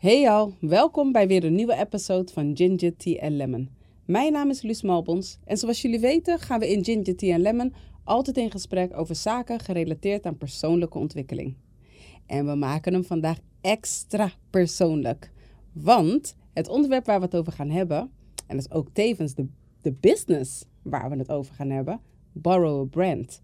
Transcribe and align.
Hey 0.00 0.30
al, 0.30 0.52
welkom 0.60 1.12
bij 1.12 1.26
weer 1.26 1.44
een 1.44 1.54
nieuwe 1.54 1.76
episode 1.76 2.32
van 2.32 2.56
Ginger 2.56 2.96
Tea 2.96 3.22
and 3.22 3.32
Lemon. 3.32 3.68
Mijn 4.04 4.32
naam 4.32 4.50
is 4.50 4.62
Luus 4.62 4.82
Malbons 4.82 5.38
en 5.44 5.56
zoals 5.56 5.82
jullie 5.82 6.00
weten 6.00 6.38
gaan 6.38 6.60
we 6.60 6.70
in 6.70 6.84
Ginger 6.84 7.16
Tea 7.16 7.34
and 7.34 7.42
Lemon 7.42 7.74
altijd 8.04 8.36
in 8.36 8.50
gesprek 8.50 8.96
over 8.96 9.14
zaken 9.14 9.60
gerelateerd 9.60 10.26
aan 10.26 10.36
persoonlijke 10.36 10.98
ontwikkeling. 10.98 11.56
En 12.26 12.46
we 12.46 12.54
maken 12.54 12.92
hem 12.92 13.04
vandaag 13.04 13.38
extra 13.60 14.32
persoonlijk, 14.50 15.32
want 15.72 16.36
het 16.52 16.68
onderwerp 16.68 17.06
waar 17.06 17.18
we 17.18 17.24
het 17.24 17.36
over 17.36 17.52
gaan 17.52 17.70
hebben, 17.70 17.98
en 18.46 18.56
dat 18.56 18.66
is 18.66 18.70
ook 18.70 18.88
tevens 18.92 19.34
de, 19.34 19.46
de 19.80 19.92
business 19.92 20.64
waar 20.82 21.10
we 21.10 21.16
het 21.16 21.30
over 21.30 21.54
gaan 21.54 21.70
hebben, 21.70 22.00
borrow 22.32 22.80
a 22.80 22.84
brand. 22.84 23.40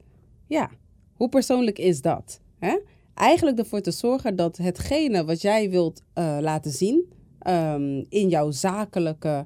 Ja, 0.46 0.70
hoe 1.12 1.28
persoonlijk 1.28 1.78
is 1.78 2.00
dat? 2.00 2.40
Hè? 2.58 2.78
Eigenlijk 3.16 3.58
ervoor 3.58 3.80
te 3.80 3.90
zorgen 3.90 4.36
dat 4.36 4.56
hetgene 4.56 5.24
wat 5.24 5.40
jij 5.40 5.70
wilt 5.70 6.02
uh, 6.14 6.38
laten 6.40 6.70
zien 6.70 7.12
um, 7.48 8.06
in 8.08 8.28
jouw 8.28 8.50
zakelijke 8.50 9.44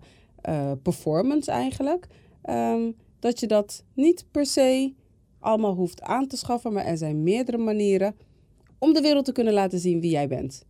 uh, 0.48 0.72
performance 0.82 1.50
eigenlijk, 1.50 2.06
um, 2.50 2.96
dat 3.18 3.40
je 3.40 3.46
dat 3.46 3.84
niet 3.94 4.24
per 4.30 4.46
se 4.46 4.94
allemaal 5.38 5.74
hoeft 5.74 6.02
aan 6.02 6.26
te 6.26 6.36
schaffen, 6.36 6.72
maar 6.72 6.84
er 6.84 6.96
zijn 6.96 7.22
meerdere 7.22 7.58
manieren 7.58 8.14
om 8.78 8.92
de 8.92 9.00
wereld 9.00 9.24
te 9.24 9.32
kunnen 9.32 9.52
laten 9.52 9.78
zien 9.78 10.00
wie 10.00 10.10
jij 10.10 10.28
bent. 10.28 10.66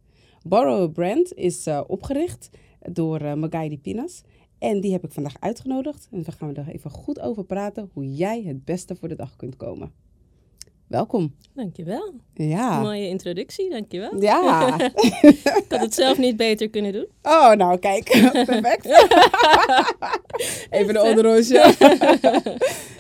Borrow 0.46 0.82
a 0.82 0.86
Brand 0.86 1.34
is 1.34 1.66
uh, 1.66 1.80
opgericht 1.86 2.50
door 2.92 3.22
uh, 3.22 3.34
Magaidi 3.34 3.78
Pinas. 3.78 4.22
En 4.58 4.80
die 4.80 4.92
heb 4.92 5.04
ik 5.04 5.12
vandaag 5.12 5.36
uitgenodigd. 5.40 6.08
En 6.10 6.22
we 6.22 6.32
gaan 6.32 6.54
er 6.54 6.68
even 6.68 6.90
goed 6.90 7.20
over 7.20 7.44
praten 7.44 7.90
hoe 7.92 8.14
jij 8.14 8.42
het 8.42 8.64
beste 8.64 8.96
voor 8.96 9.08
de 9.08 9.16
dag 9.16 9.36
kunt 9.36 9.56
komen. 9.56 9.92
Welkom. 10.90 11.34
Dankjewel. 11.54 12.14
Ja. 12.34 12.80
Mooie 12.80 13.08
introductie, 13.08 13.70
dankjewel. 13.70 14.20
Ja. 14.20 14.78
ik 15.22 15.64
had 15.68 15.80
het 15.80 15.94
zelf 15.94 16.18
niet 16.18 16.36
beter 16.36 16.70
kunnen 16.70 16.92
doen. 16.92 17.06
Oh, 17.22 17.52
nou 17.52 17.78
kijk. 17.78 18.04
Perfect. 18.46 18.86
Even 20.70 20.94
de 20.94 21.02
onderroosje. 21.02 21.74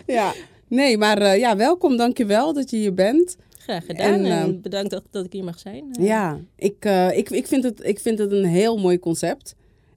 ja. 0.06 0.32
Nee, 0.68 0.98
maar 0.98 1.22
uh, 1.22 1.38
ja, 1.38 1.56
welkom. 1.56 1.96
Dankjewel 1.96 2.52
dat 2.52 2.70
je 2.70 2.76
hier 2.76 2.94
bent. 2.94 3.36
Graag 3.58 3.84
gedaan 3.84 4.12
en, 4.12 4.24
en 4.24 4.54
uh, 4.54 4.60
bedankt 4.60 4.90
dat, 4.90 5.02
dat 5.10 5.24
ik 5.24 5.32
hier 5.32 5.44
mag 5.44 5.58
zijn. 5.58 5.84
Uh. 5.98 6.06
Ja, 6.06 6.40
ik, 6.56 6.84
ik, 7.14 7.30
ik, 7.30 7.46
vind 7.46 7.64
het, 7.64 7.86
ik 7.86 8.00
vind 8.00 8.18
het 8.18 8.32
een 8.32 8.44
heel 8.44 8.78
mooi 8.78 8.98
concept. 8.98 9.54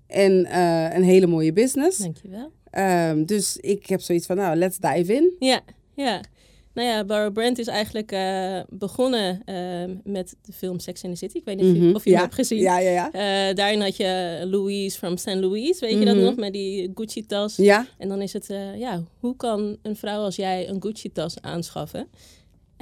En 0.08 0.56
een 0.96 1.04
hele 1.04 1.28
mooie 1.28 1.54
business. 1.54 1.98
Dankjewel. 1.98 2.52
Um, 3.10 3.26
dus 3.26 3.58
ik 3.58 3.86
heb 3.86 4.02
zoiets 4.02 4.26
van, 4.26 4.36
nou, 4.36 4.56
let's 4.56 4.78
dive 4.78 5.14
in. 5.14 5.36
Ja, 5.40 5.62
ja. 5.94 6.22
Nou 6.74 6.88
ja, 6.88 7.04
Borrow 7.04 7.34
Brand 7.34 7.60
is 7.60 7.68
eigenlijk 7.68 8.12
uh, 8.12 8.60
begonnen 8.70 9.42
uh, 9.46 9.96
met 10.04 10.36
de 10.42 10.54
film 10.54 10.80
Sex 10.80 11.04
in 11.04 11.10
the 11.12 11.18
City. 11.18 11.38
Ik 11.38 11.46
weet 11.46 11.62
niet 11.62 11.76
mm 11.76 11.82
-hmm. 11.82 11.96
of 11.96 12.04
je 12.04 12.10
ja. 12.10 12.16
hem 12.16 12.26
hebt 12.26 12.36
gezien. 12.36 12.60
Ja, 12.60 12.80
ja, 12.80 12.90
ja. 12.90 13.08
Uh, 13.50 13.56
daarin 13.56 13.82
had 13.82 13.98
je 13.98 14.42
Louise 14.50 14.98
from 14.98 15.18
St. 15.18 15.36
Louis, 15.36 15.80
weet 15.80 15.92
mm 15.92 15.98
-hmm. 15.98 16.08
je 16.08 16.14
dat 16.14 16.24
nog, 16.24 16.36
met 16.36 16.54
die 16.54 16.92
Gucci-tas. 16.96 17.56
Ja. 17.56 17.88
En 17.98 18.10
dan 18.10 18.22
is 18.22 18.34
het, 18.34 18.48
ja, 18.78 19.04
hoe 19.20 19.36
kan 19.36 19.78
een 19.82 19.96
vrouw 19.96 20.22
als 20.22 20.36
jij 20.36 20.70
een 20.70 20.82
Gucci-tas 20.82 21.42
aanschaffen? 21.42 22.08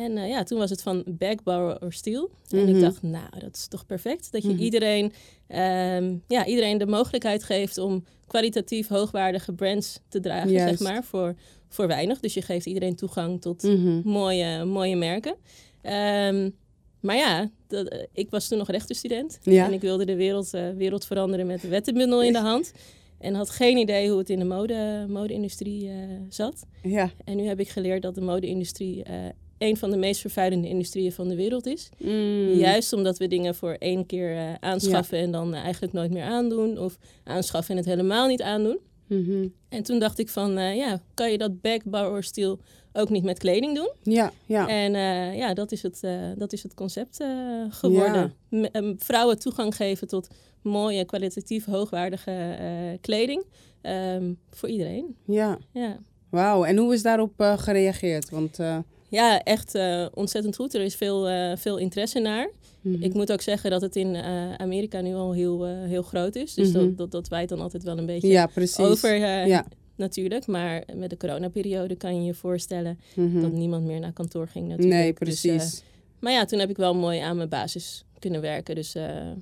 En 0.04 0.28
ja, 0.28 0.44
toen 0.44 0.58
was 0.58 0.70
het 0.70 0.82
van 0.82 1.04
bag, 1.08 1.44
borrow 1.44 1.84
or 1.84 1.94
steal. 1.94 2.22
Mm 2.22 2.60
-hmm. 2.60 2.68
En 2.68 2.76
ik 2.76 2.82
dacht, 2.82 3.02
nou, 3.02 3.40
dat 3.40 3.56
is 3.56 3.68
toch 3.68 3.86
perfect. 3.86 4.32
Dat 4.32 4.44
je 4.44 4.56
iedereen, 4.56 5.06
um, 5.06 6.24
ja, 6.28 6.46
iedereen 6.46 6.78
de 6.78 6.88
mogelijkheid 6.88 7.44
geeft 7.44 7.78
om 7.78 8.04
kwalitatief 8.28 8.88
hoogwaardige 8.88 9.54
brands 9.54 10.00
te 10.08 10.20
dragen, 10.20 10.52
Juist. 10.52 10.78
zeg 10.78 10.92
maar, 10.92 11.04
voor 11.04 11.36
voor 11.72 11.88
weinig. 11.88 12.20
Dus 12.20 12.34
je 12.34 12.42
geeft 12.42 12.66
iedereen 12.66 12.96
toegang 12.96 13.42
tot 13.42 13.64
mm 13.64 13.75
-hmm. 13.75 14.02
mooie, 14.03 14.66
mooie 14.66 14.96
merken. 14.96 15.36
Um, 15.84 16.56
maar 17.00 17.16
ja, 17.16 17.50
dat, 17.68 17.94
uh, 17.94 18.00
ik 18.14 18.30
was 18.30 18.48
toen 18.48 18.58
nog 18.58 18.70
rechtenstudent. 18.70 19.40
Ja. 19.42 19.66
En 19.66 19.74
ik 19.74 19.81
wilde 19.81 20.06
de 20.06 20.16
wereld, 20.16 20.54
uh, 20.54 20.70
wereld 20.70 21.06
veranderen 21.06 21.48
met 21.48 21.62
de 21.62 21.68
wettenbundel 21.68 22.24
in 22.24 22.34
de 22.34 22.40
hand. 22.40 22.74
En 23.20 23.34
had 23.34 23.50
geen 23.50 23.78
idee 23.78 24.09
hoe 24.09 24.18
het 24.18 24.30
in 24.30 24.40
de 24.40 24.46
mode, 24.46 25.06
mode-industrie 25.09 25.86
uh, 25.86 25.94
zat. 26.30 26.66
Ja. 26.84 27.12
En 27.24 27.38
nu 27.38 27.44
heb 27.44 27.59
ik 27.59 27.70
geleerd 27.70 28.02
dat 28.02 28.16
de 28.16 28.22
mode-industrie 28.22 29.04
een 29.62 29.78
van 29.78 29.92
de 29.92 29.98
meest 29.98 30.22
vervuilende 30.22 30.68
industrieën 30.68 31.12
van 31.12 31.28
de 31.28 31.36
wereld 31.36 31.66
is. 31.66 31.90
Mm. 31.98 32.54
Juist 32.54 32.94
omdat 32.94 33.18
we 33.18 33.28
dingen 33.28 33.56
voor 33.56 33.74
één 33.80 34.06
keer 34.06 34.36
uh, 34.36 34.54
aanschaffen 34.60 35.18
ja. 35.18 35.24
en 35.24 35.32
dan 35.32 35.54
uh, 35.54 35.60
eigenlijk 35.60 35.94
nooit 35.94 36.12
meer 36.12 36.24
aandoen. 36.24 36.78
Of 36.78 36.98
aanschaffen 37.24 37.72
en 37.72 37.78
het 37.78 37.90
helemaal 37.90 38.28
niet 38.28 38.42
aandoen. 38.42 38.80
Mm 39.08 39.26
-hmm. 39.26 39.54
En 39.70 39.84
toen 39.84 40.00
dacht 40.00 40.20
ik 40.20 40.30
van, 40.30 40.58
uh, 40.58 40.76
ja, 40.76 41.02
kan 41.14 41.32
je 41.32 41.38
dat 41.38 41.62
bag, 41.62 41.84
bar 41.84 42.10
or 42.10 42.24
steel 42.24 42.60
ook 42.94 43.10
niet 43.10 43.24
met 43.24 43.40
kleding 43.40 43.76
doen? 43.76 43.92
Ja, 44.04 44.32
ja. 44.46 44.68
En 44.68 44.94
uh, 44.94 45.38
ja, 45.38 45.54
dat 45.54 45.72
is 45.72 45.82
het, 45.82 46.02
dat 46.38 46.54
is 46.54 46.64
het 46.64 46.74
concept 46.74 47.24
geworden. 47.70 48.34
Ja. 48.50 48.94
Vrouwen 48.98 49.40
toegang 49.40 49.76
geven 49.76 50.08
tot 50.08 50.28
mooie, 50.62 51.06
kwalitatief 51.06 51.66
hoogwaardige 51.66 52.58
kleding. 53.02 53.44
Um, 53.82 54.38
voor 54.50 54.70
iedereen. 54.70 55.16
Ja. 55.26 55.58
ja. 55.72 55.98
Wauw, 56.30 56.64
en 56.64 56.78
hoe 56.78 56.94
is 56.94 57.02
daarop 57.02 57.34
gereageerd? 57.38 58.30
Want... 58.30 58.60
Ja, 59.12 59.44
echt 59.44 59.80
ontzettend 60.14 60.56
goed. 60.56 60.74
Er 60.74 60.82
is 60.82 60.96
veel, 60.96 61.28
veel 61.58 61.78
interesse 61.78 62.20
naar. 62.20 62.50
Mhm. 62.50 62.60
Mm 62.82 62.94
-hmm. 62.94 63.04
Ik 63.04 63.14
moet 63.14 63.32
ook 63.32 63.42
zeggen 63.42 63.70
dat 63.70 63.82
het 63.82 63.96
in 63.96 64.16
uh, 64.16 64.54
Amerika 64.54 65.02
nu 65.02 65.14
al 65.14 65.34
heel, 65.34 65.66
heel 65.66 66.02
groot 66.02 66.36
is. 66.36 66.54
Dus 66.54 66.68
mm 66.68 66.74
-hmm. 66.74 66.84
dat, 66.84 66.98
dat, 66.98 67.12
dat 67.12 67.28
wijt 67.28 67.50
dan 67.50 67.60
altijd 67.60 67.84
wel 67.84 67.98
een 67.98 68.06
beetje 68.06 68.28
ja, 68.28 68.46
precies. 68.46 68.86
over. 68.86 69.16
Ja. 69.48 69.66
Natuurlijk, 69.96 70.48
maar 70.48 70.84
met 70.96 71.10
de 71.10 71.18
coronaperiode 71.18 71.96
kan 71.96 72.16
je 72.16 72.22
je 72.22 72.34
voorstellen 72.34 73.00
mm 73.14 73.32
-hmm. 73.32 73.42
dat 73.42 73.52
niemand 73.52 73.86
meer 73.86 74.00
naar 74.00 74.14
kantoor 74.14 74.48
ging 74.48 74.68
natuurlijk. 74.68 75.00
Nee, 75.00 75.14
precies. 75.14 75.52
Dus, 75.52 75.84
maar 76.20 76.32
ja, 76.32 76.46
toen 76.46 76.60
heb 76.60 76.70
ik 76.70 76.78
wel 76.78 76.96
mooi 76.96 77.20
aan 77.20 77.38
mijn 77.38 77.50
basis 77.50 78.06
kunnen 78.22 78.42
werken. 78.42 78.76
Dus 78.76 78.94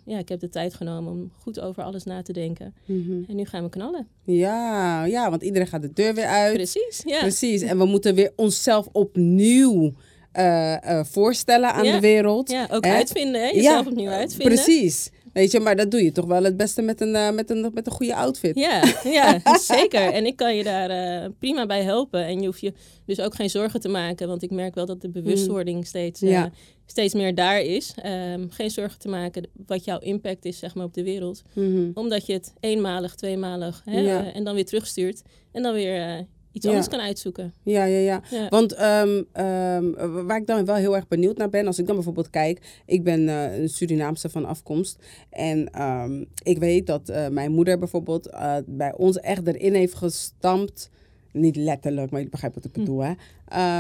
ja, 0.06 0.18
ik 0.18 0.30
heb 0.30 0.40
de 0.40 0.50
tijd 0.50 0.74
genomen 0.74 1.12
om 1.12 1.32
goed 1.42 1.60
over 1.60 1.84
alles 1.84 2.04
na 2.04 2.22
te 2.22 2.34
denken. 2.34 2.74
Mhm. 2.86 3.24
En 3.28 3.36
nu 3.36 3.46
gaan 3.46 3.64
we 3.64 3.70
knallen. 3.70 4.08
Ja, 4.24 5.06
ja, 5.06 5.30
want 5.30 5.44
iedereen 5.44 5.68
gaat 5.68 5.82
de 5.82 5.94
deur 5.94 6.14
weer 6.14 6.26
uit. 6.26 6.54
Precies, 6.54 7.02
ja. 7.06 7.20
Precies, 7.20 7.62
en 7.62 7.78
we 7.78 7.86
moeten 7.86 8.16
weer 8.16 8.32
onszelf 8.36 8.88
opnieuw 8.92 9.94
uh, 10.38 10.78
uh, 10.86 11.04
voorstellen 11.04 11.74
aan 11.74 11.86
ja. 11.86 11.94
de 11.94 12.00
wereld. 12.00 12.52
Ja, 12.52 12.68
ook 12.72 12.86
hè? 12.86 12.92
uitvinden, 12.92 13.42
hè? 13.42 13.48
jezelf 13.48 13.84
ja, 13.84 13.92
opnieuw 13.92 14.10
uitvinden. 14.10 14.56
Precies. 14.56 15.10
Weet 15.34 15.52
je, 15.52 15.60
maar 15.60 15.76
dat 15.76 15.92
doe 15.92 16.04
je 16.04 16.12
toch 16.12 16.26
wel 16.26 16.44
het 16.44 16.58
beste 16.58 16.82
met 16.82 17.02
een, 17.02 17.16
uh, 17.16 17.32
met 17.32 17.50
een, 17.50 17.72
met 17.74 17.86
een 17.86 17.92
goede 17.92 18.16
outfit. 18.16 18.56
Ja, 18.56 18.84
ja 19.04 19.40
zeker. 19.76 20.14
En 20.14 20.26
ik 20.26 20.36
kan 20.36 20.56
je 20.56 20.64
daar 20.64 21.30
prima 21.32 21.66
bij 21.66 21.84
helpen. 21.84 22.26
En 22.26 22.40
je 22.40 22.46
hoeft 22.46 22.62
je 22.62 22.74
dus 23.06 23.20
ook 23.20 23.36
geen 23.36 23.50
zorgen 23.50 23.80
te 23.80 23.88
maken. 23.88 24.28
Want 24.28 24.44
ik 24.44 24.52
merk 24.52 24.76
wel 24.76 24.86
dat 24.86 25.02
de 25.02 25.10
bewustwording 25.10 25.88
steeds, 25.88 26.20
ja. 26.20 26.52
Steeds 26.92 27.14
meer 27.14 27.36
daar 27.36 27.62
is. 27.62 27.96
Um, 28.06 28.52
geen 28.52 28.72
zorgen 28.72 29.00
te 29.00 29.08
maken 29.08 29.48
wat 29.66 29.86
jouw 29.86 30.00
impact 30.00 30.46
is 30.46 30.60
zeg 30.60 30.76
maar, 30.76 30.86
op 30.86 30.94
de 30.94 31.04
wereld. 31.04 31.42
Mm 31.54 31.74
-hmm. 31.74 31.92
Omdat 31.94 32.26
je 32.26 32.34
het 32.34 32.54
eenmalig, 32.60 33.16
tweemalig 33.16 33.82
hè, 33.86 34.00
ja. 34.00 34.34
en 34.34 34.44
dan 34.44 34.56
weer 34.56 34.66
terugstuurt. 34.66 35.22
En 35.52 35.64
dan 35.64 35.74
weer 35.74 36.28
iets 36.52 36.66
Ja. 36.66 36.70
anders 36.70 36.90
kan 36.90 37.00
uitzoeken. 37.00 37.54
Ja, 37.64 37.84
ja, 37.84 37.98
ja. 37.98 38.22
Ja. 38.30 38.48
Want 38.50 38.82
um, 38.82 39.28
um, 39.46 40.26
waar 40.26 40.38
ik 40.38 40.48
dan 40.48 40.66
wel 40.66 40.76
heel 40.76 40.96
erg 40.96 41.08
benieuwd 41.08 41.38
naar 41.38 41.50
ben, 41.50 41.68
als 41.68 41.80
ik 41.80 41.86
dan 41.86 41.96
bijvoorbeeld 41.96 42.30
kijk, 42.30 42.82
ik 42.86 43.04
ben 43.04 43.22
uh, 43.22 43.58
een 43.58 43.70
Surinaamse 43.70 44.30
van 44.30 44.46
afkomst. 44.46 44.98
En 45.30 45.82
um, 45.82 46.26
ik 46.44 46.58
weet 46.58 46.88
dat 46.88 47.10
uh, 47.10 47.28
mijn 47.28 47.52
moeder 47.52 47.80
bijvoorbeeld 47.80 48.28
uh, 48.28 48.56
bij 48.66 48.94
ons 48.96 49.20
echt 49.20 49.48
erin 49.48 49.74
heeft 49.74 49.96
gestampt. 49.96 50.90
Niet 51.32 51.56
letterlijk, 51.56 52.12
maar 52.12 52.22
je 52.22 52.30
begrijpt 52.30 52.56
wat 52.56 52.66
ik 52.66 52.74
Hm. 52.74 52.80
bedoel, 52.80 53.04
hè? 53.04 53.14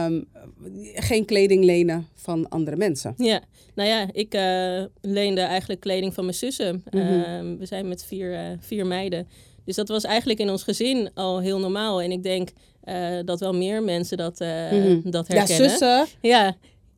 Um, 0.05 0.27
geen 0.93 1.25
kleding 1.25 1.63
lenen 1.63 2.07
van 2.15 2.49
andere 2.49 2.75
mensen. 2.77 3.13
Ja, 3.17 3.41
nou 3.75 3.89
ja, 3.89 4.07
ik 4.11 4.33
uh, 4.35 4.83
leende 5.01 5.41
eigenlijk 5.41 5.79
kleding 5.81 6.13
van 6.13 6.23
mijn 6.25 6.35
zussen. 6.37 6.83
Mhm. 6.91 6.97
Uh, 6.97 7.57
we 7.59 7.65
zijn 7.65 7.87
met 7.87 8.03
vier, 8.05 8.31
uh, 8.33 8.39
vier 8.59 8.85
meiden. 8.85 9.27
Dus 9.65 9.75
dat 9.75 9.87
was 9.87 10.03
eigenlijk 10.03 10.39
in 10.39 10.49
ons 10.49 10.63
gezin 10.63 11.09
al 11.13 11.39
heel 11.39 11.59
normaal. 11.59 12.01
En 12.01 12.11
ik 12.11 12.23
denk 12.23 12.49
uh, 12.85 13.19
dat 13.25 13.39
wel 13.39 13.53
meer 13.53 13.83
mensen 13.83 14.17
dat, 14.17 14.39
Mhm. 14.39 15.09
dat 15.09 15.27
Ja, 15.27 15.35
herkennen. 15.35 15.69
zussen. 15.69 16.05
Ja, 16.21 16.55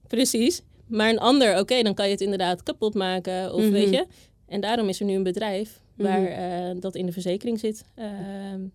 precies. 0.08 0.62
Maar 0.88 1.10
een 1.10 1.20
ander, 1.20 1.60
oké, 1.60 1.81
dan 1.81 1.94
kan 1.94 2.06
je 2.06 2.12
het 2.12 2.22
inderdaad 2.22 2.64
kapot 2.64 2.94
maken. 2.94 3.54
Of 3.54 3.62
Mhm. 3.62 3.72
weet 3.72 3.90
je. 3.90 4.06
En 4.48 4.62
daarom 4.62 4.90
is 4.90 5.00
er 5.00 5.06
nu 5.06 5.14
een 5.16 5.24
bedrijf 5.24 5.80
waar 6.01 6.21
Mhm. 6.21 6.75
uh, 6.75 6.81
dat 6.81 6.95
in 6.95 7.06
de 7.06 7.12
verzekering 7.12 7.59
zit. 7.59 7.83
Uh, 8.00 8.06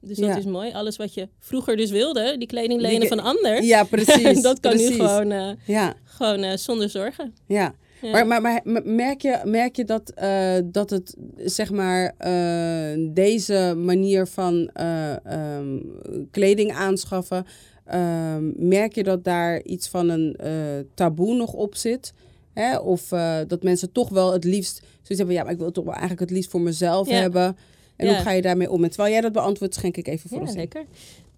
dus 0.00 0.17
dat 0.17 0.28
Ja. 0.28 0.37
is 0.37 0.44
mooi. 0.44 0.73
Alles 0.73 0.96
wat 0.96 1.14
je 1.14 1.28
vroeger 1.38 1.76
dus 1.76 1.90
wilde, 1.90 2.34
die 2.38 2.46
kleding 2.49 2.81
lenen 2.81 3.00
Die- 3.00 3.08
van 3.08 3.20
ander. 3.20 3.62
Ja, 3.62 3.84
precies. 3.94 4.43
dat 4.43 4.61
kan 4.61 4.70
precies. 4.73 4.88
nu 4.90 4.94
gewoon, 4.96 5.31
uh, 5.32 5.50
Ja, 5.67 5.94
gewoon 6.05 6.44
uh, 6.44 6.56
zonder 6.56 6.90
zorgen. 6.90 7.34
ja. 7.46 7.75
Ja. 8.02 8.11
Maar, 8.11 8.26
maar, 8.26 8.61
maar 8.64 8.82
merk 8.84 9.23
je, 9.23 9.40
merk 9.44 9.76
je 9.76 9.84
dat, 9.84 10.11
eh, 10.11 10.55
dat 10.64 10.90
het, 10.90 11.17
zeg 11.37 11.70
maar, 11.70 12.14
eh, 12.19 13.08
deze 13.14 13.75
manier 13.76 14.26
van 14.26 14.70
eh, 14.73 15.25
ehm, 15.26 15.78
kleding 16.31 16.73
aanschaffen, 16.73 17.46
ehm, 17.84 18.69
merk 18.69 18.94
je 18.94 19.02
dat 19.02 19.25
daar 19.25 19.62
iets 19.62 19.88
van 19.88 20.08
een 20.08 20.34
eh, 20.37 20.52
taboe 20.94 21.34
nog 21.34 21.52
op 21.52 21.75
zit? 21.75 22.12
Hè? 22.55 22.76
Of 22.78 23.12
eh, 23.12 23.38
dat 23.46 23.62
mensen 23.62 23.93
toch 23.93 24.08
wel 24.08 24.32
het 24.32 24.44
liefst 24.44 24.82
zoiets 25.06 25.17
hebben, 25.17 25.35
ja, 25.35 25.43
maar 25.43 25.50
ik 25.53 25.56
wil 25.56 25.67
het 25.67 25.75
toch 25.75 25.85
wel 25.85 25.93
eigenlijk 25.93 26.23
het 26.23 26.31
liefst 26.31 26.50
voor 26.50 26.61
mezelf 26.61 27.08
Ja. 27.08 27.14
hebben. 27.14 27.56
En 27.97 28.06
Ja. 28.06 28.12
hoe 28.14 28.23
ga 28.23 28.31
je 28.31 28.43
daarmee 28.43 28.70
om? 28.70 28.82
En 28.85 28.88
terwijl 28.91 29.12
jij 29.12 29.20
dat 29.20 29.32
beantwoordt, 29.32 29.75
schenk 29.75 29.97
ik 29.97 30.06
even 30.08 30.29
voor 30.31 30.41
ons 30.41 30.53
zeker. 30.53 30.85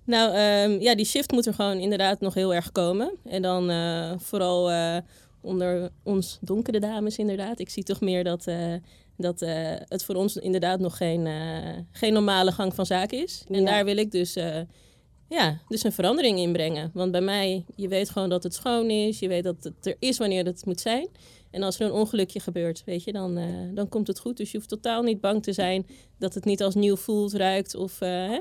Nou, 0.04 0.34
ehm, 0.34 0.80
ja, 0.80 0.94
die 0.94 1.04
shift 1.06 1.30
moet 1.32 1.46
er 1.46 1.54
gewoon 1.54 1.78
inderdaad 1.78 2.20
nog 2.20 2.34
heel 2.34 2.54
erg 2.54 2.72
komen. 2.72 3.10
En 3.24 3.42
dan 3.42 3.70
eh, 3.70 4.12
vooral 4.18 4.70
eh, 4.70 4.96
onder 5.40 5.90
ons 6.02 6.38
donkere 6.40 6.80
dames 6.80 7.16
inderdaad. 7.18 7.58
Ik 7.58 7.70
zie 7.70 7.82
toch 7.82 8.00
meer 8.00 8.24
dat, 8.24 8.46
eh, 8.46 8.72
dat 9.16 9.40
het 9.88 10.04
voor 10.04 10.14
ons 10.14 10.36
inderdaad 10.36 10.80
nog 10.80 10.96
geen, 10.96 11.28
geen 11.92 12.12
normale 12.12 12.52
gang 12.52 12.74
van 12.74 12.86
zaken 12.86 13.22
is. 13.22 13.44
En 13.50 13.60
Ja. 13.60 13.64
daar 13.66 13.84
wil 13.84 13.96
ik 13.96 14.10
dus, 14.10 14.32
ja, 15.28 15.58
dus 15.68 15.84
een 15.84 15.92
verandering 15.92 16.38
in 16.38 16.52
brengen. 16.52 16.90
Want 16.94 17.12
bij 17.12 17.20
mij, 17.20 17.64
je 17.76 17.88
weet 17.88 18.10
gewoon 18.10 18.28
dat 18.28 18.42
het 18.42 18.54
schoon 18.54 18.90
is. 18.90 19.18
Je 19.18 19.28
weet 19.28 19.44
dat 19.44 19.56
het 19.62 19.86
er 19.86 19.96
is 19.98 20.18
wanneer 20.18 20.44
het 20.44 20.64
moet 20.66 20.80
zijn. 20.80 21.08
En 21.50 21.62
als 21.62 21.80
er 21.80 21.86
een 21.86 21.92
ongelukje 21.92 22.40
gebeurt, 22.40 22.82
weet 22.84 23.04
je, 23.04 23.12
dan, 23.12 23.36
eh, 23.36 23.44
dan 23.74 23.88
komt 23.88 24.06
het 24.06 24.18
goed. 24.18 24.36
Dus 24.36 24.50
je 24.50 24.56
hoeft 24.56 24.68
totaal 24.68 25.02
niet 25.02 25.20
bang 25.20 25.42
te 25.42 25.52
zijn 25.52 25.86
dat 26.18 26.34
het 26.34 26.44
niet 26.44 26.62
als 26.62 26.74
nieuw 26.74 26.96
voelt, 26.96 27.32
ruikt. 27.32 27.74
Of, 27.74 28.00
eh, 28.00 28.08
hè? 28.08 28.38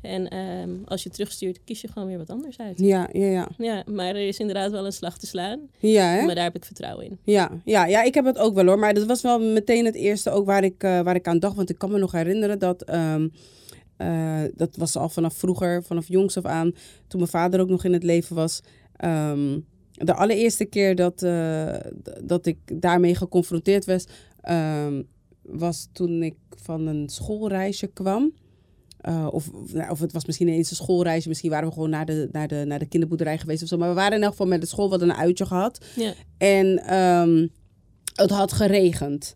En 0.00 0.28
ehm, 0.28 0.70
als 0.84 1.02
je 1.02 1.10
terugstuurt, 1.10 1.64
kies 1.64 1.80
je 1.80 1.88
gewoon 1.88 2.08
weer 2.08 2.18
wat 2.18 2.30
anders 2.30 2.58
uit. 2.58 2.78
Ja, 2.78 3.08
ja, 3.12 3.26
ja. 3.26 3.48
Ja, 3.58 3.84
maar 3.86 4.08
er 4.08 4.28
is 4.28 4.38
inderdaad 4.38 4.70
wel 4.70 4.86
een 4.86 4.92
slag 4.92 5.18
te 5.18 5.26
slaan. 5.26 5.60
Ja, 5.78 6.04
hè? 6.04 6.24
Maar 6.24 6.34
daar 6.34 6.44
heb 6.44 6.56
ik 6.56 6.64
vertrouwen 6.64 7.04
in. 7.04 7.18
Ja, 7.24 7.50
ja, 7.64 7.86
ja, 7.86 8.02
ik 8.02 8.14
heb 8.14 8.24
het 8.24 8.38
ook 8.38 8.54
wel 8.54 8.66
hoor. 8.66 8.78
Maar 8.78 8.94
dat 8.94 9.06
was 9.06 9.22
wel 9.22 9.40
meteen 9.40 9.84
het 9.84 9.94
eerste 9.94 10.30
ook 10.30 10.46
waar 10.46 10.64
ik, 10.64 10.82
eh, 10.82 11.00
waar 11.00 11.14
ik 11.14 11.28
aan 11.28 11.38
dacht. 11.38 11.56
Want 11.56 11.70
ik 11.70 11.78
kan 11.78 11.90
me 11.90 11.98
nog 11.98 12.12
herinneren 12.12 12.58
dat... 12.58 12.82
ehm, 12.82 13.28
eh, 13.96 14.42
dat 14.54 14.76
was 14.76 14.96
al 14.96 15.08
vanaf 15.08 15.34
vroeger, 15.34 15.82
vanaf 15.82 16.08
jongs 16.08 16.36
af 16.36 16.44
aan. 16.44 16.72
Toen 17.06 17.20
mijn 17.20 17.32
vader 17.32 17.60
ook 17.60 17.68
nog 17.68 17.84
in 17.84 17.92
het 17.92 18.02
leven 18.02 18.36
was. 18.36 18.60
Ehm, 18.96 19.58
de 20.04 20.14
allereerste 20.14 20.64
keer 20.64 20.94
dat, 20.94 21.22
eh, 21.22 21.74
dat 22.24 22.46
ik 22.46 22.58
daarmee 22.82 23.14
geconfronteerd 23.14 23.84
was... 23.84 24.06
ehm, 24.40 25.02
was 25.42 25.88
toen 25.92 26.22
ik 26.22 26.34
van 26.50 26.86
een 26.86 27.08
schoolreisje 27.08 27.86
kwam. 27.86 28.32
Eh, 29.00 29.28
of, 29.30 29.50
nou, 29.72 29.90
of 29.90 30.00
het 30.00 30.12
was 30.12 30.24
misschien 30.24 30.48
eens 30.48 30.70
een 30.70 30.76
schoolreisje. 30.76 31.28
Misschien 31.28 31.50
waren 31.50 31.68
we 31.68 31.74
gewoon 31.74 31.90
naar 31.90 32.06
de, 32.06 32.28
naar, 32.32 32.48
de, 32.48 32.64
naar 32.66 32.78
de 32.78 32.86
kinderboerderij 32.86 33.38
geweest 33.38 33.62
of 33.62 33.68
zo. 33.68 33.76
Maar 33.76 33.88
we 33.88 33.94
waren 33.94 34.16
in 34.16 34.22
elk 34.22 34.30
geval 34.30 34.46
met 34.46 34.60
de 34.60 34.66
school. 34.66 34.90
Hadden 34.90 35.10
een 35.10 35.16
uitje 35.16 35.46
gehad. 35.46 35.84
Ja. 35.96 36.12
En 36.38 36.78
ehm, 36.78 37.46
het 38.14 38.30
had 38.30 38.52
geregend. 38.52 39.32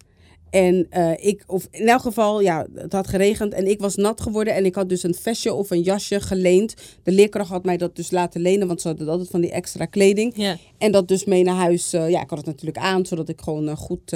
En 0.55 0.87
eh, 0.91 1.13
ik, 1.27 1.45
of 1.47 1.69
in 1.71 1.89
elk 1.89 2.01
geval, 2.01 2.41
ja, 2.41 2.67
het 2.75 2.93
had 2.93 3.09
geregend 3.09 3.53
en 3.53 3.67
ik 3.67 3.81
was 3.81 3.97
nat 3.97 4.21
geworden. 4.21 4.55
En 4.55 4.65
ik 4.65 4.75
had 4.75 4.89
dus 4.89 5.03
een 5.03 5.15
vestje 5.15 5.53
of 5.55 5.71
een 5.71 5.81
jasje 5.81 6.21
geleend. 6.21 6.75
De 7.03 7.13
leerkracht 7.13 7.51
had 7.51 7.65
mij 7.65 7.77
dat 7.77 7.97
dus 7.97 8.11
laten 8.11 8.41
lenen, 8.41 8.67
want 8.67 8.81
ze 8.81 8.89
hadden 8.89 9.09
altijd 9.09 9.31
van 9.31 9.41
die 9.41 9.51
extra 9.51 9.85
kleding. 9.85 10.33
Ja, 10.37 10.57
En 10.79 10.93
dat 10.93 11.09
dus 11.09 11.25
mee 11.25 11.43
naar 11.43 11.55
huis. 11.55 11.93
eh, 11.93 12.11
ja, 12.11 12.23
ik 12.23 12.31
had 12.31 12.39
het 12.39 12.47
natuurlijk 12.47 12.79
aan, 12.79 13.07
zodat 13.07 13.29
ik 13.29 13.41
gewoon 13.41 13.69
eh, 13.69 13.77
goed 13.77 14.11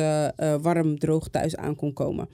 warm, 0.63 0.99
droog 0.99 1.29
thuis 1.29 1.57
aan 1.57 1.77
kon 1.77 1.93
komen. 1.93 2.29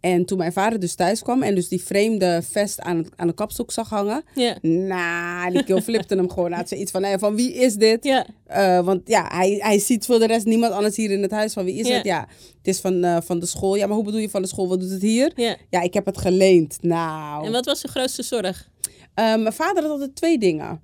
En 0.00 0.24
toen 0.24 0.38
mijn 0.38 0.52
vader 0.52 0.80
dus 0.80 0.94
thuis 0.94 1.22
kwam 1.22 1.42
en 1.42 1.54
dus 1.54 1.68
die 1.68 1.82
vreemde 1.82 2.42
vest 2.50 2.80
aan, 2.80 3.06
aan 3.16 3.26
de 3.26 3.32
kapstok 3.34 3.72
zag 3.72 3.88
hangen. 3.88 4.22
ja, 4.34 4.56
Nou, 4.62 5.52
die 5.52 5.64
kill 5.64 5.80
flipte 5.82 6.14
hem 6.14 6.30
gewoon 6.30 6.54
uit. 6.54 6.68
Zoiets 6.68 6.90
van, 6.90 7.00
nou 7.00 7.12
ja, 7.12 7.18
van 7.18 7.34
wie 7.34 7.52
is 7.54 7.74
dit? 7.74 8.04
ja, 8.04 8.26
Eh, 8.46 8.84
want 8.84 9.00
ja, 9.08 9.28
hij, 9.32 9.56
hij 9.58 9.78
ziet 9.78 10.06
voor 10.06 10.18
de 10.18 10.26
rest 10.26 10.46
niemand 10.46 10.72
anders 10.72 10.96
hier 10.96 11.10
in 11.10 11.22
het 11.22 11.30
huis. 11.30 11.52
Van 11.52 11.64
wie 11.64 11.74
is 11.74 11.88
Ja. 11.88 11.94
het? 11.94 12.04
Ja, 12.04 12.20
het 12.58 12.66
is 12.68 12.80
van, 12.80 13.04
eh, 13.04 13.16
van 13.24 13.38
de 13.38 13.46
school. 13.46 13.74
Ja, 13.76 13.86
maar 13.86 13.96
hoe 13.96 14.04
bedoel 14.04 14.20
je 14.20 14.30
van 14.30 14.42
de 14.42 14.48
school? 14.48 14.68
Wat 14.68 14.80
doet 14.80 14.90
het 14.90 15.02
hier? 15.02 15.32
ja. 15.36 15.56
Ja, 15.70 15.80
ik 15.80 15.94
heb 15.94 16.06
het 16.06 16.18
geleend. 16.18 16.78
Nou. 16.80 17.46
En 17.46 17.52
wat 17.52 17.64
was 17.64 17.80
de 17.80 17.88
grootste 17.88 18.22
zorg? 18.22 18.68
Eh, 19.14 19.24
mijn 19.36 19.52
vader 19.52 19.82
had 19.82 19.92
altijd 19.92 20.14
twee 20.16 20.38
dingen. 20.38 20.80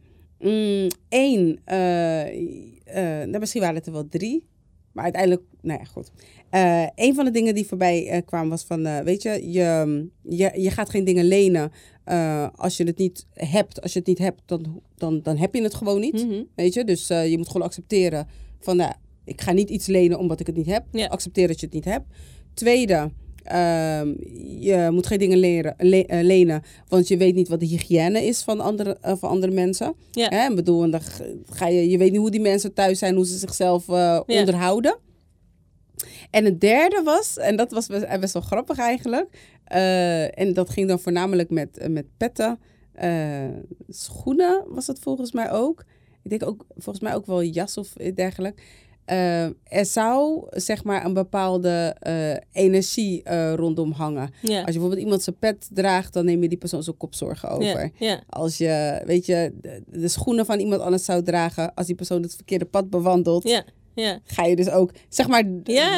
Eén, 1.08 1.60
nou, 3.30 3.38
misschien 3.38 3.60
waren 3.60 3.76
het 3.76 3.86
er 3.86 3.92
wel 3.92 4.08
drie. 4.08 4.46
Maar 4.96 5.04
uiteindelijk, 5.04 5.42
nou 5.60 5.78
ja, 5.78 5.84
goed. 5.84 6.10
Eh 6.50 6.86
een 6.94 7.14
van 7.14 7.24
de 7.24 7.30
dingen 7.30 7.54
die 7.54 7.66
voorbij 7.66 8.08
eh, 8.08 8.22
kwamen 8.24 8.48
was 8.48 8.64
van, 8.64 8.86
eh, 8.86 8.98
weet 8.98 9.22
je, 9.22 9.50
je, 9.52 10.08
je, 10.22 10.52
je 10.54 10.70
gaat 10.70 10.90
geen 10.90 11.04
dingen 11.04 11.24
lenen 11.24 11.72
als 12.54 12.76
je 12.76 12.84
het 12.84 12.98
niet 12.98 13.26
hebt. 13.32 13.82
Als 13.82 13.92
je 13.92 13.98
het 13.98 14.08
niet 14.08 14.18
hebt, 14.18 14.42
dan, 14.46 14.82
dan, 14.94 15.22
dan 15.22 15.36
heb 15.36 15.54
je 15.54 15.62
het 15.62 15.74
gewoon 15.74 16.00
niet. 16.00 16.26
Mhm. 16.26 16.42
Weet 16.54 16.74
je, 16.74 16.84
dus 16.84 17.06
je 17.06 17.34
moet 17.36 17.48
gewoon 17.48 17.66
accepteren 17.66 18.26
van, 18.60 18.76
nou, 18.76 18.92
ik 19.24 19.40
ga 19.40 19.52
niet 19.52 19.70
iets 19.70 19.86
lenen 19.86 20.18
omdat 20.18 20.40
ik 20.40 20.46
het 20.46 20.56
niet 20.56 20.66
heb. 20.66 20.84
Ja. 20.92 21.06
Accepteer 21.06 21.46
dat 21.46 21.60
je 21.60 21.66
het 21.66 21.74
niet 21.74 21.84
hebt. 21.84 22.06
Tweede, 22.54 23.10
je 24.60 24.88
moet 24.90 25.06
geen 25.06 25.18
dingen 25.18 25.38
leren, 25.38 25.74
le- 25.78 26.00
eh, 26.00 26.22
lenen, 26.22 26.62
want 26.88 27.08
je 27.08 27.16
weet 27.16 27.34
niet 27.34 27.48
wat 27.48 27.60
de 27.60 27.66
hygiëne 27.66 28.24
is 28.26 28.42
van 28.42 28.60
andere, 28.60 28.98
eh, 29.00 29.16
van 29.16 29.30
andere 29.30 29.52
mensen. 29.52 29.94
Ja. 30.10 30.28
Hè? 30.28 30.54
Bedoel, 30.54 30.82
en 30.82 30.90
dan 30.90 31.00
ga 31.50 31.66
je, 31.68 31.88
je 31.90 31.98
weet 31.98 32.10
niet 32.10 32.20
hoe 32.20 32.30
die 32.30 32.40
mensen 32.40 32.74
thuis 32.74 32.98
zijn, 32.98 33.14
hoe 33.14 33.26
ze 33.26 33.38
zichzelf 33.38 33.88
eh, 33.88 33.94
Ja. 33.94 34.24
onderhouden. 34.26 34.98
En 36.30 36.44
het 36.44 36.60
derde 36.60 37.02
was, 37.04 37.36
en 37.38 37.56
dat 37.56 37.70
was 37.70 37.86
best, 37.86 38.20
best 38.20 38.32
wel 38.32 38.42
grappig 38.42 38.78
eigenlijk, 38.78 39.26
en 40.34 40.52
dat 40.54 40.70
ging 40.70 40.88
dan 40.88 40.98
voornamelijk 41.00 41.50
met, 41.50 41.86
met 41.88 42.06
petten, 42.16 42.58
schoenen 43.88 44.64
was 44.68 44.86
het 44.86 44.98
volgens 44.98 45.32
mij 45.32 45.50
ook. 45.50 45.84
Ik 46.22 46.30
denk 46.30 46.46
ook, 46.46 46.64
volgens 46.76 47.00
mij 47.04 47.14
ook 47.14 47.26
wel 47.26 47.42
jas 47.42 47.76
of 47.78 47.92
dergelijke. 48.14 48.62
Eh, 49.06 49.44
er 49.44 49.84
zou 49.84 50.46
zeg 50.50 50.84
maar 50.84 51.04
een 51.04 51.14
bepaalde 51.14 51.96
eh, 51.98 52.62
energie 52.62 53.22
eh, 53.22 53.54
rondom 53.54 53.92
hangen. 53.92 54.30
Als 54.42 54.50
je 54.50 54.62
bijvoorbeeld 54.62 55.00
iemand 55.00 55.22
zijn 55.22 55.36
pet 55.38 55.68
draagt, 55.72 56.12
dan 56.12 56.24
neem 56.24 56.42
je 56.42 56.48
die 56.48 56.58
persoon 56.58 56.82
zijn 56.82 56.96
kopzorgen 56.96 57.48
over. 57.48 57.90
Als 58.28 58.58
je, 58.58 59.02
weet 59.04 59.26
je, 59.26 59.52
de, 59.60 59.82
de 59.86 60.08
schoenen 60.08 60.46
van 60.46 60.58
iemand 60.58 60.80
anders 60.80 61.04
zou 61.04 61.22
dragen, 61.22 61.74
als 61.74 61.86
die 61.86 61.94
persoon 61.94 62.22
het 62.22 62.34
verkeerde 62.34 62.64
pad 62.64 62.90
bewandelt, 62.90 63.62
ga 64.24 64.44
je 64.44 64.56
dus 64.56 64.70
ook, 64.70 64.90
zeg 65.08 65.28
maar, 65.28 65.42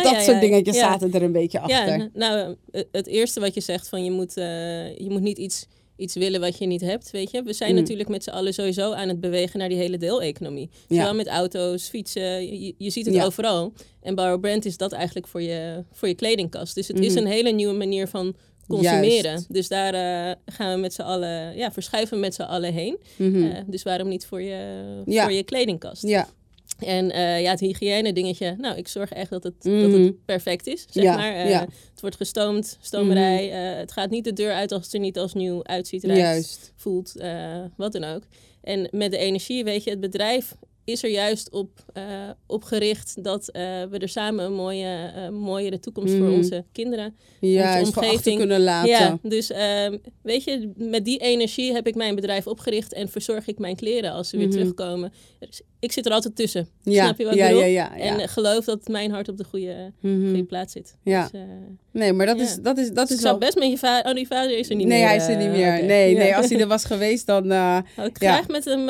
dat 0.03 0.23
soort 0.23 0.41
dingetjes 0.41 0.79
zaten 0.79 1.13
er 1.13 1.23
een 1.23 1.33
beetje 1.33 1.61
achter. 1.61 2.11
Nou, 2.15 2.57
het 2.93 3.07
eerste 3.07 3.41
wat 3.41 3.55
je 3.55 3.61
zegt 3.61 3.89
van 3.89 4.05
je 4.05 4.11
moet, 4.11 4.35
je 4.35 5.07
moet 5.09 5.23
niet 5.23 5.39
iets, 5.39 5.67
iets 5.99 6.15
willen 6.15 6.41
wat 6.41 6.59
je 6.59 6.67
niet 6.67 6.81
hebt, 6.81 7.11
weet 7.11 7.31
je. 7.31 7.43
We 7.43 7.53
zijn 7.53 7.71
Mm. 7.73 7.77
natuurlijk 7.81 8.09
met 8.09 8.23
z'n 8.25 8.31
allen 8.31 8.55
sowieso 8.55 8.93
aan 8.93 9.09
het 9.09 9.21
bewegen 9.21 9.59
naar 9.59 9.69
die 9.69 9.79
hele 9.79 9.97
deeleconomie. 9.97 10.71
Ja. 10.89 10.97
Zowel 10.97 11.15
met 11.15 11.27
auto's, 11.27 11.89
fietsen, 11.89 12.61
je, 12.65 12.75
je 12.79 12.91
ziet 12.91 13.07
het 13.07 13.15
Ja. 13.15 13.25
overal. 13.25 13.73
En 14.03 14.15
Borrow 14.15 14.41
Brand 14.41 14.65
is 14.65 14.77
dat 14.77 14.93
eigenlijk 14.93 15.27
voor 15.27 15.43
je, 15.43 15.85
voor 15.93 16.09
je 16.09 16.15
kledingkast. 16.15 16.75
Dus 16.75 16.89
het 16.89 16.99
is 17.01 17.15
Mhm. 17.15 17.19
een 17.19 17.27
hele 17.31 17.51
nieuwe 17.51 17.75
manier 17.75 18.09
van 18.09 18.35
consumeren. 18.69 19.23
Juist. 19.31 19.53
Dus 19.53 19.69
daar 19.69 19.95
eh, 19.95 20.35
gaan 20.47 20.75
we 20.75 20.81
met 20.81 20.93
z'n 20.95 21.03
allen, 21.03 21.57
ja, 21.57 21.73
verschuiven 21.73 22.21
met 22.21 22.35
z'n 22.35 22.43
allen 22.43 22.73
heen. 22.73 22.99
Eh, 23.19 23.59
dus 23.67 23.83
waarom 23.83 24.09
niet 24.09 24.27
voor 24.27 24.43
je, 24.43 24.85
Ja. 25.07 25.23
voor 25.23 25.33
je 25.33 25.43
kledingkast? 25.43 26.03
ja, 26.07 26.29
En 26.79 27.11
eh, 27.11 27.41
ja, 27.43 27.51
het 27.51 27.61
hygiëne 27.61 28.13
dingetje. 28.13 28.55
Nou, 28.59 28.77
ik 28.77 28.89
zorg 28.89 29.13
echt 29.13 29.31
dat 29.31 29.43
het, 29.43 29.63
dat 29.63 29.93
het 29.93 30.25
perfect 30.25 30.67
is, 30.67 30.87
zeg 30.91 31.03
Ja, 31.03 31.17
maar. 31.17 31.35
Eh, 31.35 31.51
ja. 31.51 31.61
Het 31.91 32.01
wordt 32.01 32.17
gestoomd, 32.17 32.79
stomerij. 32.81 33.51
eh, 33.53 33.79
het 33.79 33.93
gaat 33.93 34.11
niet 34.11 34.25
de 34.25 34.33
deur 34.33 34.53
uit 34.53 34.73
als 34.73 34.85
het 34.85 34.95
er 34.95 35.01
niet 35.01 35.19
als 35.19 35.35
nieuw 35.35 35.65
uitziet, 35.65 36.05
ruikt, 36.05 36.21
juist. 36.23 36.73
voelt, 36.77 37.15
wat 37.77 37.93
dan 37.93 38.05
ook. 38.05 38.23
En 38.63 38.89
met 38.91 39.11
de 39.11 39.19
energie, 39.19 39.65
weet 39.65 39.85
je, 39.85 39.91
het 39.91 40.01
bedrijf 40.01 40.55
is 40.89 41.03
er 41.03 41.11
juist 41.11 41.51
op, 41.51 41.71
op 42.47 42.65
gericht 42.65 43.25
dat 43.25 43.49
eh, 43.49 43.63
we 43.91 43.99
er 43.99 44.09
samen 44.09 44.45
een 44.45 44.53
mooie, 44.55 45.13
eh, 45.15 45.29
mooiere 45.29 45.79
toekomst 45.81 46.15
voor 46.15 46.27
Mhm. 46.27 46.35
onze 46.37 46.65
kinderen 46.73 47.15
voor 47.41 47.63
achter 47.63 48.03
omgeving. 48.03 48.39
kunnen 48.39 48.61
laten. 48.61 48.89
ja, 48.91 49.19
dus 49.23 49.51
ehm, 49.51 49.99
weet 50.23 50.45
je, 50.45 50.73
met 50.77 51.05
die 51.05 51.19
energie 51.19 51.73
heb 51.73 51.87
ik 51.87 51.95
mijn 51.95 52.15
bedrijf 52.15 52.47
opgericht 52.47 52.93
en 52.93 53.09
verzorg 53.09 53.47
ik 53.47 53.59
mijn 53.59 53.77
kleren 53.77 54.13
als 54.13 54.29
ze 54.29 54.37
weer 54.37 54.47
Mhm. 54.47 54.57
terugkomen. 54.57 55.13
Dus 55.39 55.61
ik 55.81 55.93
zit 55.93 56.07
er 56.07 56.13
altijd 56.13 56.37
tussen. 56.37 56.69
Ja, 56.83 57.05
Snap 57.05 57.19
je 57.19 57.25
wat 57.25 57.33
ik 57.33 57.39
ja, 57.39 57.47
bedoel? 57.47 57.61
ja, 57.61 57.67
ja, 57.67 57.91
ja. 57.97 58.19
En 58.21 58.29
geloof 58.29 58.65
dat 58.65 58.89
mijn 58.89 59.11
hart 59.11 59.29
op 59.29 59.37
de 59.37 59.45
goede, 59.45 59.93
Mhm. 60.01 60.27
goede 60.29 60.45
plaats 60.45 60.73
zit. 60.73 60.97
Ja. 61.05 61.29
Dus, 61.33 61.41
Nee, 61.93 62.13
maar 62.13 62.27
dat 62.27 62.37
Ja. 62.39 62.43
is, 62.45 62.57
dat 62.63 62.79
is, 62.79 62.91
dat 62.91 63.09
dus 63.09 63.17
is 63.17 63.23
wel... 63.23 63.39
best 63.39 63.59
met 63.59 63.71
je 63.71 63.79
vader... 63.79 64.11
Oh, 64.11 64.17
die 64.17 64.27
vader 64.27 64.59
is 64.59 64.69
er 64.71 64.77
niet 64.77 64.87
Nee, 64.87 64.99
meer. 64.99 65.07
hij 65.07 65.17
is 65.17 65.27
er 65.27 65.37
niet 65.37 65.51
meer. 65.51 65.85
Nee, 65.85 66.11
Ja. 66.11 66.19
nee, 66.19 66.37
als 66.37 66.49
hij 66.49 66.61
er 66.61 66.67
was 66.67 66.85
geweest, 66.85 67.27
dan... 67.27 67.51
Had 67.51 67.85
ik 68.07 68.21
Ja. 68.23 68.33
graag 68.33 68.49
met 68.49 68.65
hem... 68.65 68.89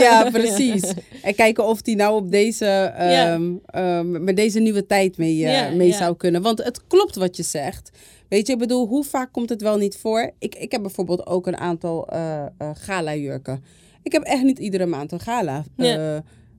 ja, 0.00 0.30
precies. 0.38 0.82
En 1.22 1.34
kijken 1.34 1.64
of 1.64 1.80
hij 1.82 1.94
nou 1.94 2.16
op 2.16 2.30
deze, 2.30 2.66
ehm, 2.66 3.52
ehm, 3.66 4.24
met 4.24 4.36
deze 4.36 4.60
nieuwe 4.60 4.86
tijd 4.86 5.16
mee, 5.16 5.46
eh, 5.46 5.72
mee 5.74 5.92
zou 5.92 6.16
kunnen. 6.16 6.42
Want 6.42 6.64
het 6.64 6.86
klopt 6.86 7.14
wat 7.14 7.36
je 7.36 7.42
zegt. 7.42 7.90
Weet 8.28 8.46
je, 8.46 8.52
ik 8.52 8.58
bedoel, 8.58 8.86
hoe 8.86 9.04
vaak 9.04 9.32
komt 9.32 9.48
het 9.48 9.62
wel 9.62 9.76
niet 9.76 9.96
voor? 9.96 10.32
Ik, 10.38 10.54
ik 10.54 10.72
heb 10.72 10.82
bijvoorbeeld 10.82 11.26
ook 11.26 11.46
een 11.46 11.56
aantal 11.56 12.08
eh 12.08 12.46
eh, 12.58 12.70
gala-jurken. 12.74 13.64
Ik 14.02 14.12
heb 14.12 14.22
echt 14.22 14.42
niet 14.42 14.58
iedere 14.58 14.86
maand 14.86 15.12
een 15.12 15.20
gala. 15.20 15.64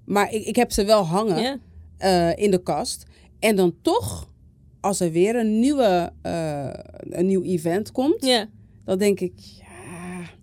Maar 0.06 0.34
ik, 0.34 0.46
ik 0.46 0.56
heb 0.56 0.72
ze 0.72 0.86
wel 0.86 1.06
hangen 1.06 1.62
in 2.36 2.51
de 2.51 2.62
kast. 2.63 3.06
En 3.39 3.56
dan 3.56 3.75
toch, 3.82 4.30
als 4.82 5.00
er 5.00 5.12
weer 5.12 5.36
een, 5.36 5.60
nieuwe, 5.60 6.12
een 7.01 7.25
nieuw 7.25 7.44
event 7.44 7.92
komt, 7.92 8.25
dan 8.86 8.98
denk 8.98 9.20
ik, 9.20 9.34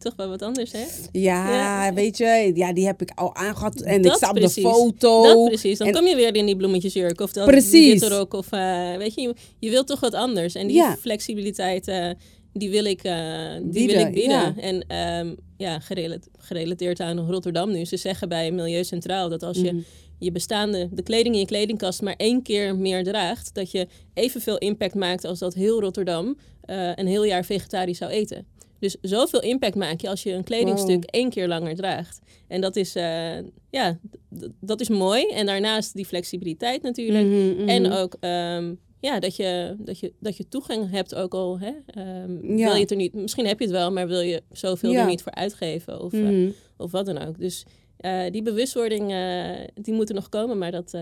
toch 0.07 0.17
wel 0.17 0.29
wat 0.29 0.43
anders, 0.43 0.73
hè? 0.73 0.85
ja, 1.13 1.51
Ja. 1.87 1.93
weet 1.95 2.17
je, 2.17 2.51
ja, 2.55 2.73
die 2.73 2.87
heb 2.87 3.03
ik 3.03 3.11
al 3.15 3.35
aangehad 3.35 3.81
en 3.81 4.05
ik 4.05 4.13
sta 4.13 4.29
op 4.29 4.35
precies. 4.35 4.55
de 4.63 4.69
foto. 4.71 5.23
Dat 5.23 5.45
precies. 5.49 5.79
Dan 5.79 5.87
En- 5.87 5.93
kom 5.95 6.07
je 6.07 6.17
weer 6.17 6.35
in 6.35 6.47
die 6.47 6.57
bloemetjesjurk 6.57 7.21
of 7.21 7.33
dan 7.33 7.47
Precies. 7.47 8.03
rok. 8.03 8.35
Of, 8.35 8.53
eh, 8.53 8.97
weet 8.97 9.15
je, 9.15 9.21
je, 9.21 9.35
je 9.59 9.71
wilt 9.71 9.87
toch 9.87 10.01
wat 10.01 10.15
anders. 10.15 10.55
En 10.55 10.67
die 10.67 10.77
Ja. 10.77 10.97
flexibiliteit, 10.97 11.89
eh, 11.89 12.11
die 12.53 12.71
wil 12.71 12.85
ik, 12.85 13.03
eh, 13.03 13.15
die 13.63 13.71
Bieden, 13.71 13.97
wil 13.97 14.07
ik 14.07 14.13
bieden. 14.13 14.31
ja. 14.31 14.55
En 14.57 14.85
ehm, 14.89 15.35
ja, 15.57 15.81
gerelateerd, 15.81 16.29
gerelateerd 16.39 17.01
aan 17.01 17.19
Rotterdam 17.31 17.73
nu. 17.73 17.85
Ze 17.85 17.97
zeggen 17.97 18.29
bij 18.29 18.51
Milieu 18.53 18.85
Centraal 18.85 19.29
dat 19.29 19.43
als 19.43 19.57
je 19.57 19.73
Mhm. 19.73 19.81
je 20.19 20.33
bestaande, 20.33 20.89
de 20.93 21.03
kleding 21.03 21.35
in 21.35 21.41
je 21.41 21.47
kledingkast 21.47 22.03
maar 22.03 22.15
één 22.17 22.43
keer 22.43 22.77
meer 22.77 23.05
draagt, 23.05 23.55
dat 23.55 23.71
je 23.71 23.87
evenveel 24.15 24.59
impact 24.59 24.95
maakt 24.95 25.25
als 25.25 25.39
dat 25.39 25.55
heel 25.55 25.81
Rotterdam 25.81 26.37
een 26.95 27.07
heel 27.07 27.25
jaar 27.25 27.45
vegetarisch 27.45 27.99
zou 27.99 28.11
eten. 28.11 28.47
Dus 28.79 28.97
zoveel 29.01 29.43
impact 29.43 29.75
maak 29.75 30.01
je 30.01 30.09
als 30.09 30.23
je 30.23 30.33
een 30.33 30.45
kledingstuk 30.45 30.95
Wow. 30.97 31.05
één 31.11 31.31
keer 31.31 31.49
langer 31.49 31.75
draagt. 31.77 32.19
En 32.49 32.61
dat 32.61 32.77
is, 32.77 32.95
eh, 32.97 33.37
ja, 33.71 33.99
dat 34.61 34.81
is 34.81 34.89
mooi. 34.89 35.27
En 35.29 35.47
daarnaast 35.47 35.95
die 35.95 36.07
flexibiliteit 36.07 36.83
natuurlijk. 36.83 37.27
Mhm, 37.27 37.51
mhm. 37.61 37.69
En 37.69 37.93
ook, 37.93 38.17
ehm, 38.21 38.75
ja, 39.01 39.19
dat 39.21 39.37
je, 39.37 39.75
dat, 39.79 39.99
je, 39.99 40.13
dat 40.21 40.37
je 40.37 40.49
toegang 40.49 40.91
hebt 40.91 41.15
ook 41.15 41.35
al. 41.35 41.59
Hè? 41.59 41.71
Ehm, 41.87 42.57
Ja. 42.57 42.65
Wil 42.67 42.75
je 42.75 42.81
het 42.81 42.91
er 42.91 42.97
niet, 42.97 43.13
misschien 43.15 43.47
heb 43.47 43.59
je 43.59 43.65
het 43.65 43.75
wel, 43.75 43.93
maar 43.93 44.09
wil 44.09 44.21
je 44.21 44.43
zoveel 44.51 44.91
Ja. 44.93 45.01
er 45.01 45.07
niet 45.07 45.23
voor 45.23 45.33
uitgeven 45.35 46.01
of, 46.01 46.13
eh, 46.13 46.21
Mhm. 46.21 46.51
of 46.77 46.91
wat 46.91 47.07
dan 47.07 47.19
ook. 47.19 47.39
Dus 47.39 47.65
eh, 47.97 48.31
die 48.31 48.43
bewustwording, 48.43 49.15
die 49.75 49.95
moet 49.95 50.09
er 50.09 50.15
nog 50.15 50.29
komen, 50.29 50.59
maar 50.59 50.71
dat, 50.71 50.95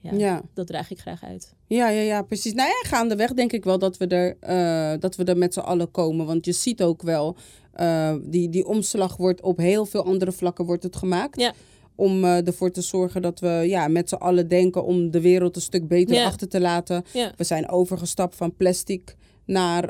ja, 0.00 0.10
ja. 0.12 0.42
dat 0.54 0.66
draag 0.66 0.90
ik 0.90 0.98
graag 0.98 1.24
uit. 1.24 1.54
Ja, 1.66 1.88
ja, 1.88 2.00
ja, 2.00 2.22
precies. 2.22 2.52
Nou 2.52 2.68
ja, 2.68 2.88
gaandeweg 2.88 3.32
denk 3.32 3.52
ik 3.52 3.64
wel 3.64 3.78
dat 3.78 3.96
we 3.96 4.06
er, 4.06 4.36
eh, 4.40 5.00
dat 5.00 5.16
we 5.16 5.24
er 5.24 5.36
met 5.36 5.54
z'n 5.54 5.60
allen 5.60 5.90
komen. 5.90 6.26
Want 6.26 6.44
je 6.44 6.52
ziet 6.52 6.82
ook 6.82 7.02
wel, 7.02 7.36
eh, 7.72 8.14
die, 8.22 8.48
die 8.48 8.66
omslag 8.66 9.16
wordt 9.16 9.40
op 9.40 9.56
heel 9.56 9.86
veel 9.86 10.04
andere 10.04 10.32
vlakken 10.32 10.64
wordt 10.64 10.82
het 10.82 10.96
gemaakt. 10.96 11.40
Ja. 11.40 11.52
Om 11.94 12.24
eh, 12.24 12.46
ervoor 12.46 12.70
te 12.70 12.80
zorgen 12.82 13.22
dat 13.22 13.40
we 13.40 13.48
ja, 13.66 13.88
met 13.88 14.08
z'n 14.08 14.14
allen 14.14 14.48
denken 14.48 14.84
om 14.84 15.10
de 15.10 15.20
wereld 15.20 15.56
een 15.56 15.62
stuk 15.62 15.88
beter 15.88 16.14
Ja. 16.16 16.24
achter 16.24 16.48
te 16.48 16.60
laten. 16.60 17.04
Ja, 17.12 17.32
We 17.36 17.44
zijn 17.44 17.68
overgestapt 17.68 18.36
van 18.36 18.56
plastic 18.56 19.16
naar, 19.44 19.86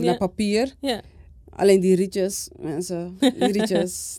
naar 0.00 0.16
papier. 0.16 0.74
ja, 0.80 1.00
Alleen 1.60 1.80
die 1.80 1.94
rietjes, 1.96 2.48
mensen, 2.58 3.16
die 3.20 3.44
rietjes. 3.58 4.16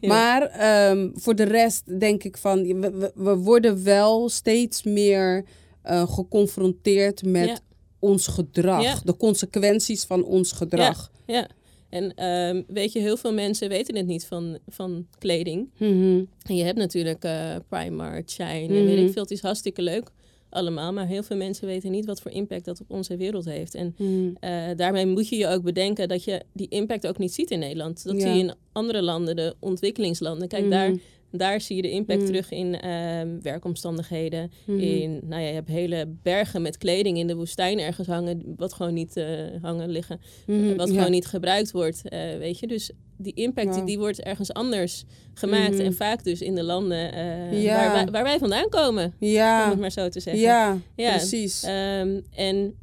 Ja. 0.00 0.08
Maar 0.08 0.42
ehm, 0.42 1.10
voor 1.14 1.34
de 1.34 1.42
rest 1.42 2.00
denk 2.00 2.24
ik 2.24 2.36
van, 2.36 2.80
we, 3.14 3.36
worden 3.36 3.84
wel 3.84 4.28
steeds 4.28 4.82
meer 4.82 5.44
eh, 5.82 6.08
geconfronteerd 6.14 7.22
met 7.24 7.48
Ja. 7.48 7.58
ons 7.98 8.26
gedrag. 8.26 8.82
Ja. 8.82 8.98
De 9.04 9.16
consequenties 9.16 10.04
van 10.04 10.24
ons 10.24 10.52
gedrag. 10.52 11.10
ja. 11.26 11.48
En 11.88 12.14
ehm, 12.14 12.62
weet 12.66 12.92
je, 12.92 12.98
heel 12.98 13.16
veel 13.16 13.32
mensen 13.32 13.68
weten 13.68 13.96
het 13.96 14.06
niet 14.06 14.24
van, 14.26 14.58
van 14.68 15.06
kleding. 15.18 15.70
Mhm. 15.78 16.24
En 16.42 16.56
je 16.56 16.62
hebt 16.62 16.78
natuurlijk 16.78 17.24
eh 17.24 17.56
Primark, 17.68 18.30
Shine 18.30 18.48
en 18.50 18.72
Mhm. 18.74 18.84
weet 18.84 19.06
ik 19.06 19.12
veel. 19.12 19.22
Het 19.22 19.30
is 19.30 19.40
hartstikke 19.40 19.82
leuk 19.82 20.10
allemaal, 20.54 20.92
maar 20.92 21.06
heel 21.06 21.22
veel 21.22 21.36
mensen 21.36 21.66
weten 21.66 21.90
niet 21.90 22.06
wat 22.06 22.20
voor 22.20 22.30
impact 22.30 22.64
dat 22.64 22.80
op 22.80 22.90
onze 22.90 23.16
wereld 23.16 23.44
heeft. 23.44 23.74
En 23.74 23.94
Mhm. 23.98 24.30
eh, 24.40 24.76
daarmee 24.76 25.06
moet 25.06 25.28
je 25.28 25.36
je 25.36 25.48
ook 25.48 25.62
bedenken 25.62 26.08
dat 26.08 26.24
je 26.24 26.42
die 26.52 26.68
impact 26.68 27.06
ook 27.06 27.18
niet 27.18 27.34
ziet 27.34 27.50
in 27.50 27.58
Nederland. 27.58 28.04
Dat 28.04 28.14
Ja. 28.16 28.20
zie 28.20 28.30
je 28.32 28.38
in 28.38 28.54
andere 28.72 29.02
landen, 29.02 29.36
de 29.36 29.54
ontwikkelingslanden. 29.60 30.48
Kijk, 30.48 30.62
Mhm. 30.62 30.70
daar, 30.70 30.94
daar 31.36 31.60
zie 31.60 31.76
je 31.76 31.82
de 31.82 31.90
impact 31.90 32.18
Mhm. 32.18 32.26
terug 32.26 32.50
in 32.50 32.80
ehm, 32.80 33.28
werkomstandigheden. 33.42 34.50
Mhm. 34.64 34.78
In, 34.78 35.20
nou 35.24 35.42
ja, 35.42 35.48
je 35.48 35.54
hebt 35.54 35.68
hele 35.68 36.08
bergen 36.22 36.62
met 36.62 36.78
kleding 36.78 37.18
in 37.18 37.26
de 37.26 37.34
woestijn 37.36 37.78
ergens 37.78 38.06
hangen, 38.06 38.54
wat 38.56 38.72
gewoon 38.72 38.94
niet 38.94 39.16
eh, 39.16 39.26
hangen 39.62 39.88
liggen. 39.88 40.20
Mhm. 40.46 40.76
Wat 40.76 40.88
Ja. 40.88 40.94
gewoon 40.94 41.10
niet 41.10 41.26
gebruikt 41.26 41.70
wordt, 41.70 42.08
eh, 42.08 42.20
weet 42.38 42.58
je. 42.58 42.66
Dus 42.66 42.90
die 43.16 43.32
impact 43.34 43.86
die, 43.86 43.98
wordt 43.98 44.20
ergens 44.20 44.52
anders 44.52 45.04
gemaakt. 45.34 45.78
En 45.78 45.94
vaak 45.94 46.24
dus 46.24 46.40
in 46.40 46.54
de 46.54 46.62
landen 46.62 47.12
eh, 47.12 47.62
Ja. 47.62 47.76
waar, 47.76 47.92
wij, 47.92 48.06
waar 48.10 48.22
wij 48.22 48.38
vandaan 48.38 48.68
komen, 48.68 49.04
om 49.20 49.28
Ja, 49.28 49.70
het 49.70 49.78
maar 49.78 49.90
zo 49.92 50.08
te 50.08 50.20
zeggen. 50.20 50.42
ja, 50.42 50.78
Ja, 50.96 51.10
precies. 51.10 51.62
Ehm, 51.62 52.20
en 52.34 52.74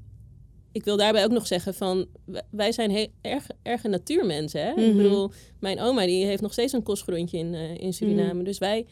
ik 0.72 0.84
wil 0.84 0.98
daarbij 0.98 1.24
ook 1.24 1.32
nog 1.32 1.48
zeggen 1.48 1.74
van... 1.74 2.06
wij 2.50 2.72
zijn 2.72 2.92
heel 2.92 3.08
erg, 3.22 3.48
erge 3.62 3.88
natuurmensen, 3.88 4.62
hè. 4.62 4.70
Ik 4.70 4.76
Mhm. 4.88 4.98
bedoel, 4.98 5.32
mijn 5.60 5.80
oma 5.80 6.06
die 6.06 6.26
heeft 6.26 6.42
nog 6.42 6.52
steeds 6.54 6.74
een 6.74 6.84
kostgrondje 6.84 7.38
in, 7.38 7.54
eh, 7.54 7.78
in 7.78 7.94
Suriname. 7.94 8.34
Mhm. 8.34 8.44
Dus 8.44 8.58
wij, 8.58 8.86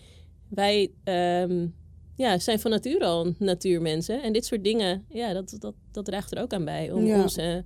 wij 0.50 0.91
ehm, 1.03 1.67
ja, 2.15 2.39
zijn 2.39 2.59
van 2.59 2.71
nature 2.71 3.05
al 3.05 3.33
natuurmensen. 3.38 4.21
En 4.24 4.33
dit 4.33 4.45
soort 4.45 4.63
dingen, 4.63 5.05
ja, 5.09 5.33
dat, 5.33 5.55
dat, 5.59 5.74
dat 5.91 6.05
draagt 6.05 6.31
er 6.36 6.41
ook 6.41 6.53
aan 6.53 6.65
bij. 6.65 6.91
Om 6.91 7.05
Ja. 7.05 7.21
onze... 7.21 7.63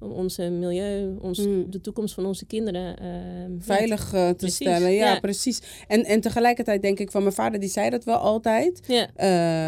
Om 0.00 0.10
onze 0.10 0.42
milieu, 0.50 1.16
ons, 1.20 1.38
Mhm. 1.38 1.70
de 1.70 1.80
toekomst 1.80 2.14
van 2.14 2.26
onze 2.26 2.46
kinderen 2.46 2.82
ja, 2.82 3.46
Veilig 3.58 4.12
eh, 4.14 4.28
te 4.28 4.34
precies, 4.36 4.56
stellen. 4.56 4.92
Ja, 4.92 5.12
ja. 5.12 5.20
precies. 5.20 5.62
En, 5.88 6.04
en 6.04 6.20
tegelijkertijd 6.20 6.82
denk 6.82 6.98
ik 6.98 7.10
van 7.10 7.22
mijn 7.22 7.34
vader, 7.34 7.60
die 7.60 7.68
zei 7.68 7.90
dat 7.90 8.04
wel 8.04 8.16
altijd. 8.16 8.80
Ja, 8.86 9.08
Eh, 9.14 9.26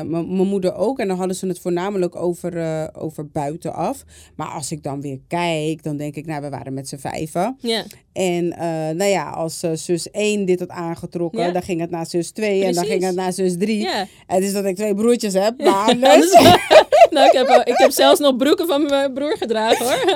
mijn 0.08 0.26
moeder 0.26 0.74
ook. 0.74 0.98
En 0.98 1.08
dan 1.08 1.16
hadden 1.16 1.36
ze 1.36 1.46
het 1.46 1.58
voornamelijk 1.58 2.16
over, 2.16 2.56
eh, 2.56 2.86
over 2.92 3.28
buitenaf. 3.28 4.04
Maar 4.36 4.48
als 4.48 4.70
ik 4.72 4.82
dan 4.82 5.00
weer 5.00 5.20
kijk, 5.28 5.82
dan 5.82 5.96
denk 5.96 6.16
ik, 6.16 6.26
nou, 6.26 6.42
we 6.42 6.48
waren 6.48 6.74
met 6.74 6.88
z'n 6.88 6.96
vijven. 6.96 7.56
ja, 7.60 7.84
En 8.18 8.52
eh, 8.52 8.68
nou 8.94 9.10
ja, 9.10 9.30
als 9.30 9.62
eh, 9.62 9.70
zus 9.74 10.10
1 10.10 10.44
dit 10.44 10.58
had 10.60 10.68
aangetrokken, 10.68 11.40
Ja. 11.40 11.50
dan 11.52 11.62
ging 11.62 11.80
het 11.80 11.90
naar 11.90 12.06
zus 12.06 12.30
2 12.30 12.64
en 12.64 12.72
dan 12.72 12.84
ging 12.84 13.02
het 13.02 13.14
naar 13.14 13.32
zus 13.32 13.56
3. 13.58 13.80
ja. 13.80 14.06
Het 14.26 14.42
is 14.42 14.52
dat 14.52 14.64
ik 14.64 14.76
twee 14.76 14.94
broertjes 14.94 15.32
heb, 15.34 15.58
maar 15.62 15.86
Anders- 15.90 16.32
anders. 16.34 16.58
nou, 17.10 17.26
ik 17.26 17.32
heb, 17.32 17.62
ik 17.64 17.76
heb 17.76 17.90
zelfs 17.90 18.20
nog 18.20 18.36
broeken 18.36 18.66
van 18.66 18.86
mijn 18.86 19.12
broer 19.12 19.36
gedragen, 19.36 19.86
hoor. 19.86 20.12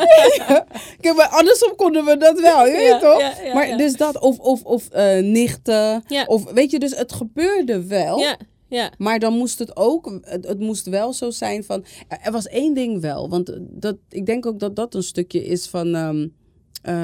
Kijk, 1.00 1.16
maar 1.16 1.28
andersom 1.28 1.76
konden 1.76 2.04
we 2.04 2.16
dat 2.16 2.40
wel, 2.40 2.66
je 2.66 2.73
weet 2.73 2.87
Ja, 2.87 2.99
toch? 2.99 3.21
ja, 3.21 3.32
ja, 3.44 3.54
maar 3.54 3.68
ja. 3.68 3.76
dus 3.76 3.92
dat, 3.92 4.18
of, 4.21 4.38
of, 4.38 4.62
of 4.62 4.88
eh, 4.88 5.23
nichten, 5.23 6.02
Ja. 6.09 6.25
of 6.26 6.52
weet 6.52 6.71
je, 6.71 6.78
dus 6.78 6.97
het 6.97 7.12
gebeurde 7.12 7.87
wel. 7.87 8.18
Ja, 8.18 8.37
ja. 8.68 8.90
Maar 8.99 9.18
dan 9.18 9.32
moest 9.32 9.59
het 9.59 9.76
ook, 9.76 10.21
het, 10.23 10.47
het 10.49 10.59
moest 10.61 10.87
wel 10.87 11.12
zo 11.12 11.30
zijn 11.30 11.64
van, 11.64 11.85
er 12.09 12.18
er 12.23 12.32
was 12.32 12.47
één 12.49 12.75
ding 12.75 13.00
wel, 13.00 13.28
want 13.28 13.52
dat, 13.61 13.97
ik 14.09 14.26
denk 14.26 14.47
ook 14.47 14.59
dat 14.59 14.76
dat 14.76 14.94
een 14.94 15.02
stukje 15.02 15.44
is 15.44 15.66
van 15.66 15.94
ehm, 15.94 16.26
eh, 16.82 16.94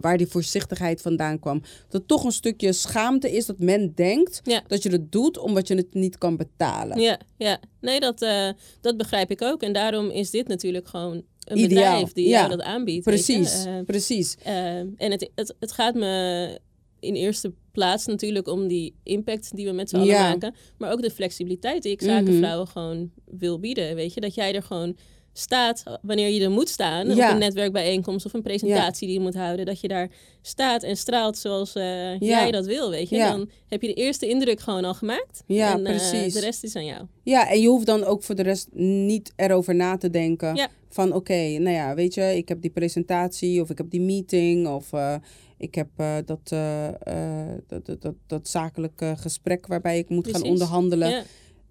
waar 0.00 0.16
die 0.16 0.26
voorzichtigheid 0.26 1.00
vandaan 1.00 1.38
kwam. 1.38 1.62
Dat 1.88 2.08
toch 2.08 2.24
een 2.24 2.32
stukje 2.32 2.72
schaamte 2.72 3.30
is 3.30 3.46
dat 3.46 3.58
men 3.58 3.92
denkt 3.94 4.40
Ja. 4.44 4.62
dat 4.66 4.82
je 4.82 4.90
het 4.90 5.12
doet 5.12 5.38
omdat 5.38 5.68
je 5.68 5.74
het 5.74 5.94
niet 5.94 6.18
kan 6.18 6.36
betalen. 6.36 7.00
Ja, 7.00 7.18
ja. 7.36 7.58
Nee, 7.80 8.00
dat, 8.00 8.22
eh, 8.22 8.48
dat 8.80 8.96
begrijp 8.96 9.30
ik 9.30 9.42
ook. 9.42 9.62
En 9.62 9.72
daarom 9.72 10.10
is 10.10 10.30
dit 10.30 10.48
natuurlijk 10.48 10.88
gewoon 10.88 11.22
een 11.44 11.58
Ideaal, 11.58 11.68
bedrijf 11.92 12.12
die 12.12 12.28
ja. 12.28 12.38
jou 12.38 12.50
dat 12.50 12.62
aanbiedt. 12.62 13.04
Precies, 13.04 13.64
Eh, 13.64 13.72
precies. 13.86 14.36
en 14.42 14.94
het, 14.96 15.30
het, 15.34 15.54
het 15.60 15.72
gaat 15.72 15.94
me 15.94 16.58
in 17.00 17.14
eerste 17.14 17.52
plaats 17.72 18.06
natuurlijk 18.06 18.48
om 18.48 18.68
die 18.68 18.94
impact 19.02 19.56
die 19.56 19.66
we 19.66 19.72
met 19.72 19.88
z'n 19.88 19.96
allen 19.96 20.06
Ja. 20.08 20.28
maken. 20.28 20.54
Maar 20.78 20.92
ook 20.92 21.02
de 21.02 21.10
flexibiliteit 21.10 21.82
die 21.82 21.92
ik 21.92 22.02
zakenvrouwen 22.02 22.66
gewoon 22.68 23.10
wil 23.24 23.58
bieden. 23.60 23.94
Weet 23.94 24.14
je, 24.14 24.20
dat 24.20 24.34
jij 24.34 24.54
er 24.54 24.62
gewoon 24.62 24.96
staat 25.36 25.82
wanneer 26.02 26.28
je 26.28 26.40
er 26.40 26.50
moet 26.50 26.68
staan. 26.68 27.14
Ja. 27.14 27.26
Op 27.26 27.32
een 27.32 27.38
netwerkbijeenkomst 27.38 28.26
of 28.26 28.32
een 28.32 28.42
presentatie 28.42 29.06
die 29.06 29.16
je 29.16 29.22
moet 29.22 29.34
houden. 29.34 29.66
Dat 29.66 29.80
je 29.80 29.88
daar 29.88 30.08
staat 30.42 30.82
en 30.82 30.96
straalt 30.96 31.38
zoals 31.38 31.74
eh, 31.74 32.18
jij 32.18 32.50
dat 32.50 32.66
wil, 32.66 32.90
weet 32.90 33.08
je. 33.08 33.18
Dan 33.18 33.50
heb 33.68 33.82
je 33.82 33.88
de 33.88 33.94
eerste 33.94 34.28
indruk 34.28 34.60
gewoon 34.60 34.84
al 34.84 34.94
gemaakt. 34.94 35.42
Ja, 35.46 35.72
en, 35.72 35.86
eh, 35.86 35.96
precies. 35.96 36.34
de 36.34 36.40
rest 36.40 36.64
is 36.64 36.76
aan 36.76 36.84
jou. 36.84 37.06
Ja, 37.22 37.50
en 37.50 37.60
je 37.60 37.68
hoeft 37.68 37.86
dan 37.86 38.04
ook 38.04 38.22
voor 38.22 38.34
de 38.34 38.42
rest 38.42 38.68
niet 38.72 39.32
erover 39.36 39.74
na 39.74 39.96
te 39.96 40.10
denken. 40.10 40.68
Van 40.88 41.12
oké, 41.12 41.58
nou 41.58 41.76
ja, 41.76 41.94
weet 41.94 42.14
je, 42.14 42.36
ik 42.36 42.48
heb 42.48 42.60
die 42.60 42.70
presentatie 42.70 43.60
of 43.60 43.70
ik 43.70 43.78
heb 43.78 43.90
die 43.90 44.00
meeting 44.00 44.68
of 44.68 44.92
eh, 44.92 45.14
ik 45.58 45.74
heb 45.74 45.88
dat, 46.24 46.48
dat, 46.48 47.84
dat, 47.84 48.00
dat, 48.00 48.14
dat 48.26 48.48
zakelijke 48.48 49.14
gesprek 49.16 49.66
waarbij 49.66 49.98
ik 49.98 50.08
moet 50.08 50.30
gaan 50.30 50.42
onderhandelen. 50.42 51.10
Ja. 51.10 51.22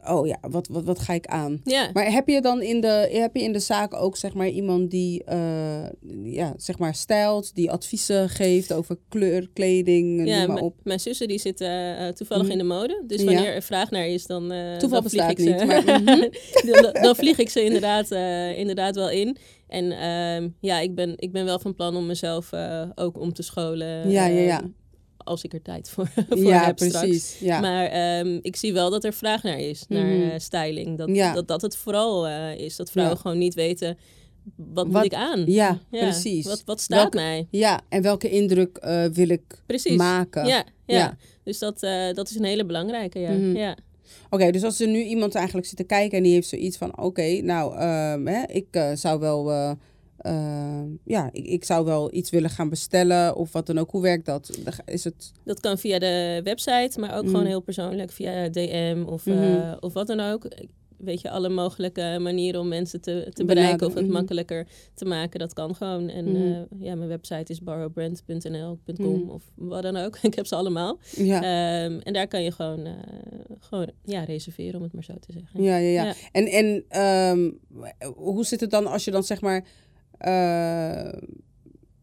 Oh 0.07 0.27
ja, 0.27 0.38
wat, 0.50 0.67
wat, 0.67 0.83
wat 0.83 1.00
ga 1.00 1.13
ik 1.13 1.25
aan? 1.25 1.62
Ja. 1.63 1.89
Maar 1.93 2.12
heb 2.12 2.27
je 2.27 2.41
dan 2.41 2.62
in 2.62 2.81
de, 2.81 3.10
heb 3.12 3.36
je 3.36 3.41
in 3.43 3.53
de 3.53 3.60
zaak 3.60 3.93
ook 3.93 4.17
zeg 4.17 4.33
maar 4.33 4.48
iemand 4.50 4.91
die 4.91 5.24
eh, 5.24 5.83
ja, 6.24 6.53
zeg 6.57 6.77
maar 6.79 6.95
stijlt, 6.95 7.55
die 7.55 7.72
adviezen 7.72 8.29
geeft 8.29 8.74
over 8.74 8.98
kleur, 9.10 9.50
kleding, 9.53 10.27
Ja, 10.27 10.48
maar 10.48 10.62
op? 10.62 10.75
mijn 10.83 11.00
zussen 11.00 11.27
die 11.27 11.39
zitten 11.39 11.98
eh, 11.98 12.07
toevallig 12.07 12.43
Mhm. 12.43 12.51
in 12.51 12.57
de 12.57 12.63
mode. 12.63 13.03
Dus 13.07 13.19
Ja. 13.22 13.25
wanneer 13.25 13.53
er 13.53 13.62
vraag 13.62 13.89
naar 13.91 14.07
is, 14.07 14.25
dan, 14.25 14.51
eh 14.51 14.77
Toeval 14.77 15.01
dan 15.01 15.10
vlieg 15.10 15.29
ik 15.29 15.39
ze. 15.39 15.43
niet, 15.50 15.65
maar, 15.65 15.83
mhm. 16.01 16.81
dan, 16.81 16.93
dan 17.03 17.15
vlieg 17.15 17.38
ik 17.39 17.50
ze 17.50 17.63
inderdaad, 17.63 18.12
inderdaad 18.57 18.95
wel 18.95 19.10
in. 19.10 19.38
En 19.67 19.91
ehm, 19.91 20.50
ja, 20.60 20.79
ik 20.79 20.95
ben, 20.95 21.13
ik 21.15 21.31
ben 21.31 21.45
wel 21.45 21.60
van 21.60 21.75
plan 21.75 21.95
om 21.95 22.05
mezelf 22.05 22.50
ook 22.95 23.19
om 23.19 23.33
te 23.33 23.43
scholen. 23.43 24.10
Ja, 24.10 24.25
ja, 24.25 24.39
ja. 24.41 24.62
Als 25.24 25.44
ik 25.44 25.53
er 25.53 25.62
tijd 25.62 25.89
voor, 25.89 26.08
voor 26.30 26.38
ja, 26.38 26.65
heb 26.65 26.77
straks. 26.80 26.98
precies. 27.00 27.39
Ja. 27.39 27.60
Maar 27.60 27.86
ehm, 27.86 28.39
ik 28.42 28.56
zie 28.56 28.74
wel 28.74 28.89
dat 28.89 29.03
er 29.03 29.13
vraag 29.13 29.44
naar 29.44 29.60
is, 29.60 29.86
naar 29.88 30.06
Mhm. 30.06 30.30
eh, 30.30 30.39
styling. 30.39 30.98
Dat, 30.98 31.10
Ja. 31.15 31.34
dat 31.34 31.48
dat 31.48 31.62
het 31.62 31.77
vooral 31.77 32.27
eh, 32.27 32.58
is. 32.60 32.75
Dat 32.75 32.92
vrouwen 32.92 33.18
gewoon 33.18 33.38
niet 33.38 33.53
weten, 33.53 33.98
wat, 34.56 34.88
moet 34.88 35.03
ik 35.06 35.13
aan? 35.13 35.44
ja, 35.46 35.80
precies. 35.89 36.46
Wat, 36.46 36.63
wat 36.65 36.82
staat 36.82 37.00
Welke- 37.00 37.18
mij? 37.18 37.48
ja, 37.51 37.82
en 37.89 38.01
welke 38.01 38.30
indruk 38.30 38.77
eh, 38.77 39.06
wil 39.06 39.30
ik 39.30 39.62
Precies. 39.65 39.96
maken? 39.98 40.46
Ja, 40.46 40.65
ja. 40.86 40.98
Ja. 40.98 41.18
dus 41.44 41.60
dat, 41.60 41.80
dat 42.13 42.30
is 42.30 42.36
een 42.36 42.44
hele 42.44 42.65
belangrijke. 42.65 43.20
Ja. 43.20 43.30
Mhm. 43.32 43.56
ja. 43.56 43.77
Oké, 44.30 44.51
dus 44.51 44.63
als 44.63 44.80
er 44.80 44.88
nu 44.88 45.03
iemand 45.03 45.36
eigenlijk 45.36 45.68
zit 45.68 45.77
te 45.77 45.84
kijken 45.84 46.18
en 46.18 46.24
die 46.24 46.34
heeft 46.34 46.48
zoiets 46.48 46.77
van: 46.77 46.98
oké, 46.98 47.42
nou, 47.42 47.77
ehm, 47.77 48.25
hè, 48.25 48.44
ik 48.48 48.68
zou 48.94 49.20
wel. 49.20 49.51
Eh, 50.24 50.82
ja, 51.03 51.30
ik, 51.32 51.46
ik 51.46 51.63
zou 51.63 51.86
wel 51.86 52.13
iets 52.13 52.30
willen 52.30 52.50
gaan 52.50 52.70
bestellen 52.70 53.36
of 53.36 53.51
wat 53.51 53.65
dan 53.65 53.77
ook. 53.77 53.92
Hoe 53.92 54.01
werkt 54.01 54.25
dat? 54.25 54.58
Is 54.86 55.03
het. 55.03 55.32
Dat 55.44 55.60
kan 55.60 55.77
via 55.77 56.00
de 56.00 56.42
website, 56.44 57.00
maar 57.00 57.15
ook 57.15 57.22
Mhm. 57.24 57.32
gewoon 57.32 57.46
heel 57.46 57.62
persoonlijk 57.62 58.12
via 58.12 58.50
DM 58.50 59.03
of, 59.08 59.25
eh, 59.27 59.34
Mhm. 59.36 59.75
of 59.80 59.94
wat 59.94 60.08
dan 60.08 60.20
ook. 60.20 60.48
Weet 60.98 61.22
je, 61.22 61.30
alle 61.30 61.50
mogelijke 61.50 62.18
manieren 62.22 62.62
om 62.62 62.68
mensen 62.68 63.01
te, 63.01 63.27
te 63.34 63.46
bereiken 63.46 63.88
of 63.88 63.94
het 63.94 64.03
mhm. 64.03 64.13
makkelijker 64.13 64.68
te 64.94 65.06
maken, 65.06 65.39
dat 65.39 65.53
kan 65.53 65.75
gewoon. 65.75 66.10
En 66.10 66.25
Mhm. 66.32 66.51
eh, 66.51 66.60
ja, 66.80 66.96
mijn 66.96 67.10
website 67.10 67.51
is 67.51 67.62
borrowbrand.nl.com 67.62 69.20
Mhm. 69.22 69.30
of 69.30 69.44
wat 69.56 69.84
dan 69.84 69.96
ook. 69.98 70.18
ik 70.22 70.34
heb 70.36 70.46
ze 70.46 70.56
allemaal. 70.56 71.00
Ja, 71.15 71.36
Ehm, 71.42 72.00
en 72.03 72.13
daar 72.13 72.27
kan 72.27 72.44
je 72.44 72.51
gewoon, 72.51 72.86
eh, 72.86 72.92
gewoon 73.60 73.89
ja, 74.03 74.24
reserveren, 74.24 74.75
om 74.75 74.84
het 74.84 74.94
maar 74.94 75.03
zo 75.03 75.13
te 75.20 75.32
zeggen. 75.32 75.63
ja, 75.63 75.77
ja. 75.77 75.89
ja. 75.89 76.03
ja. 76.06 76.13
En, 76.32 76.46
en 76.48 76.84
ehm, 76.88 77.51
hoe 78.15 78.46
zit 78.46 78.60
het 78.60 78.72
dan 78.72 78.88
als 78.88 79.06
je 79.06 79.12
dan 79.12 79.24
zeg 79.24 79.42
maar. 79.42 79.63
Eh, 80.17 81.22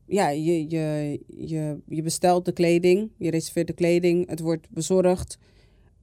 ja, 0.06 0.28
je, 0.28 0.70
je, 0.70 1.20
je, 1.36 1.78
je 1.88 2.02
bestelt 2.02 2.44
de 2.44 2.52
kleding, 2.52 3.10
je 3.18 3.30
reserveert 3.30 3.66
de 3.66 3.72
kleding, 3.72 4.28
het 4.28 4.40
wordt 4.40 4.70
bezorgd. 4.70 5.38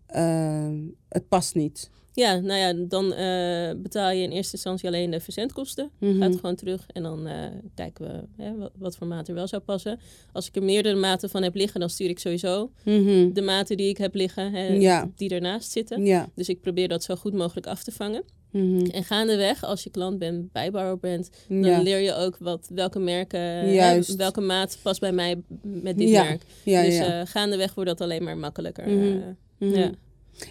ehm, 0.07 0.75
het 1.09 1.27
past 1.27 1.55
niet. 1.55 1.89
Ja, 2.13 2.35
nou 2.39 2.59
ja, 2.59 2.73
dan 2.87 3.13
eh, 3.13 3.81
betaal 3.81 4.11
je 4.11 4.21
in 4.23 4.31
eerste 4.31 4.53
instantie 4.53 4.87
alleen 4.87 5.11
de 5.11 5.19
verzendkosten. 5.19 5.91
Mhm. 5.99 6.17
Gaat 6.21 6.35
gewoon 6.35 6.55
terug 6.55 6.85
en 6.93 7.03
dan 7.03 7.27
eh, 7.27 7.45
kijken 7.75 8.05
we 8.05 8.43
hè, 8.43 8.55
wat, 8.57 8.71
wat 8.77 8.97
voor 8.97 9.07
maat 9.07 9.27
er 9.27 9.33
wel 9.33 9.47
zou 9.47 9.61
passen. 9.61 9.99
Als 10.31 10.47
ik 10.47 10.55
er 10.55 10.63
meerdere 10.63 10.95
maten 10.95 11.29
van 11.29 11.43
heb 11.43 11.55
liggen, 11.55 11.79
dan 11.79 11.89
stuur 11.89 12.09
ik 12.09 12.19
sowieso 12.19 12.71
Mhm. 12.85 13.33
de 13.33 13.41
maten 13.41 13.77
die 13.77 13.89
ik 13.89 13.97
heb 13.97 14.15
liggen, 14.15 14.51
hè, 14.53 14.67
Ja. 14.67 15.11
die 15.15 15.29
ernaast 15.29 15.71
zitten. 15.71 16.05
Ja. 16.05 16.29
Dus 16.35 16.49
ik 16.49 16.61
probeer 16.61 16.87
dat 16.87 17.03
zo 17.03 17.15
goed 17.15 17.33
mogelijk 17.33 17.67
af 17.67 17.83
te 17.83 17.91
vangen. 17.91 18.23
Mhm. 18.51 18.85
En 18.85 19.03
gaandeweg, 19.03 19.63
als 19.63 19.83
je 19.83 19.89
klant 19.89 20.19
bent 20.19 20.51
bij 20.51 20.71
Borrowbrand, 20.71 21.29
dan 21.47 21.63
Ja. 21.63 21.81
leer 21.81 21.99
je 21.99 22.13
ook 22.13 22.37
wat, 22.37 22.69
welke 22.73 22.99
merken, 22.99 23.39
hè, 23.39 24.01
welke 24.17 24.41
maat 24.41 24.79
past 24.81 24.99
bij 24.99 25.11
mij 25.11 25.41
met 25.61 25.97
dit 25.97 26.09
Ja. 26.09 26.23
merk. 26.23 26.41
Ja, 26.63 26.81
dus 26.83 26.97
eh, 26.97 27.21
gaandeweg 27.23 27.73
wordt 27.73 27.89
dat 27.89 28.01
alleen 28.01 28.23
maar 28.23 28.37
makkelijker. 28.37 28.89
Mhm. 28.89 29.17
Mhm. 29.57 29.73
ja. 29.79 29.91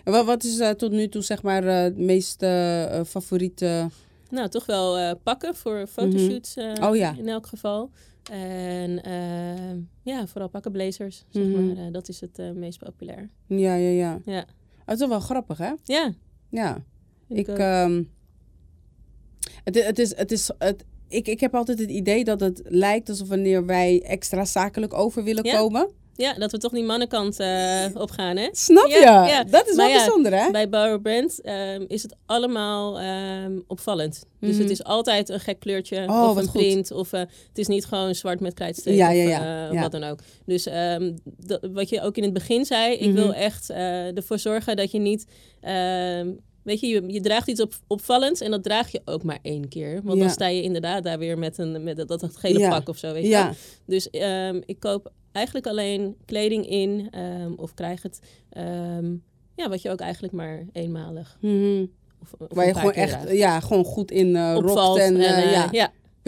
En 0.04 0.12
wat, 0.12 0.24
wat 0.26 0.44
is 0.44 0.58
eh, 0.58 0.70
tot 0.70 0.90
nu 0.90 1.08
toe 1.08 1.22
zeg 1.22 1.42
maar 1.42 1.64
het 1.64 1.98
meest 1.98 2.44
favoriete... 3.06 3.88
Nou, 4.30 4.48
toch 4.48 4.66
wel 4.66 5.16
pakken 5.16 5.54
voor 5.54 5.86
fotoshoots 5.86 6.54
eh, 6.56 6.72
Oh 6.82 6.96
ja. 6.96 7.14
in 7.18 7.28
elk 7.28 7.46
geval. 7.46 7.90
En 8.30 9.00
ja, 10.02 10.26
vooral 10.26 10.48
pakken 10.48 10.72
blazers, 10.72 11.24
zeg 11.30 11.42
Mhm. 11.44 11.66
maar. 11.74 11.92
dat 11.92 12.08
is 12.08 12.20
het 12.20 12.54
meest 12.54 12.78
populair. 12.78 13.30
Ja, 13.46 13.74
ja, 13.74 13.88
ja. 13.90 14.18
Ja, 14.24 14.40
Oh, 14.40 14.46
het 14.84 14.94
is 14.94 14.98
toch 14.98 15.08
wel 15.08 15.20
grappig, 15.20 15.58
hè? 15.58 15.72
ja. 15.84 16.12
Ja. 16.50 16.84
Ik, 17.28 17.48
ook. 17.48 17.58
ehm, 17.58 18.02
het, 19.64 19.84
het 19.84 19.98
is, 19.98 20.16
het 20.16 20.32
is, 20.32 20.50
het, 20.58 20.84
ik, 21.08 21.28
ik 21.28 21.40
heb 21.40 21.54
altijd 21.54 21.78
het 21.78 21.90
idee 21.90 22.24
dat 22.24 22.40
het 22.40 22.60
lijkt 22.64 23.08
alsof 23.08 23.28
wanneer 23.28 23.66
wij 23.66 24.02
extra 24.02 24.44
zakelijk 24.44 24.94
over 24.94 25.24
willen 25.24 25.44
Ja. 25.44 25.56
komen. 25.58 25.90
ja, 26.14 26.34
dat 26.34 26.52
we 26.52 26.58
toch 26.58 26.72
die 26.72 26.84
mannenkant 26.84 27.40
eh 27.40 27.84
opgaan, 27.94 28.36
hè? 28.36 28.48
Snap 28.52 28.86
je? 28.86 28.98
Ja, 28.98 29.26
ja. 29.26 29.44
Dat 29.44 29.68
is 29.68 29.76
wel 29.76 29.88
Maar 29.88 29.96
bijzonder, 29.96 30.34
hè? 30.42 30.50
Bij 30.50 30.68
Borrow 30.68 31.02
Brand 31.02 31.40
ehm, 31.40 31.84
is 31.88 32.02
het 32.02 32.14
allemaal 32.26 32.98
ehm, 33.00 33.58
opvallend. 33.66 34.24
Dus 34.40 34.52
Mhm. 34.52 34.60
het 34.62 34.70
is 34.70 34.84
altijd 34.84 35.28
een 35.28 35.40
gek 35.40 35.60
kleurtje 35.60 36.06
Oh, 36.08 36.28
of 36.30 36.36
een 36.36 36.46
goed. 36.48 36.52
print. 36.62 36.90
Of 36.92 37.12
eh, 37.12 37.20
het 37.20 37.58
is 37.58 37.66
niet 37.66 37.84
gewoon 37.84 38.14
zwart 38.14 38.40
met 38.40 38.54
krijtstreep 38.54 38.96
Ja, 38.96 39.08
of 39.08 39.14
ja, 39.14 39.22
ja. 39.22 39.66
eh, 39.68 39.72
Ja. 39.72 39.80
wat 39.80 39.92
dan 39.92 40.04
ook. 40.04 40.18
Dus 40.46 40.64
wat 41.72 41.88
je 41.88 42.00
ook 42.02 42.16
in 42.16 42.22
het 42.22 42.32
begin 42.32 42.64
zei, 42.64 42.92
ik 42.94 43.06
Mhm. 43.06 43.14
wil 43.14 43.34
echt 43.34 43.70
eh, 43.70 44.16
ervoor 44.16 44.38
zorgen 44.38 44.76
dat 44.76 44.90
je 44.90 44.98
niet... 44.98 45.24
Weet 46.66 46.80
je, 46.80 46.86
je, 46.86 47.02
je 47.12 47.20
draagt 47.20 47.48
iets 47.48 47.60
op, 47.60 47.74
opvallends 47.86 48.40
en 48.40 48.50
dat 48.50 48.62
draag 48.62 48.92
je 48.92 49.00
ook 49.04 49.22
maar 49.22 49.38
één 49.42 49.68
keer. 49.68 50.00
Want 50.04 50.18
Ja. 50.18 50.24
dan 50.24 50.32
sta 50.32 50.46
je 50.46 50.62
inderdaad 50.62 51.02
daar 51.04 51.18
weer 51.18 51.38
met, 51.38 51.58
een, 51.58 51.82
met 51.82 51.96
dat, 51.96 52.08
dat 52.08 52.36
gele 52.36 52.58
Ja. 52.58 52.68
pak 52.68 52.88
of 52.88 52.98
zo, 52.98 53.12
weet 53.12 53.22
je. 53.22 53.28
Ja, 53.28 53.52
Dus 53.86 54.10
ehm, 54.10 54.60
ik 54.66 54.80
koop 54.80 55.12
eigenlijk 55.32 55.66
alleen 55.66 56.16
kleding 56.24 56.68
in 56.68 57.08
ehm, 57.10 57.52
of 57.56 57.74
krijg 57.74 58.02
het... 58.02 58.20
ehm, 58.50 59.14
ja, 59.56 59.68
wat 59.68 59.82
je 59.82 59.90
ook 59.90 60.00
eigenlijk 60.00 60.32
maar 60.32 60.66
eenmalig 60.72 61.36
Mhm. 61.40 61.84
of, 62.22 62.32
of 62.38 62.46
waar 62.48 62.66
een 62.66 62.70
je 62.72 62.74
gewoon 62.78 62.92
echt 62.92 63.10
draagt. 63.10 63.30
ja, 63.36 63.60
gewoon 63.60 63.84
goed 63.84 64.10
in 64.10 64.36
eh 64.36 64.54
rokt 64.60 64.98
en, 65.00 65.16
eh, 65.16 65.64
eh, 65.64 65.72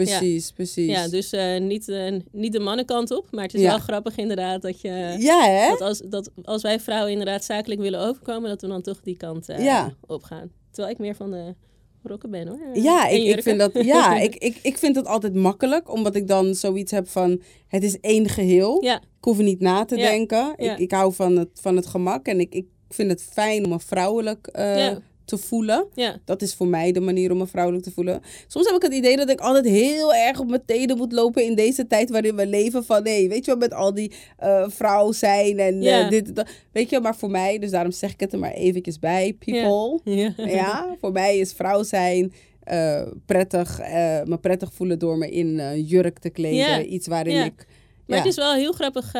ja, 0.07 0.11
ja, 0.13 0.17
precies, 0.19 0.51
precies. 0.51 0.87
ja, 0.89 1.07
dus 1.07 1.31
eh, 1.31 1.59
niet, 1.59 1.89
eh, 1.89 2.13
niet 2.31 2.51
de 2.53 2.59
mannenkant 2.59 3.11
op. 3.11 3.27
Maar 3.31 3.43
het 3.43 3.53
is 3.53 3.61
Ja. 3.61 3.69
wel 3.69 3.79
grappig 3.79 4.15
inderdaad 4.17 4.61
dat 4.61 4.81
je... 4.81 5.15
ja, 5.19 5.43
hè? 5.49 5.69
Dat 5.69 5.81
als, 5.81 6.01
dat 6.05 6.29
als 6.43 6.61
wij 6.61 6.79
vrouwen 6.79 7.11
inderdaad 7.11 7.43
zakelijk 7.43 7.81
willen 7.81 7.99
overkomen, 7.99 8.49
dat 8.49 8.61
we 8.61 8.67
dan 8.67 8.81
toch 8.81 9.01
die 9.01 9.17
kant 9.17 9.49
eh, 9.49 9.63
Ja. 9.63 9.93
opgaan. 10.07 10.51
Terwijl 10.71 10.93
ik 10.93 10.99
meer 11.01 11.15
van 11.15 11.31
de 11.31 11.55
rokken 12.03 12.29
ben 12.31 12.47
hoor. 12.47 12.59
Ja, 12.73 13.07
ik, 13.09 13.23
ik 13.37 13.43
vind 13.43 13.59
dat, 13.59 13.71
ja 13.85 14.19
ik, 14.19 14.35
ik, 14.35 14.59
ik 14.61 14.77
vind 14.77 14.95
het 14.95 15.05
altijd 15.07 15.33
makkelijk, 15.33 15.91
omdat 15.93 16.15
ik 16.15 16.27
dan 16.27 16.55
zoiets 16.55 16.91
heb 16.91 17.07
van, 17.07 17.41
het 17.67 17.83
is 17.83 17.99
één 17.99 18.29
geheel. 18.29 18.83
Ja, 18.83 18.95
Ik 18.97 19.23
hoef 19.25 19.37
er 19.37 19.43
niet 19.43 19.59
na 19.59 19.85
te 19.85 19.95
denken. 19.95 20.53
Ik, 20.57 20.77
ik 20.77 20.91
hou 20.91 21.13
van 21.13 21.35
het, 21.37 21.49
van 21.53 21.75
het 21.75 21.85
gemak 21.87 22.25
en 22.27 22.39
ik, 22.39 22.53
ik 22.53 22.65
vind 22.89 23.09
het 23.11 23.23
fijn 23.23 23.63
om 23.63 23.69
me 23.69 23.79
vrouwelijk 23.79 24.49
Ja. 24.53 24.99
Te 25.29 25.37
voelen. 25.37 25.87
ja, 25.93 26.17
Dat 26.25 26.41
is 26.41 26.53
voor 26.53 26.67
mij 26.67 26.91
de 26.91 26.99
manier 26.99 27.31
om 27.31 27.37
me 27.37 27.47
vrouwelijk 27.47 27.83
te 27.83 27.91
voelen. 27.91 28.21
Soms 28.47 28.65
heb 28.65 28.75
ik 28.75 28.81
het 28.81 28.93
idee 28.93 29.17
dat 29.17 29.29
ik 29.29 29.39
altijd 29.39 29.65
heel 29.65 30.13
erg 30.13 30.39
op 30.39 30.49
mijn 30.49 30.65
tenen 30.65 30.97
moet 30.97 31.11
lopen 31.11 31.43
in 31.43 31.55
deze 31.55 31.87
tijd 31.87 32.09
waarin 32.09 32.35
we 32.35 32.47
leven. 32.47 32.85
Van 32.85 33.03
nee, 33.03 33.29
weet 33.29 33.45
je 33.45 33.51
wel, 33.51 33.59
met 33.59 33.73
al 33.73 33.93
die 33.93 34.11
eh 34.37 34.65
vrouw 34.67 35.11
zijn 35.11 35.59
en 35.59 35.81
eh, 35.81 36.09
dit, 36.09 36.35
dat. 36.35 36.49
Weet 36.71 36.89
je, 36.89 36.99
maar 36.99 37.15
voor 37.15 37.29
mij, 37.31 37.59
dus 37.59 37.71
daarom 37.71 37.91
zeg 37.91 38.11
ik 38.11 38.19
het 38.19 38.33
er 38.33 38.39
maar 38.39 38.51
eventjes 38.51 38.99
bij, 38.99 39.33
people. 39.33 39.99
ja. 40.03 40.33
Ja, 40.35 40.87
voor 41.01 41.11
mij 41.11 41.37
is 41.37 41.53
vrouw 41.53 41.83
zijn 41.83 42.33
eh, 42.63 43.07
prettig, 43.25 43.77
me 44.25 44.37
prettig 44.41 44.73
voelen 44.73 44.99
door 44.99 45.17
me 45.17 45.29
in 45.29 45.83
jurk 45.83 46.19
te 46.19 46.29
kleden. 46.29 46.93
Iets 46.93 47.07
waarin 47.07 47.45
ik... 47.45 47.67
Maar 48.07 48.17
het 48.17 48.27
is 48.27 48.35
wel 48.35 48.53
heel 48.53 48.71
grappig 48.71 49.11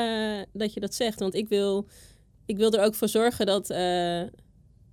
dat 0.53 0.73
je 0.73 0.79
dat 0.79 0.93
zegt. 0.93 1.19
Want 1.19 1.35
ik 1.35 1.47
wil, 1.47 1.85
ik 2.45 2.57
wil 2.57 2.71
er 2.71 2.83
ook 2.83 2.95
voor 2.95 3.07
zorgen 3.07 3.45
dat, 3.45 3.69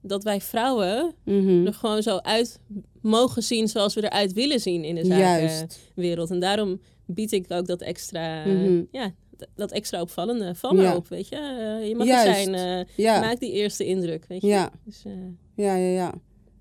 dat 0.07 0.23
wij 0.25 0.41
vrouwen 0.41 1.15
Mhm. 1.25 1.67
er 1.67 1.75
gewoon 1.75 2.03
zo 2.03 2.17
uit 2.17 2.61
mogen 3.03 3.43
zien 3.43 3.69
zoals 3.69 3.95
we 3.95 4.05
eruit 4.05 4.33
willen 4.33 4.61
zien 4.61 4.85
in 4.85 4.95
de 4.95 5.05
zakenwereld. 5.05 6.31
En 6.31 6.41
daarom 6.41 6.81
bied 7.07 7.33
ik 7.33 7.45
ook 7.49 7.67
dat 7.67 7.81
extra, 7.81 8.45
Mhm. 8.47 8.83
ja, 8.91 9.11
dat 9.55 9.73
extra 9.73 10.01
opvallende. 10.01 10.55
Val 10.55 10.73
maar 10.73 10.85
Ja. 10.85 10.97
op, 10.97 11.09
weet 11.09 11.29
je. 11.29 11.37
Eh, 11.37 11.89
je 11.89 11.95
mag 11.97 12.07
Juist. 12.07 12.27
er 12.27 12.35
zijn. 12.35 12.55
eh, 12.87 12.95
Ja. 12.97 13.21
Maak 13.21 13.41
die 13.41 13.53
eerste 13.53 13.85
indruk, 13.85 14.25
weet 14.29 14.41
je. 14.43 14.47
Ja. 14.49 14.71
Dus, 14.85 15.03
eh, 15.05 15.13
Ja, 15.57 15.75
ja, 15.77 15.89
ja. 15.95 16.15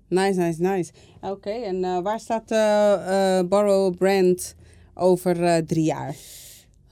Nice, 0.08 0.40
nice, 0.40 0.60
nice. 0.62 0.92
Oké, 1.20 1.50
en 1.50 2.02
waar 2.02 2.20
staat 2.20 2.48
Borrow 3.48 3.96
Brand 3.96 4.54
over 4.94 5.64
drie 5.66 5.84
jaar? 5.84 6.16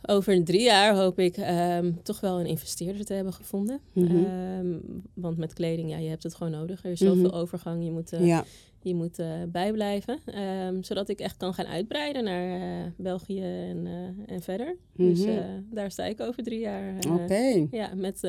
Over 0.07 0.45
drie 0.45 0.62
jaar 0.62 0.95
hoop 0.97 1.19
ik 1.19 1.37
ehm, 1.37 1.93
toch 2.03 2.21
wel 2.21 2.40
een 2.40 2.47
investeerder 2.47 3.05
te 3.05 3.14
hebben 3.14 3.33
gevonden. 3.33 3.81
Mhm. 3.93 4.25
Ehm, 4.25 4.79
want 5.14 5.37
met 5.37 5.53
kleding, 5.53 5.90
ja, 5.90 5.97
je 5.99 6.09
hebt 6.09 6.23
het 6.23 6.35
gewoon 6.35 6.53
nodig. 6.53 6.85
Er 6.85 6.90
is 6.90 6.99
zoveel 6.99 7.29
Mhm. 7.29 7.35
overgang. 7.35 7.85
Je 7.85 7.90
moet 7.90 8.12
eh, 8.12 8.27
ja, 8.27 8.45
je 8.83 8.95
moet 8.95 9.19
eh, 9.19 9.27
bijblijven. 9.49 10.19
Ehm, 10.27 10.83
zodat 10.83 11.09
ik 11.09 11.21
echt 11.21 11.37
kan 11.37 11.55
gaan 11.55 11.67
uitbreiden 11.67 12.25
naar 12.25 12.61
eh, 12.61 12.90
België 12.97 13.40
en, 13.43 13.87
en 14.27 14.43
verder. 14.43 14.77
Dus 14.97 15.21
Mhm. 15.25 15.40
daar 15.71 15.90
sta 15.90 16.05
ik 16.05 16.21
over 16.21 16.43
drie 16.43 16.61
jaar. 16.61 16.95
oké. 17.23 17.67
Ja, 17.71 17.90
met, 17.95 18.21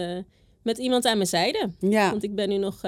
met 0.62 0.78
iemand 0.78 1.06
aan 1.06 1.18
mijn 1.18 1.30
zijde. 1.30 1.70
Ja, 1.80 2.10
Want 2.10 2.24
ik 2.24 2.36
ben 2.36 2.50
nu 2.50 2.58
nog 2.58 2.82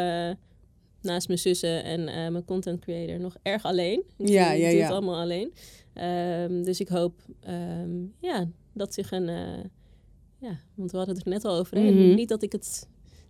naast 1.02 1.28
mijn 1.28 1.40
zussen 1.40 1.84
en 1.84 2.04
mijn 2.04 2.46
content 2.46 2.80
creator 2.80 3.20
nog 3.20 3.36
erg 3.42 3.64
alleen. 3.66 4.04
Ik 4.18 4.28
Ja, 4.28 4.50
doe- 4.50 4.60
ja, 4.60 4.66
ik 4.66 4.70
doe 4.70 4.80
ja. 4.80 4.84
het 4.86 4.92
allemaal 4.94 5.22
alleen. 5.22 5.54
Dus 6.64 6.80
ik 6.80 6.88
hoop 6.88 7.14
ja, 8.20 8.48
dat 8.78 8.94
zich 8.94 9.12
een... 9.12 9.30
eh, 9.30 9.64
ja, 10.40 10.60
want 10.76 10.92
we 10.92 10.98
hadden 10.98 11.16
het 11.16 11.26
er 11.26 11.32
net 11.32 11.46
al 11.46 11.58
over. 11.58 11.78
Mhm. 11.78 12.14
Niet 12.16 12.30
dat 12.30 12.44
ik 12.44 12.52
het... 12.52 12.88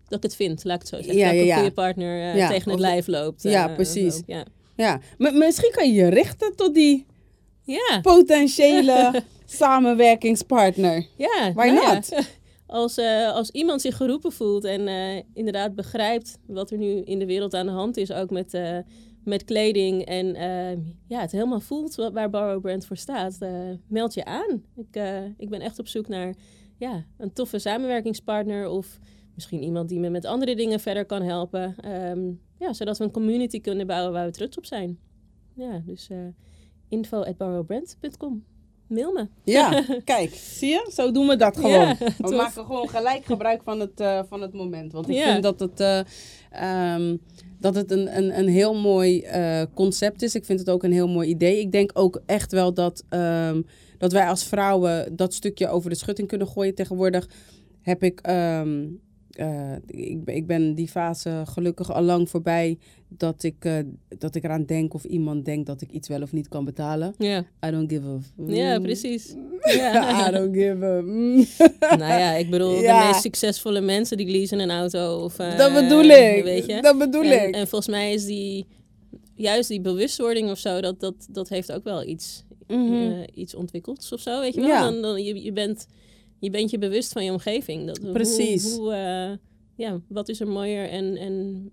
Dat 0.08 0.18
ik 0.18 0.24
het 0.24 0.36
vind, 0.36 0.64
laat 0.64 0.76
ik 0.76 0.82
het 0.82 0.90
zo 0.90 0.96
zeggen. 0.96 1.16
Ja, 1.18 1.26
dat 1.26 1.36
ja, 1.36 1.42
een 1.42 1.48
ja. 1.48 1.56
goede 1.56 1.72
partner 1.72 2.34
eh, 2.36 2.48
tegen 2.48 2.72
het 2.72 2.80
lijf 2.80 3.08
loopt. 3.08 3.44
Ja, 3.44 3.70
eh, 3.70 3.76
precies. 3.76 4.22
Ja, 4.26 4.46
ja. 4.76 5.00
M- 5.18 5.38
misschien 5.38 5.72
kan 5.72 5.88
je 5.88 5.94
je 5.94 6.08
richten 6.08 6.56
tot 6.56 6.74
die 6.74 7.06
ja, 7.64 8.00
potentiële 8.02 9.24
samenwerkingspartner. 9.46 11.08
ja 11.18 11.52
Why 11.56 11.66
nou 11.68 11.94
not? 11.94 12.10
Als, 12.68 12.98
als 13.34 13.50
iemand 13.50 13.82
zich 13.82 13.98
geroepen 13.98 14.32
voelt 14.32 14.64
en 14.64 14.88
inderdaad 15.34 15.76
begrijpt 15.76 16.38
wat 16.48 16.72
er 16.72 16.78
nu 16.78 17.02
in 17.02 17.20
de 17.20 17.26
wereld 17.26 17.54
aan 17.54 17.66
de 17.66 17.72
hand 17.72 17.98
is, 17.98 18.12
ook 18.12 18.30
met, 18.30 18.54
met 19.28 19.44
kleding 19.44 20.06
en 20.06 20.36
eh, 20.36 20.78
ja, 21.08 21.20
het 21.22 21.32
helemaal 21.32 21.60
voelt 21.60 21.96
wa- 21.96 22.12
waar 22.12 22.30
Borrow 22.30 22.62
Brand 22.62 22.86
voor 22.86 22.98
staat, 22.98 23.38
eh, 23.40 23.52
meld 23.88 24.14
je 24.14 24.26
aan. 24.26 24.64
Ik, 24.76 24.96
eh, 24.96 25.24
ik 25.38 25.50
ben 25.50 25.62
echt 25.62 25.80
op 25.80 25.88
zoek 25.88 26.08
naar 26.08 26.36
ja, 26.78 27.06
een 27.18 27.34
toffe 27.34 27.60
samenwerkingspartner 27.60 28.68
of 28.70 29.00
misschien 29.36 29.64
iemand 29.64 29.90
die 29.90 30.00
me 30.00 30.10
met 30.10 30.26
andere 30.26 30.56
dingen 30.56 30.80
verder 30.80 31.06
kan 31.06 31.22
helpen. 31.22 31.76
Ehm, 31.80 32.20
ja, 32.60 32.74
zodat 32.74 32.98
we 32.98 33.04
een 33.04 33.12
community 33.12 33.62
kunnen 33.62 33.88
bouwen 33.88 34.14
waar 34.14 34.26
we 34.26 34.32
trots 34.32 34.58
op 34.58 34.66
zijn. 34.66 35.00
Ja, 35.54 35.82
dus 35.86 36.10
eh 36.10 36.18
info 36.90 37.22
at 37.24 37.38
borrowbrand.com. 37.38 38.44
Mail 38.88 39.12
me. 39.14 39.28
Ja, 39.44 39.84
kijk, 40.04 40.30
zie 40.34 40.70
je? 40.70 40.90
Zo 40.94 41.12
doen 41.12 41.28
we 41.28 41.36
dat 41.36 41.56
gewoon. 41.58 41.72
Ja, 41.72 41.96
we 42.00 42.14
tof. 42.18 42.36
maken 42.36 42.66
gewoon 42.66 42.90
gelijk 42.90 43.26
gebruik 43.26 43.64
van 43.64 43.80
het, 43.80 44.00
eh, 44.00 44.24
van 44.28 44.42
het 44.42 44.54
moment. 44.54 44.92
Want 44.92 45.10
ik 45.10 45.16
Ja. 45.16 45.32
vind 45.32 45.44
dat 45.44 45.60
het, 45.60 45.80
eh, 45.80 46.00
ehm, 46.52 47.18
dat 47.60 47.76
het 47.76 47.92
een, 47.92 48.18
een, 48.18 48.38
een 48.40 48.48
heel 48.48 48.76
mooi 48.76 49.22
eh, 49.22 49.62
concept 49.74 50.22
is. 50.22 50.36
Ik 50.36 50.46
vind 50.46 50.60
het 50.60 50.70
ook 50.70 50.84
een 50.84 50.92
heel 50.92 51.08
mooi 51.08 51.30
idee. 51.30 51.60
Ik 51.60 51.72
denk 51.72 51.92
ook 51.94 52.22
echt 52.26 52.52
wel 52.52 52.74
dat, 52.74 53.04
ehm, 53.10 53.62
dat 53.98 54.12
wij 54.12 54.28
als 54.28 54.44
vrouwen 54.44 55.16
dat 55.16 55.34
stukje 55.34 55.68
over 55.68 55.90
de 55.90 55.96
schutting 55.96 56.28
kunnen 56.28 56.48
gooien. 56.48 56.76
Tegenwoordig 56.76 57.30
heb 57.82 58.04
ik... 58.04 58.20
ehm, 58.20 58.86
eh, 59.32 59.76
ik, 59.86 60.24
ben- 60.24 60.36
ik 60.36 60.48
ben 60.48 60.76
die 60.76 60.88
fase 60.88 61.42
gelukkig 61.46 61.94
al 61.94 62.02
lang 62.04 62.30
voorbij 62.30 62.78
dat 63.08 63.44
ik, 63.44 63.56
eh, 63.66 63.74
dat 64.18 64.36
ik 64.36 64.44
eraan 64.44 64.66
denk 64.66 64.94
of 64.94 65.04
iemand 65.04 65.46
denkt 65.46 65.66
dat 65.68 65.82
ik 65.82 65.92
iets 65.92 66.08
wel 66.08 66.22
of 66.22 66.32
niet 66.32 66.48
kan 66.48 66.66
betalen. 66.66 67.14
Ja, 67.18 67.46
I 67.66 67.72
don't 67.72 67.92
give 67.92 68.08
a... 68.08 68.20
ja 68.48 68.80
precies. 68.80 69.36
I 69.74 69.78
Ja. 69.78 70.32
don't 70.32 70.56
give 70.56 70.86
a... 70.86 71.02
mm. 71.02 71.36
nou 72.00 72.20
ja, 72.20 72.32
ik 72.34 72.50
bedoel, 72.50 72.82
Ja. 72.82 73.02
de 73.02 73.08
meest 73.08 73.22
succesvolle 73.22 73.82
mensen 73.82 74.18
die 74.18 74.28
leasen 74.28 74.60
een 74.60 74.72
auto. 74.72 75.24
Of, 75.24 75.40
eh, 75.40 75.58
dat 75.58 75.74
bedoel 75.74 76.04
ik. 76.04 76.44
Weet 76.44 76.66
je? 76.66 76.82
Dat 76.82 76.98
bedoel 76.98 77.24
en, 77.24 77.48
ik. 77.48 77.56
en 77.56 77.68
volgens 77.68 77.90
mij 77.92 78.14
is 78.14 78.26
die, 78.26 78.66
juist 79.36 79.70
die 79.70 79.82
bewustwording 79.82 80.50
of 80.52 80.58
zo, 80.58 80.82
dat, 80.82 81.00
dat, 81.00 81.28
dat 81.32 81.50
heeft 81.50 81.72
ook 81.72 81.84
wel 81.84 82.04
iets, 82.04 82.44
eh, 82.68 83.12
iets 83.34 83.56
ontwikkelds 83.56 84.12
of 84.12 84.20
zo, 84.20 84.40
weet 84.40 84.54
je 84.54 84.60
wel? 84.62 84.70
Ja. 84.70 84.84
Dan, 84.92 85.02
dan, 85.02 85.24
je, 85.24 85.44
je, 85.44 85.52
bent, 85.52 85.88
je 86.40 86.50
bent 86.50 86.70
je 86.72 86.78
bewust 86.78 87.12
van 87.12 87.24
je 87.26 87.32
omgeving. 87.32 87.88
Dat, 87.88 87.98
hoe- 87.98 88.12
Precies. 88.12 88.76
Hoe, 88.76 88.94
eh, 88.94 89.38
ja, 89.76 90.00
wat 90.08 90.30
is 90.30 90.40
er 90.40 90.48
mooier 90.48 90.90
en, 90.90 91.16
en 91.18 91.72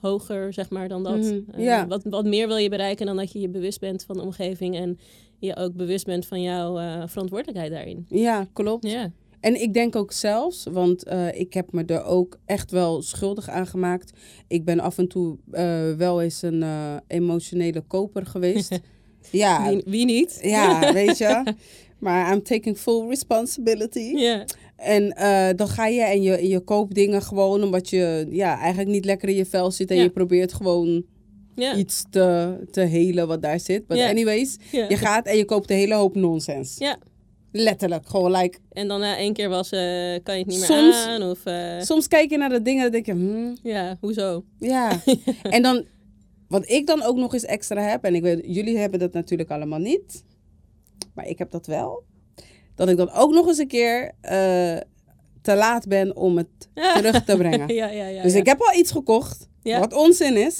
hoger, 0.00 0.52
zeg 0.52 0.70
maar, 0.70 0.88
dan 0.88 1.02
dat. 1.02 1.16
Mhm, 1.16 1.40
Eh, 1.52 1.64
ja. 1.64 1.86
wat, 1.86 2.02
wat 2.04 2.24
meer 2.24 2.46
wil 2.48 2.56
je 2.56 2.68
bereiken 2.68 3.06
dan 3.06 3.16
dat 3.16 3.32
je 3.32 3.40
je 3.40 3.48
bewust 3.48 3.80
bent 3.80 4.04
van 4.04 4.16
de 4.16 4.22
omgeving 4.22 4.76
en 4.76 4.98
je 5.38 5.56
ook 5.56 5.74
bewust 5.74 6.06
bent 6.06 6.26
van 6.26 6.42
jouw 6.42 6.78
eh, 6.78 7.02
verantwoordelijkheid 7.06 7.70
daarin. 7.72 8.06
Ja, 8.08 8.46
klopt. 8.52 8.86
Ja. 8.90 9.10
En 9.40 9.60
ik 9.62 9.74
denk 9.74 9.96
ook 9.96 10.12
zelfs, 10.12 10.66
want 10.72 11.04
eh, 11.04 11.40
ik 11.40 11.54
heb 11.54 11.72
me 11.72 11.84
er 11.84 12.04
ook 12.04 12.38
echt 12.44 12.70
wel 12.70 13.02
schuldig 13.02 13.48
aan 13.48 13.66
gemaakt. 13.66 14.12
Ik 14.48 14.64
ben 14.64 14.80
af 14.80 14.98
en 14.98 15.08
toe 15.08 15.36
eh, 15.50 15.92
wel 15.96 16.22
eens 16.22 16.42
een 16.42 16.64
emotionele 17.06 17.80
koper 17.80 18.26
geweest. 18.26 18.78
ja, 19.30 19.68
Wie, 19.68 19.82
wie 19.86 20.04
niet? 20.04 20.38
ja, 20.42 20.92
weet 20.92 21.18
je. 21.18 21.54
Maar 21.98 22.32
I'm 22.34 22.42
taking 22.42 22.78
full 22.78 23.08
responsibility. 23.08 24.12
ja. 24.16 24.44
En 24.76 25.08
dan 25.56 25.68
ga 25.68 25.86
je 25.86 26.02
en 26.02 26.22
je, 26.22 26.48
je 26.48 26.60
koopt 26.60 26.94
dingen 26.94 27.22
gewoon 27.22 27.62
omdat 27.62 27.88
je 27.90 28.26
ja, 28.30 28.58
eigenlijk 28.58 28.90
niet 28.90 29.04
lekker 29.04 29.28
in 29.28 29.34
je 29.34 29.46
vel 29.46 29.70
zit. 29.70 29.90
En 29.90 29.96
Ja. 29.96 30.02
je 30.02 30.10
probeert 30.10 30.52
gewoon 30.52 31.04
Iets 31.56 32.04
te, 32.10 32.56
te 32.70 32.80
helen 32.80 33.28
wat 33.28 33.42
daar 33.42 33.60
zit. 33.60 33.86
But 33.86 34.00
anyways, 34.00 34.56
je 34.70 34.96
gaat 34.96 35.26
en 35.26 35.36
je 35.36 35.44
koopt 35.44 35.70
een 35.70 35.76
hele 35.76 35.94
hoop 35.94 36.14
nonsens. 36.14 36.78
ja. 36.78 36.98
Letterlijk, 37.58 38.08
gewoon 38.08 38.30
like... 38.30 38.58
En 38.72 38.88
dan 38.88 39.00
na 39.00 39.16
één 39.16 39.32
keer 39.32 39.48
was, 39.48 39.70
eh, 39.70 39.80
kan 40.22 40.34
je 40.34 40.40
het 40.40 40.46
niet 40.46 40.58
meer 40.58 40.66
Soms- 40.66 41.04
aan. 41.06 41.22
Of 41.22 41.44
eh, 41.44 41.80
Soms 41.80 42.08
kijk 42.08 42.30
je 42.30 42.36
naar 42.36 42.48
de 42.48 42.62
dingen 42.62 42.84
en 42.84 42.90
denk 42.92 43.06
je... 43.06 43.12
Hmm, 43.12 43.56
ja, 43.62 43.96
hoezo? 44.00 44.44
Ja, 44.58 45.00
en 45.42 45.62
dan, 45.62 45.84
wat 46.48 46.68
ik 46.68 46.86
dan 46.86 47.02
ook 47.02 47.16
nog 47.16 47.32
eens 47.34 47.44
extra 47.44 47.82
heb, 47.82 48.04
en 48.04 48.14
ik 48.14 48.22
weet, 48.22 48.40
jullie 48.46 48.78
hebben 48.78 48.98
dat 48.98 49.12
natuurlijk 49.12 49.50
allemaal 49.50 49.78
niet, 49.78 50.24
maar 51.14 51.26
ik 51.26 51.38
heb 51.38 51.50
dat 51.50 51.66
wel, 51.66 52.04
dat 52.74 52.88
ik 52.88 52.96
dan 52.96 53.10
ook 53.10 53.32
nog 53.32 53.46
eens 53.46 53.58
een 53.58 53.68
keer 53.68 54.12
eh, 54.20 54.76
te 55.42 55.54
laat 55.54 55.88
ben 55.88 56.16
om 56.16 56.36
het 56.36 56.68
terug 56.94 57.24
te 57.24 57.36
brengen. 57.36 57.74
ja, 57.74 57.88
ja, 57.90 58.06
ja. 58.06 58.22
dus 58.22 58.34
ik 58.34 58.46
heb 58.46 58.60
al 58.60 58.78
iets 58.78 58.90
gekocht, 58.90 59.48
wat 59.62 59.94
onzin 59.94 60.36
is. 60.36 60.56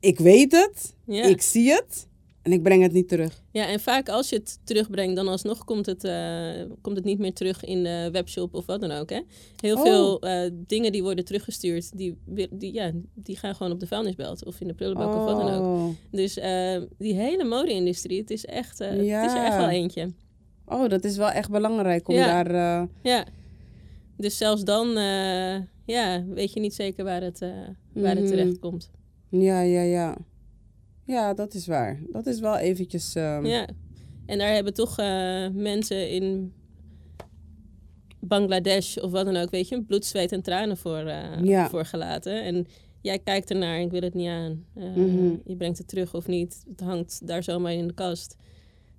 Ja, 0.00 0.08
Ik 0.08 0.18
weet 0.18 0.52
het, 0.52 0.94
ja. 1.06 1.24
ik 1.24 1.40
zie 1.42 1.70
het, 1.72 2.06
en 2.42 2.52
ik 2.52 2.62
breng 2.62 2.82
het 2.82 2.92
niet 2.92 3.08
terug. 3.08 3.42
ja, 3.52 3.66
en 3.68 3.80
vaak 3.80 4.08
als 4.08 4.28
je 4.28 4.36
het 4.36 4.58
terugbrengt, 4.64 5.16
dan 5.16 5.28
alsnog 5.28 5.64
komt 5.64 5.86
het, 5.86 6.04
eh, 6.04 6.62
komt 6.80 6.96
het 6.96 7.04
niet 7.04 7.18
meer 7.18 7.32
terug 7.32 7.64
in 7.64 7.82
de 7.82 8.08
webshop 8.12 8.54
of 8.54 8.66
wat 8.66 8.80
dan 8.80 8.90
ook. 8.90 9.10
Hè? 9.10 9.20
Heel 9.60 9.76
Oh. 9.76 9.82
veel 9.82 10.20
eh, 10.20 10.50
dingen 10.66 10.92
die 10.92 11.02
worden 11.02 11.24
teruggestuurd, 11.24 11.96
die, 11.98 12.18
die, 12.50 12.72
ja, 12.72 12.92
die 13.14 13.36
gaan 13.36 13.54
gewoon 13.54 13.72
op 13.72 13.80
de 13.80 13.86
vuilnisbelt 13.86 14.44
of 14.44 14.60
in 14.60 14.66
de 14.68 14.74
prullenbak 14.74 15.14
of 15.14 15.24
wat 15.24 15.36
dan 15.40 15.50
ook. 15.50 15.62
Oh. 15.76 15.88
Dus 16.10 16.36
eh, 16.38 16.82
die 16.98 17.14
hele 17.14 17.44
mode-industrie, 17.44 18.20
het 18.20 18.30
is 18.30 18.44
echt, 18.44 18.80
eh, 18.80 18.88
het 18.88 18.98
is 19.00 19.08
er 19.10 19.44
echt 19.44 19.52
Ja. 19.52 19.56
wel 19.58 19.68
eentje. 19.68 20.12
oh, 20.66 20.88
dat 20.88 21.04
is 21.04 21.16
wel 21.16 21.30
echt 21.30 21.50
belangrijk 21.50 22.08
om 22.08 22.14
Ja. 22.14 22.42
daar... 22.42 22.88
Ja. 23.02 23.24
Dus 24.16 24.36
zelfs 24.36 24.64
dan 24.64 24.88
ja, 25.84 26.24
weet 26.28 26.52
je 26.52 26.60
niet 26.60 26.74
zeker 26.74 27.04
waar 27.04 27.22
het, 27.22 27.38
waar 27.92 28.10
het 28.14 28.18
Mhm. 28.24 28.28
terecht 28.28 28.58
komt. 28.58 28.90
Ja, 29.30 29.60
ja, 29.60 29.82
ja. 29.82 30.16
Ja, 31.04 31.34
dat 31.34 31.54
is 31.54 31.66
waar. 31.66 32.00
Dat 32.12 32.26
is 32.26 32.40
wel 32.40 32.56
eventjes... 32.56 33.14
ehm, 33.14 33.46
Ja. 33.46 33.68
En 34.26 34.38
daar 34.38 34.54
hebben 34.54 34.74
toch 34.74 34.98
eh, 34.98 35.48
mensen 35.52 36.10
in 36.10 36.52
Bangladesh 38.20 38.96
of 38.96 39.10
wat 39.10 39.24
dan 39.24 39.36
ook, 39.36 39.50
weet 39.50 39.68
je, 39.68 39.82
bloed, 39.82 40.04
zweet 40.04 40.32
en 40.32 40.42
tranen 40.42 40.76
voor, 40.76 40.98
eh, 40.98 41.44
Ja. 41.44 41.68
voor 41.68 41.84
gelaten. 41.84 42.44
En 42.44 42.66
jij 43.00 43.18
kijkt 43.18 43.50
ernaar 43.50 43.76
en 43.76 43.82
ik 43.84 43.90
wil 43.90 44.00
het 44.00 44.14
niet 44.14 44.28
aan. 44.28 44.64
Eh, 44.74 44.84
Mhm. 44.94 45.34
Je 45.44 45.56
brengt 45.56 45.78
het 45.78 45.88
terug 45.88 46.14
of 46.14 46.26
niet. 46.26 46.64
Het 46.68 46.80
hangt 46.80 47.26
daar 47.26 47.42
zomaar 47.42 47.72
in 47.72 47.86
de 47.86 47.94
kast. 47.94 48.36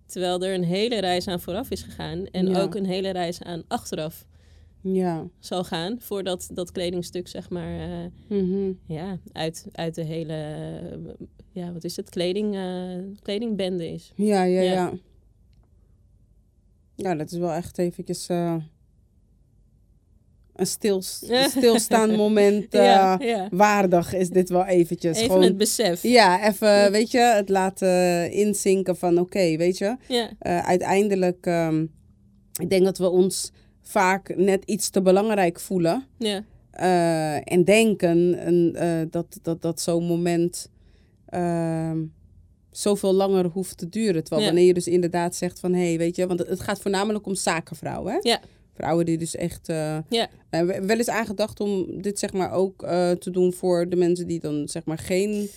Terwijl 0.06 0.42
er 0.44 0.54
een 0.54 0.64
hele 0.64 1.00
reis 1.00 1.28
aan 1.28 1.40
vooraf 1.40 1.70
is 1.72 1.82
gegaan. 1.82 2.26
En 2.26 2.48
Ja. 2.48 2.62
ook 2.62 2.76
een 2.76 2.86
hele 2.86 3.10
reis 3.10 3.42
aan 3.42 3.64
achteraf 3.68 4.26
Ja. 4.82 5.28
zal 5.40 5.64
gaan. 5.64 6.02
Voordat 6.02 6.50
dat 6.54 6.72
kledingstuk, 6.72 7.28
zeg 7.28 7.50
maar, 7.50 7.80
eh, 7.80 8.38
Mhm. 8.40 8.72
ja, 8.86 9.18
uit, 9.32 9.66
uit 9.72 9.96
de 9.96 10.04
hele, 10.04 10.34
eh, 10.34 11.14
ja, 11.52 11.72
wat 11.74 11.84
is 11.84 11.96
het, 11.96 12.10
kleding, 12.10 12.56
eh, 12.56 12.98
kledingbende 13.22 13.94
is. 13.94 14.12
Ja, 14.16 14.44
ja, 14.44 14.62
Ja. 14.62 14.72
ja. 14.72 14.94
Ja, 16.96 17.16
dat 17.16 17.32
is 17.32 17.38
wel 17.38 17.52
echt 17.52 17.78
eventjes 17.78 18.30
een, 18.30 18.64
stils, 20.66 21.24
een 21.30 21.50
stilstaand 21.50 22.16
moment. 22.18 22.74
ja, 22.74 23.18
ja. 23.22 23.48
Waardig 23.52 24.14
is 24.14 24.30
dit 24.30 24.50
wel 24.50 24.66
eventjes. 24.66 25.18
Even 25.18 25.30
Gewoon, 25.30 25.44
het 25.44 25.58
besef. 25.58 26.04
ja, 26.04 26.48
even, 26.48 26.92
weet 26.92 27.12
je, 27.12 27.20
het 27.20 27.50
laten 27.50 28.32
inzinken 28.32 28.96
van 28.98 29.18
oké, 29.18 29.58
weet 29.58 29.78
je. 29.78 29.96
Uiteindelijk, 30.64 31.46
ehm, 31.46 31.86
ik 32.62 32.70
denk 32.70 32.84
dat 32.84 32.98
we 32.98 33.10
ons 33.10 33.52
vaak 33.90 34.36
net 34.36 34.64
iets 34.66 34.90
te 34.90 35.02
belangrijk 35.02 35.60
voelen. 35.60 36.06
ja, 36.18 36.44
eh, 36.72 37.54
en 37.54 37.64
denken 37.64 38.38
en, 38.40 38.76
eh, 38.76 39.08
dat, 39.10 39.40
dat, 39.42 39.62
dat 39.62 39.82
zo'n 39.82 40.04
moment 40.06 40.70
ehm, 41.26 41.98
zoveel 42.72 43.14
langer 43.14 43.46
hoeft 43.46 43.78
te 43.78 43.90
duren. 43.90 44.22
Terwijl 44.24 44.42
Ja. 44.42 44.48
wanneer 44.48 44.68
je 44.68 44.74
dus 44.74 44.88
inderdaad 44.88 45.36
zegt 45.36 45.60
van... 45.60 45.74
hé, 45.74 45.88
hey, 45.88 45.98
weet 45.98 46.16
je, 46.16 46.28
want 46.28 46.40
het, 46.40 46.60
gaat 46.60 46.80
voornamelijk 46.80 47.26
om 47.26 47.36
zakenvrouwen, 47.36 48.14
hè? 48.14 48.20
Ja. 48.22 48.40
Vrouwen 48.74 49.06
die 49.06 49.18
dus 49.18 49.36
echt... 49.36 49.70
eh, 49.70 49.98
Ja. 50.10 50.28
we- 50.50 50.82
wel 50.86 50.98
eens 50.98 51.10
aangedacht 51.10 51.60
om 51.60 52.02
dit 52.02 52.20
zeg 52.20 52.34
maar 52.34 52.52
ook 52.52 52.80
te 53.20 53.30
doen 53.32 53.54
voor 53.54 53.90
de 53.90 53.96
mensen 53.96 54.28
die 54.28 54.40
dan 54.40 54.68
zeg 54.68 54.86
maar 54.86 54.98
geen 54.98 55.50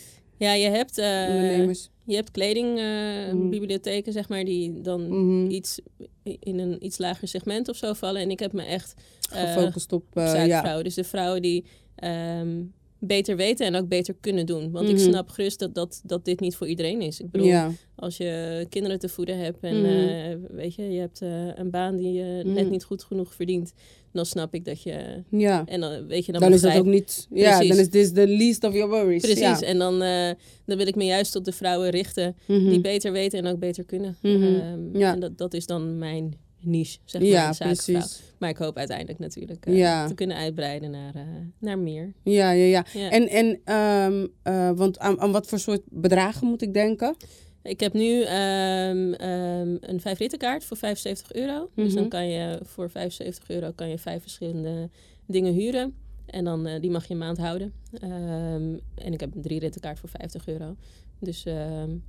ja, 0.43 0.53
je 0.53 0.69
hebt, 0.69 0.99
eh, 0.99 1.27
ondernemers... 1.29 1.91
je 2.05 2.15
hebt 2.15 2.31
kledingbibliotheken, 2.31 3.39
Mhm. 3.39 3.49
bibliotheken 3.49 4.13
zeg 4.13 4.29
maar, 4.29 4.45
die 4.45 4.81
dan 4.81 5.09
Mhm. 5.09 5.51
iets 5.51 5.81
in 6.23 6.59
een 6.59 6.85
iets 6.85 6.99
lager 6.99 7.29
segment 7.29 7.69
of 7.69 7.77
zo 7.77 7.93
vallen. 7.93 8.23
En 8.23 8.31
ik 8.31 8.39
heb 8.39 8.53
me 8.53 8.63
echt 8.63 8.95
eh, 9.33 9.43
gefocust 9.43 9.93
op... 9.93 10.03
op 10.11 10.17
eh, 10.17 10.31
zaakvrouwen. 10.31 10.85
Dus 10.85 10.95
de 10.95 11.05
vrouwen 11.05 11.43
die 11.43 11.65
ehm, 11.95 12.63
beter 12.99 13.37
weten 13.37 13.67
en 13.67 13.75
ook 13.75 13.89
beter 13.89 14.15
kunnen 14.21 14.47
doen. 14.47 14.71
Want 14.71 14.89
ik 14.89 14.95
Mhm. 14.97 15.05
snap 15.05 15.29
gerust 15.29 15.59
dat, 15.59 15.75
dat, 15.75 16.01
dat 16.05 16.25
dit 16.25 16.41
niet 16.41 16.57
voor 16.57 16.67
iedereen 16.67 17.01
is. 17.03 17.21
Ik 17.21 17.31
bedoel, 17.31 17.47
Ja, 17.47 17.71
als 17.95 18.17
je 18.17 18.67
kinderen 18.69 18.99
te 18.99 19.09
voeden 19.09 19.39
hebt 19.39 19.63
en 19.63 19.81
Mhm. 19.81 20.09
eh, 20.09 20.37
weet 20.57 20.75
je, 20.75 20.83
je 20.91 21.01
hebt 21.01 21.21
eh, 21.23 21.49
een 21.55 21.71
baan 21.71 21.97
die 21.97 22.13
je 22.13 22.43
net 22.45 22.63
Mhm. 22.63 22.71
niet 22.71 22.85
goed 22.85 23.05
genoeg 23.05 23.35
verdient, 23.35 23.73
dan 24.13 24.27
snap 24.27 24.55
ik 24.55 24.65
dat 24.65 24.83
je. 24.83 25.23
ja. 25.31 25.63
En 25.67 25.81
dan 25.81 26.07
weet 26.07 26.27
je 26.27 26.33
dan, 26.33 26.41
Dan 26.41 26.53
is 26.53 26.61
dat 26.61 26.77
ook 26.77 26.85
niet... 26.85 27.27
Ja, 27.31 27.59
dan 27.59 27.77
is 27.79 27.89
this 27.89 28.13
the 28.13 28.27
least 28.29 28.65
of 28.65 28.73
your 28.75 28.89
worries. 28.91 29.21
Precies, 29.23 29.41
Ja. 29.41 29.61
en 29.61 29.79
dan, 29.79 30.03
eh, 30.03 30.31
dan 30.67 30.77
wil 30.77 30.87
ik 30.87 30.95
me 30.95 31.05
juist 31.05 31.37
op 31.37 31.45
de 31.45 31.53
vrouwen 31.53 31.91
richten 31.91 32.37
Mhm. 32.47 32.69
die 32.69 32.81
beter 32.81 33.13
weten 33.13 33.39
en 33.39 33.47
ook 33.53 33.59
beter 33.59 33.85
kunnen. 33.85 34.17
Mhm. 34.23 34.43
Ehm, 34.43 34.99
Ja. 34.99 35.13
En 35.13 35.21
dat, 35.21 35.39
dat 35.39 35.55
is 35.55 35.67
dan 35.67 35.99
mijn 35.99 36.37
niche, 36.61 36.99
zeg 37.05 37.21
maar, 37.23 37.31
ja, 37.31 37.53
precies. 37.59 38.21
Maar 38.39 38.49
ik 38.51 38.57
hoop 38.57 38.77
uiteindelijk 38.77 39.19
natuurlijk 39.19 39.67
eh, 39.67 39.77
Ja. 39.77 40.07
te 40.07 40.15
kunnen 40.15 40.37
uitbreiden 40.37 40.91
naar, 40.91 41.15
eh, 41.15 41.23
naar 41.59 41.79
meer. 41.79 42.13
Ja, 42.23 42.51
ja, 42.51 42.65
ja. 42.65 42.85
Ja. 42.95 43.11
En, 43.11 43.29
en 43.29 43.61
ehm, 43.65 44.27
eh, 44.43 44.71
want 44.75 44.99
aan, 44.99 45.21
aan 45.21 45.33
wat 45.33 45.47
voor 45.47 45.59
soort 45.59 45.83
bedragen 45.91 46.47
moet 46.47 46.63
ik 46.63 46.75
denken? 46.75 47.17
Ik 47.63 47.81
heb 47.81 47.93
nu 47.93 48.23
ehm, 48.23 49.13
ehm, 49.13 49.77
een 49.81 50.01
5 50.01 50.37
kaart 50.37 50.65
voor 50.65 50.77
75 50.77 51.33
euro. 51.33 51.71
Dus 51.75 51.87
Mhm. 51.89 51.97
dan 51.97 52.09
kan 52.09 52.29
je 52.29 52.59
voor 52.63 52.91
75 52.91 53.51
euro 53.51 53.71
kan 53.73 53.89
je 53.89 53.99
vijf 53.99 54.23
verschillende 54.23 54.91
dingen 55.27 55.53
huren. 55.53 55.95
En 56.27 56.45
dan 56.45 56.67
eh, 56.67 56.81
die 56.81 56.91
mag 56.91 57.07
je 57.07 57.13
een 57.13 57.19
maand 57.21 57.39
houden. 57.39 57.73
Ehm, 57.93 58.75
en 58.95 59.13
ik 59.13 59.21
heb 59.21 59.35
een 59.35 59.43
3 59.43 59.59
rittenkaart 59.61 59.99
voor 59.99 60.09
50 60.09 60.47
euro. 60.49 60.77
Dus 61.21 61.45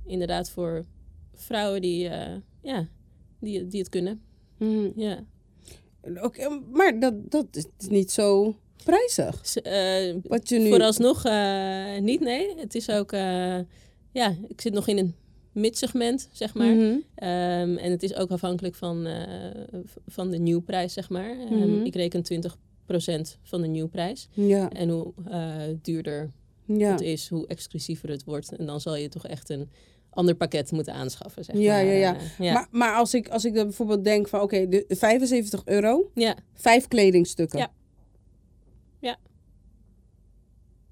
inderdaad 0.06 0.50
voor 0.50 0.84
vrouwen 1.34 1.80
die, 1.80 2.08
eh, 2.08 2.36
ja, 2.62 2.88
die, 3.40 3.66
die 3.68 3.80
het 3.80 3.88
kunnen. 3.88 4.20
Mhm. 4.58 4.90
Ja. 4.96 5.24
Oké, 6.22 6.60
maar 6.72 6.98
dat, 7.00 7.30
dat 7.30 7.46
is 7.52 7.66
niet 7.88 8.10
zo 8.10 8.54
prijzig. 8.84 9.46
S- 9.46 9.62
eh, 9.62 10.14
Wat 10.22 10.48
je 10.48 10.58
nu... 10.58 10.68
Vooralsnog 10.68 11.24
eh, 11.24 11.98
niet, 12.00 12.20
nee. 12.20 12.54
Het 12.58 12.74
is 12.74 12.90
ook, 12.90 13.10
ja, 14.12 14.36
ik 14.48 14.60
zit 14.60 14.72
nog 14.72 14.88
in 14.88 14.98
een 14.98 15.14
midsegment, 15.54 16.28
zeg 16.32 16.54
maar. 16.54 16.74
Mhm. 16.74 16.96
Ehm, 17.14 17.76
en 17.76 17.90
het 17.90 18.02
is 18.02 18.14
ook 18.14 18.30
afhankelijk 18.30 18.74
van, 18.74 19.06
v- 19.84 19.96
van 20.06 20.30
de 20.30 20.38
nieuwprijs, 20.38 20.92
zeg 20.92 21.08
maar. 21.10 21.30
Ehm, 21.30 21.54
Mhm. 21.54 21.84
Ik 21.84 21.94
reken 21.94 22.22
20% 22.22 23.38
van 23.42 23.60
de 23.60 23.66
nieuwprijs. 23.68 24.28
Ja, 24.32 24.70
En 24.70 24.88
hoe 24.88 25.12
eh, 25.30 25.52
duurder 25.82 26.30
ja. 26.66 26.90
het 26.90 27.00
is, 27.00 27.28
hoe 27.28 27.46
exclusiever 27.46 28.08
het 28.08 28.24
wordt. 28.24 28.56
En 28.56 28.66
dan 28.66 28.80
zal 28.80 28.96
je 28.96 29.08
toch 29.08 29.26
echt 29.26 29.50
een 29.50 29.70
ander 30.10 30.34
pakket 30.34 30.72
moeten 30.72 30.94
aanschaffen, 30.94 31.44
zeg 31.44 31.56
Ja, 31.58 31.72
maar. 31.74 31.84
ja, 31.84 31.92
ja. 31.92 32.16
Eh, 32.16 32.22
ja. 32.38 32.52
Maar, 32.52 32.68
maar 32.70 32.94
als 32.96 33.14
ik, 33.14 33.28
als 33.28 33.44
ik 33.44 33.54
dan 33.54 33.64
bijvoorbeeld 33.64 34.04
denk 34.04 34.28
van... 34.28 34.40
Oké, 34.40 34.68
de 34.68 34.84
75 34.88 35.62
euro, 35.64 36.10
ja. 36.14 36.36
vijf 36.52 36.88
kledingstukken. 36.88 37.58
Ja. 37.58 37.70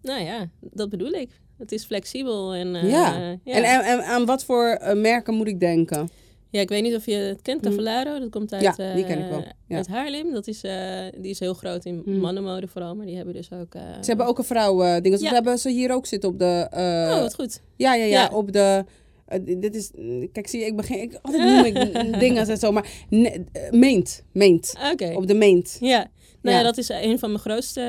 Nou 0.03 0.23
ja, 0.23 0.51
dat 0.61 0.89
bedoel 0.89 1.11
ik. 1.13 1.41
Het 1.63 1.73
is 1.73 1.85
flexibel 1.85 2.55
en... 2.55 2.75
eh, 2.75 2.91
Ja. 2.91 3.19
ja. 3.45 3.55
En, 3.55 3.65
en, 3.65 3.81
en 3.85 4.03
aan 4.03 4.25
wat 4.27 4.45
voor 4.45 4.67
eh, 4.67 4.95
merken 4.97 5.35
moet 5.35 5.47
ik 5.49 5.61
denken? 5.61 6.09
Ja, 6.51 6.61
ik 6.61 6.69
weet 6.69 6.83
niet 6.83 6.95
of 6.95 7.07
je 7.07 7.13
het 7.15 7.43
kent. 7.43 7.63
Cavallaro. 7.63 8.19
Dat 8.19 8.31
komt 8.31 8.53
uit, 8.53 8.63
Ja, 8.63 8.95
die 8.95 9.05
ken 9.05 9.19
ik 9.19 9.31
wel, 9.31 9.39
eh, 9.39 9.47
ja. 9.69 9.77
uit 9.77 9.87
Haarlem. 9.89 10.33
Dat 10.33 10.47
is, 10.47 10.63
eh, 10.63 10.73
die 11.19 11.31
is 11.31 11.39
heel 11.41 11.55
groot 11.55 11.85
in 11.85 12.03
Mhm. 12.05 12.19
mannenmode 12.19 12.69
vooral, 12.69 12.95
maar 12.95 13.07
die 13.07 13.17
hebben 13.17 13.35
dus 13.35 13.49
ook... 13.53 13.75
eh, 13.75 13.83
Ze 14.01 14.09
hebben 14.09 14.27
ook 14.27 14.39
een 14.39 14.45
vrouw 14.45 14.83
eh 14.83 15.01
dingen. 15.03 15.19
Ja. 15.19 15.25
Dat 15.25 15.33
hebben 15.35 15.59
ze 15.59 15.71
hier 15.71 15.93
ook 15.93 16.07
zitten 16.07 16.29
op 16.29 16.39
de... 16.39 16.67
eh, 16.71 16.83
Oh, 17.15 17.21
wat 17.21 17.35
goed. 17.35 17.61
ja, 17.77 17.95
ja, 17.95 18.05
ja, 18.05 18.21
Ja. 18.23 18.29
op 18.37 18.53
de 18.53 18.85
eh, 19.33 19.61
dit 19.61 19.75
is, 19.75 19.91
kijk, 20.33 20.47
zie 20.47 20.61
je, 20.61 20.67
ik 20.67 20.77
begin, 20.77 20.99
ik, 21.01 21.19
altijd 21.23 21.43
noem 21.43 21.65
ik 21.65 21.75
dingen 22.25 22.49
en 22.49 22.57
zo, 22.57 22.73
maar 22.73 22.89
ne- 23.09 23.45
eh, 23.53 23.71
meent, 23.71 24.25
meent, 24.33 24.75
Oké. 24.93 25.13
op 25.17 25.27
de 25.27 25.35
meent. 25.35 25.77
Ja. 25.81 26.11
Nou 26.43 26.55
ja. 26.57 26.63
Ja. 26.63 26.67
dat 26.69 26.79
is 26.79 26.89
een 26.89 27.19
van 27.19 27.29
mijn 27.31 27.41
grootste 27.43 27.81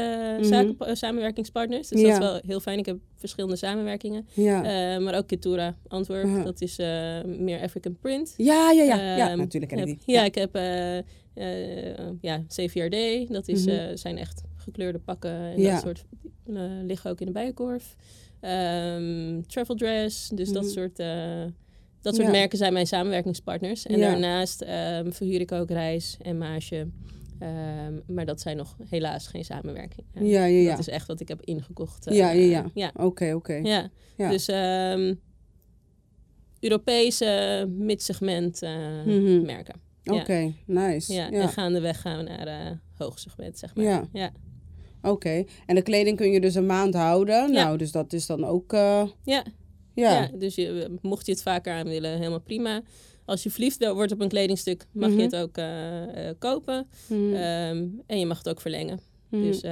eh, 0.42 0.50
Mhm. 0.50 0.72
eh, 0.82 0.96
samenwerkingspartners. 0.96 1.88
Dus 1.88 2.02
Ja. 2.02 2.08
dat 2.08 2.14
is 2.22 2.26
wel 2.26 2.40
heel 2.46 2.60
fijn. 2.60 2.80
Ik 2.80 2.86
heb 2.86 2.98
verschillende 3.16 3.56
samenwerkingen. 3.56 4.28
Ja, 4.34 4.64
Eh, 4.96 5.04
maar 5.04 5.16
ook 5.18 5.28
Kitura 5.28 5.76
Antwerp. 5.88 6.44
Dat 6.44 6.62
is 6.62 6.78
eh, 6.78 7.24
meer 7.24 7.62
African 7.62 7.98
print. 8.02 8.34
ja, 8.38 8.72
ja, 8.72 8.84
ja, 8.84 9.16
ja, 9.18 9.30
Ehm, 9.30 9.38
natuurlijk 9.38 9.72
ken 9.74 9.82
ik 9.82 9.88
heb- 9.88 10.00
die. 10.06 10.16
Ja, 10.16 10.24
ik 10.24 10.36
heb 10.36 10.56
eh, 10.56 10.98
eh, 10.98 12.10
ja, 12.22 12.44
CVRD. 12.48 13.30
Dat 13.30 13.48
is, 13.48 13.66
Mhm. 13.66 13.76
eh, 13.76 13.86
zijn 13.94 14.18
echt 14.18 14.42
gekleurde 14.58 15.00
pakken. 15.00 15.32
En 15.32 15.62
Ja. 15.62 15.72
dat 15.74 15.82
soort 15.82 16.06
eh, 16.48 16.62
liggen 16.84 17.12
ook 17.12 17.20
in 17.20 17.26
de 17.26 17.32
bijenkorf. 17.32 17.96
Ehm, 18.44 19.42
travel 19.48 19.76
dress. 19.76 20.30
Dus 20.30 20.52
dat 20.52 20.64
Mhm. 20.64 20.72
soort... 20.72 21.00
eh, 21.00 21.44
dat 22.02 22.16
soort 22.16 22.28
Ja. 22.28 22.32
merken 22.34 22.58
zijn 22.58 22.74
mijn 22.74 22.88
samenwerkingspartners. 22.88 23.86
En 23.86 23.98
Ja. 23.98 24.10
daarnaast 24.10 24.62
ehm, 24.62 25.12
verhuur 25.12 25.40
ik 25.40 25.52
ook 25.52 25.70
reis 25.70 26.18
en 26.22 26.38
marge. 26.38 26.88
Ehm, 27.40 27.94
maar 28.08 28.26
dat 28.26 28.42
zijn 28.42 28.58
nog 28.58 28.78
helaas 28.90 29.28
geen 29.28 29.46
samenwerking. 29.46 30.06
Eh, 30.14 30.30
Ja, 30.30 30.46
ja, 30.46 30.60
ja. 30.62 30.70
Dat 30.70 30.80
is 30.80 30.88
echt 30.88 31.08
wat 31.08 31.20
ik 31.20 31.28
heb 31.28 31.42
ingekocht. 31.42 32.08
eh, 32.08 32.16
Ja, 32.18 32.32
ja, 32.32 32.46
ja. 32.50 32.66
ja. 32.74 32.92
Oké, 32.96 33.34
oké. 33.34 33.54
Ja. 33.54 33.90
Ja. 34.18 34.30
Dus 34.30 34.48
Europese 36.60 37.66
midsegment 37.78 38.62
eh, 38.62 38.72
Mhm. 39.06 39.42
merken. 39.46 39.76
Oké, 40.06 40.54
nice. 40.66 41.14
Ja. 41.14 41.32
En 41.32 41.50
gaandeweg 41.50 42.02
gaan 42.02 42.18
we 42.18 42.24
naar 42.24 42.48
eh 42.48 42.72
hoogsegment, 42.94 43.58
zeg 43.60 43.76
maar. 43.76 43.86
Ja. 44.12 44.32
Oké. 45.04 45.44
En 45.66 45.76
de 45.76 45.82
kleding 45.82 46.18
kun 46.18 46.32
je 46.32 46.40
dus 46.42 46.56
een 46.56 46.66
maand 46.66 46.94
houden. 46.94 47.52
Ja. 47.54 47.64
Nou, 47.64 47.78
dus 47.78 47.92
dat 47.92 48.14
is 48.14 48.26
dan 48.26 48.46
ook, 48.46 48.74
eh, 48.74 48.80
Ja. 49.24 49.44
ja. 49.94 50.12
Ja. 50.22 50.30
Dus 50.34 50.56
je, 50.56 50.98
mocht 51.02 51.26
je 51.26 51.32
het 51.32 51.42
vaker 51.42 51.74
aan 51.74 51.88
willen, 51.88 52.18
helemaal 52.18 52.40
prima. 52.42 52.82
Als 53.26 53.44
je 53.44 53.50
verliefd 53.50 53.88
wordt 53.92 54.12
op 54.12 54.22
een 54.22 54.28
kledingstuk, 54.30 54.86
mag 54.92 55.10
Mhm. 55.10 55.18
je 55.18 55.24
het 55.24 55.36
ook 55.36 55.58
eh, 55.58 56.30
eh, 56.30 56.36
kopen. 56.40 56.88
Mhm. 57.08 57.34
Ehm, 57.34 57.86
en 58.08 58.20
je 58.20 58.26
mag 58.26 58.38
het 58.38 58.50
ook 58.50 58.62
verlengen. 58.62 59.00
Mhm. 59.30 59.42
Dus 59.42 59.64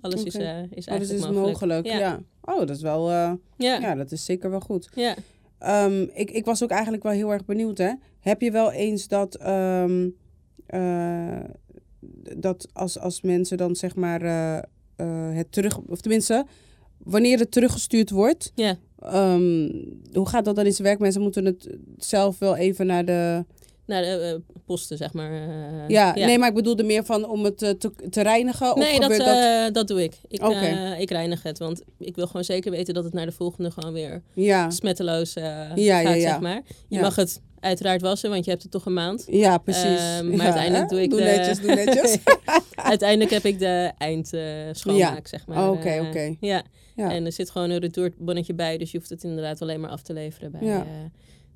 alles 0.00 0.22
is, 0.24 0.34
eh 0.34 0.62
is 0.70 0.86
eigenlijk 0.86 1.00
is 1.00 1.26
mogelijk. 1.26 1.46
mogelijk. 1.46 1.86
Ja. 1.86 1.98
Ja. 1.98 2.20
Oh, 2.44 2.58
dat 2.58 2.70
is 2.70 2.82
wel, 2.82 3.10
Ja. 3.10 3.38
ja, 3.56 3.94
dat 3.94 4.12
is 4.12 4.24
zeker 4.24 4.50
wel 4.50 4.60
goed. 4.60 4.88
Ja. 4.94 5.14
Ehm, 5.58 6.02
ik, 6.14 6.30
ik 6.30 6.44
was 6.44 6.62
ook 6.62 6.70
eigenlijk 6.70 7.02
wel 7.02 7.12
heel 7.12 7.32
erg 7.32 7.44
benieuwd, 7.44 7.78
hè. 7.78 7.92
Heb 8.20 8.40
je 8.40 8.50
wel 8.50 8.72
eens 8.72 9.08
dat, 9.08 9.34
ehm, 9.34 10.08
eh, 10.66 11.38
dat 12.36 12.68
als, 12.72 12.98
als 12.98 13.20
mensen 13.20 13.56
dan 13.56 13.76
zeg 13.76 13.94
maar 13.96 14.22
eh, 14.22 14.56
eh, 14.96 15.36
het 15.36 15.52
terug, 15.52 15.78
of 15.78 16.00
tenminste, 16.00 16.46
wanneer 16.98 17.38
het 17.38 17.50
teruggestuurd 17.50 18.10
wordt, 18.10 18.52
Ja. 18.54 18.76
ehm, 18.98 19.68
hoe 20.12 20.28
gaat 20.28 20.44
dat 20.44 20.56
dan 20.56 20.66
in 20.66 20.72
zijn 20.72 20.88
werk? 20.88 20.98
Mensen 20.98 21.22
moeten 21.22 21.44
het 21.44 21.68
zelf 21.98 22.38
wel 22.38 22.56
even 22.56 22.86
naar 22.86 23.04
de, 23.04 23.44
Naar 23.86 24.02
de 24.02 24.08
eh, 24.46 24.54
posten, 24.66 24.96
zeg 24.96 25.12
maar. 25.12 25.32
eh, 25.32 25.88
ja, 25.88 26.14
nee, 26.14 26.38
maar 26.38 26.48
ik 26.48 26.54
bedoelde 26.54 26.82
meer 26.82 27.04
van 27.04 27.28
om 27.28 27.44
het 27.44 27.62
eh, 27.62 27.70
te, 27.70 27.90
te 28.10 28.22
reinigen. 28.22 28.78
Nee, 28.78 28.92
of 28.92 28.98
dat, 29.00 29.02
gebeurt 29.12 29.24
dat? 29.24 29.66
eh, 29.68 29.72
dat 29.74 29.88
doe 29.88 30.02
ik. 30.02 30.16
Ik, 30.28 30.40
eh, 30.42 31.00
ik 31.00 31.10
reinig 31.10 31.42
het, 31.42 31.58
want 31.58 31.82
ik 31.98 32.16
wil 32.16 32.26
gewoon 32.26 32.44
zeker 32.44 32.70
weten 32.70 32.94
dat 32.94 33.04
het 33.04 33.12
naar 33.12 33.26
de 33.26 33.32
volgende 33.32 33.70
gewoon 33.70 33.92
weer 33.92 34.22
Ja, 34.34 34.70
smetteloos 34.70 35.34
eh, 35.34 35.44
Ja, 35.74 36.00
gaat, 36.00 36.14
ja, 36.14 36.20
zeg 36.20 36.40
maar. 36.40 36.62
Je 36.88 37.00
mag 37.00 37.16
het 37.16 37.40
uiteraard 37.60 38.00
wassen, 38.00 38.30
want 38.30 38.44
je 38.44 38.50
hebt 38.50 38.62
het 38.62 38.72
toch 38.72 38.86
een 38.86 38.92
maand. 38.92 39.24
ja, 39.30 39.58
precies. 39.58 39.82
Ehm, 40.00 40.36
maar 40.36 40.44
uiteindelijk 40.46 40.82
hè? 40.82 40.96
doe 40.96 41.02
ik 41.02 41.10
Doe 41.10 41.18
de- 41.18 41.24
netjes, 41.24 41.60
doe 41.60 41.74
netjes. 41.74 42.18
Uiteindelijk 42.74 43.30
heb 43.30 43.44
ik 43.44 43.58
de 43.58 43.92
eind 43.98 44.32
eh, 44.32 44.42
schoonmaak, 44.72 45.26
zeg 45.26 45.46
maar. 45.46 45.70
Oké, 45.70 45.88
Eh, 45.88 46.06
oké. 46.08 46.36
Ja. 46.40 46.62
Ja. 46.94 47.10
en 47.12 47.24
er 47.26 47.32
zit 47.32 47.50
gewoon 47.50 47.70
een 47.70 47.78
retourbonnetje 47.78 48.54
bij, 48.54 48.78
dus 48.78 48.90
je 48.90 48.98
hoeft 48.98 49.10
het 49.10 49.24
inderdaad 49.24 49.62
alleen 49.62 49.80
maar 49.80 49.90
af 49.90 50.02
te 50.02 50.12
leveren 50.12 50.50
bij, 50.50 50.60
Ja. 50.62 50.86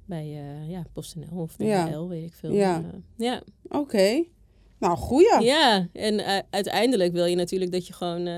Bij 0.07 0.25
eh, 0.25 0.71
ja, 0.71 0.85
PostNL 0.93 1.27
of 1.41 1.55
Ja. 1.59 1.87
DHL, 1.87 2.07
weet 2.09 2.25
ik 2.25 2.35
veel. 2.35 2.53
Ja. 2.53 2.77
Eh, 2.79 2.99
ja. 3.17 3.43
Oké. 3.69 4.25
Nou, 4.79 4.97
goeie. 4.97 5.41
ja, 5.43 5.89
en 5.93 6.45
uiteindelijk 6.51 7.13
wil 7.13 7.25
je 7.25 7.37
natuurlijk 7.37 7.73
dat 7.73 7.87
je 7.87 7.93
gewoon... 7.93 8.27
eh, 8.27 8.35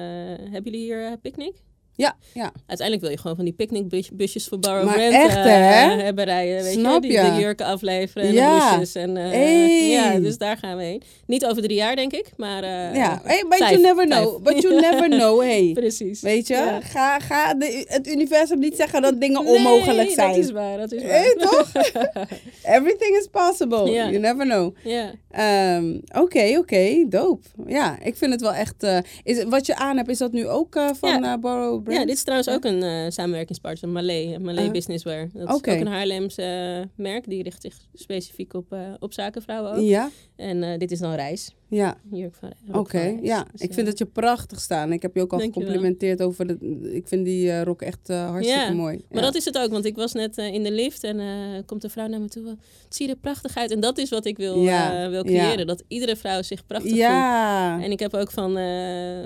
hebben 0.52 0.62
jullie 0.62 0.81
hier 0.81 1.18
picknick? 1.18 1.64
Ja, 1.97 2.17
ja. 2.35 2.53
Uiteindelijk 2.67 3.01
wil 3.01 3.11
je 3.11 3.19
gewoon 3.19 3.37
van 3.37 3.45
die 3.45 3.55
picknickbusjes 3.55 4.49
voor 4.49 4.59
Borrow 4.59 4.85
Maar 4.85 4.95
Brand 4.95 5.13
echt, 5.15 5.37
eh, 5.37 5.43
hè? 5.45 6.03
hebben 6.03 6.25
rijden. 6.25 6.63
Weet 6.63 6.73
Snap 6.73 7.03
je? 7.03 7.09
Die 7.09 7.19
je? 7.19 7.31
de 7.33 7.41
jurken 7.41 7.67
afleveren 7.67 8.29
en 8.29 8.33
Ja. 8.35 8.59
de 8.59 8.67
blouses. 8.75 8.95
En, 8.95 9.17
eh, 9.17 9.31
Hey. 9.31 9.89
Ja, 9.89 10.19
dus 10.19 10.39
daar 10.39 10.57
gaan 10.57 10.77
we 10.77 10.83
heen. 10.83 11.03
Niet 11.27 11.47
over 11.47 11.63
drie 11.63 11.77
jaar, 11.77 11.97
denk 11.97 12.13
ik, 12.13 12.31
maar... 12.37 12.63
eh, 12.63 12.95
ja. 12.95 13.21
Hey, 13.25 13.45
but 13.49 13.59
vijf, 13.59 13.71
you 13.71 13.83
never 13.83 14.07
vijf. 14.09 14.21
know. 14.23 14.43
But 14.43 14.63
you 14.63 14.81
never 14.81 15.09
know, 15.19 15.41
hey. 15.41 15.71
Precies. 15.75 16.21
Weet 16.21 16.47
je? 16.47 16.55
Ja. 16.55 16.81
Ga, 16.81 17.19
ga 17.21 17.55
de, 17.55 17.85
het 17.89 18.07
universum 18.09 18.59
niet 18.59 18.77
zeggen 18.77 19.03
dat 19.03 19.21
dingen 19.21 19.45
Nee, 19.45 19.55
onmogelijk 19.57 20.11
zijn. 20.11 20.29
dat 20.35 20.37
is 20.45 20.51
waar, 20.51 20.77
dat 20.79 20.93
is 20.93 21.03
waar. 21.03 21.11
Hey, 21.11 21.35
toch? 21.39 21.71
Everything 22.77 23.17
is 23.17 23.29
possible. 23.31 23.91
You 23.91 24.19
never 24.19 24.45
know. 24.47 24.75
Ja. 24.85 25.11
Ehm, 25.31 25.95
Oké, 26.15 26.55
oké. 26.59 27.05
Dope. 27.09 27.47
Ja, 27.67 27.99
ik 28.03 28.17
vind 28.17 28.33
het 28.33 28.41
wel 28.41 28.55
echt... 28.55 28.87
is, 29.23 29.45
wat 29.45 29.67
je 29.67 29.77
aan 29.77 29.97
hebt, 29.97 30.09
is 30.09 30.19
dat 30.19 30.33
nu 30.33 30.49
ook 30.49 30.81
van 31.01 31.41
Borrow 31.41 31.85
Brand? 31.87 32.01
ja, 32.01 32.07
dit 32.07 32.16
is 32.16 32.22
trouwens 32.22 32.51
ook 32.51 32.64
een 32.64 32.83
eh 32.83 33.11
samenwerkingspartner, 33.11 33.90
Malay, 33.90 34.38
Malay 34.38 34.64
Uh, 34.64 34.70
Businesswear. 34.70 35.29
Dat 35.33 35.49
is 35.49 35.55
ook 35.55 35.66
een 35.66 35.87
Haarlems 35.87 36.37
eh, 36.37 36.81
merk, 36.94 37.29
die 37.29 37.42
richt 37.42 37.62
zich 37.62 37.75
specifiek 37.94 38.55
op, 38.55 38.72
eh, 38.72 38.81
op 38.99 39.12
zakenvrouwen 39.12 39.72
ook. 39.72 39.83
Ja, 39.83 40.11
En 40.37 40.79
dit 40.79 40.90
is 40.90 40.99
dan 40.99 41.14
reis. 41.14 41.55
Ja. 41.68 41.96
Jurk 42.11 42.35
van, 42.35 42.52
Oké, 42.72 43.18
ja. 43.22 43.46
Dus, 43.52 43.61
ik 43.61 43.68
eh, 43.68 43.74
vind 43.74 43.87
het 43.87 43.98
je 43.98 44.07
prachtig 44.07 44.61
staan. 44.61 44.92
Ik 44.92 45.02
heb 45.02 45.14
je 45.14 45.20
ook 45.20 45.33
al 45.33 45.38
Dankjewel. 45.38 45.68
gecomplimenteerd 45.68 46.22
over 46.22 46.46
de... 46.46 46.59
Ik 46.92 47.09
vind 47.09 47.24
die 47.24 47.50
eh, 47.50 47.62
rok 47.62 47.83
echt 47.83 48.09
eh, 48.09 48.31
hartstikke 48.31 48.62
Ja, 48.62 48.72
mooi. 48.72 48.96
Maar 48.96 49.18
ja. 49.18 49.26
dat 49.26 49.35
is 49.35 49.44
het 49.44 49.59
ook, 49.59 49.70
want 49.70 49.85
ik 49.85 49.96
was 49.96 50.12
net 50.12 50.37
in 50.37 50.62
de 50.62 50.72
lift 50.72 51.05
en 51.05 51.20
komt 51.66 51.85
een 51.85 51.90
vrouw 51.90 52.07
naar 52.07 52.20
me 52.20 52.29
toe. 52.29 52.46
Het 52.46 52.94
ziet 52.94 53.09
er 53.09 53.16
prachtig 53.16 53.57
uit. 53.57 53.70
En 53.70 53.81
dat 53.81 53.98
is 53.98 54.11
wat 54.11 54.24
ik 54.24 54.37
wil, 54.37 54.62
Ja, 54.62 55.09
wil 55.11 55.24
creëren. 55.24 55.66
Dat 55.66 55.83
iedere 55.88 56.16
vrouw 56.16 56.42
zich 56.42 56.66
prachtig 56.66 56.90
voelt. 56.90 57.02
Ja. 57.02 57.83
En 57.83 57.90
ik 57.90 58.00
heb 58.00 58.14
ook 58.14 58.31
van, 58.31 58.52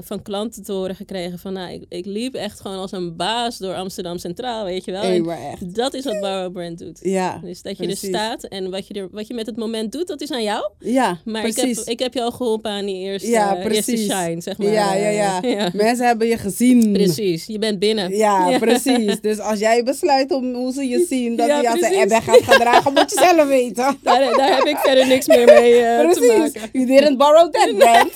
van 0.03 0.23
klanten 0.23 0.63
te 0.63 0.73
horen 0.73 0.95
gekregen 0.97 1.39
van... 1.39 1.53
Nou, 1.53 1.73
ik, 1.73 1.85
ik 1.89 2.07
liep 2.07 2.35
echt 2.35 2.61
gewoon 2.61 2.79
als 2.79 2.93
een 2.93 3.17
baas 3.17 3.59
door 3.59 3.75
Amsterdam 3.75 4.19
Centraal, 4.19 4.65
weet 4.65 4.85
je 4.85 4.93
wel. 4.93 5.03
Hey, 5.03 5.21
maar 5.21 5.41
echt. 5.41 5.75
dat 5.75 5.95
is 5.95 6.05
wat 6.05 6.21
Borrow 6.21 6.53
Brand 6.53 6.79
doet. 6.79 6.99
Ja, 7.03 7.39
Dus 7.39 7.63
dat 7.63 7.77
je 7.77 7.85
precies. 7.85 8.03
er 8.03 8.09
staat 8.09 8.45
en 8.45 8.71
wat 8.71 8.87
je, 8.87 8.95
er, 8.95 9.09
wat 9.11 9.27
je 9.27 9.35
met 9.35 9.47
het 9.47 9.57
moment 9.57 9.93
doet, 9.93 10.07
dat 10.07 10.21
is 10.21 10.31
aan 10.31 10.43
jou. 10.43 10.71
ja 10.79 11.19
Maar 11.25 11.47
ik 11.47 11.55
precies. 11.55 11.79
heb, 11.79 11.87
ik 11.87 11.99
heb 11.99 12.15
je 12.15 12.23
al 12.23 12.30
geholpen 12.31 12.71
aan 12.71 12.87
die 12.87 12.97
eerste, 12.97 13.29
Ja, 13.29 13.57
eerste 13.57 13.97
shine, 13.97 14.37
zeg 14.41 14.59
maar. 14.59 14.73
ja, 14.73 14.95
ja, 14.95 15.09
ja, 15.09 15.41
ja. 15.59 15.71
Mensen 15.73 16.07
hebben 16.07 16.27
je 16.27 16.39
gezien. 16.39 16.93
Precies, 16.93 17.47
je 17.47 17.59
bent 17.59 17.79
binnen. 17.79 18.17
Ja, 18.17 18.59
precies. 18.59 19.21
Dus 19.21 19.39
als 19.39 19.59
jij 19.59 19.83
besluit 19.83 20.33
om 20.33 20.55
hoe 20.55 20.73
ze 20.73 20.89
je 20.89 21.05
zien, 21.11 21.37
dat 21.37 21.47
je 21.47 21.71
als 21.71 21.81
een 21.81 21.93
ebbe 21.93 22.21
gaat 22.21 22.43
gedragen, 22.43 22.93
moet 22.93 23.11
je 23.11 23.19
zelf 23.21 23.49
weten. 23.49 23.99
Daar, 24.03 24.37
daar 24.37 24.57
heb 24.57 24.65
ik 24.65 24.77
verder 24.77 25.07
niks 25.07 25.27
meer 25.27 25.47
mee 25.47 25.75
eh, 25.83 26.11
te 26.11 26.19
Precies. 26.19 26.39
maken. 26.55 26.69
You 26.73 26.87
didn't 26.87 27.19
borrow 27.19 27.51
that 27.53 27.77
brand. 27.79 28.11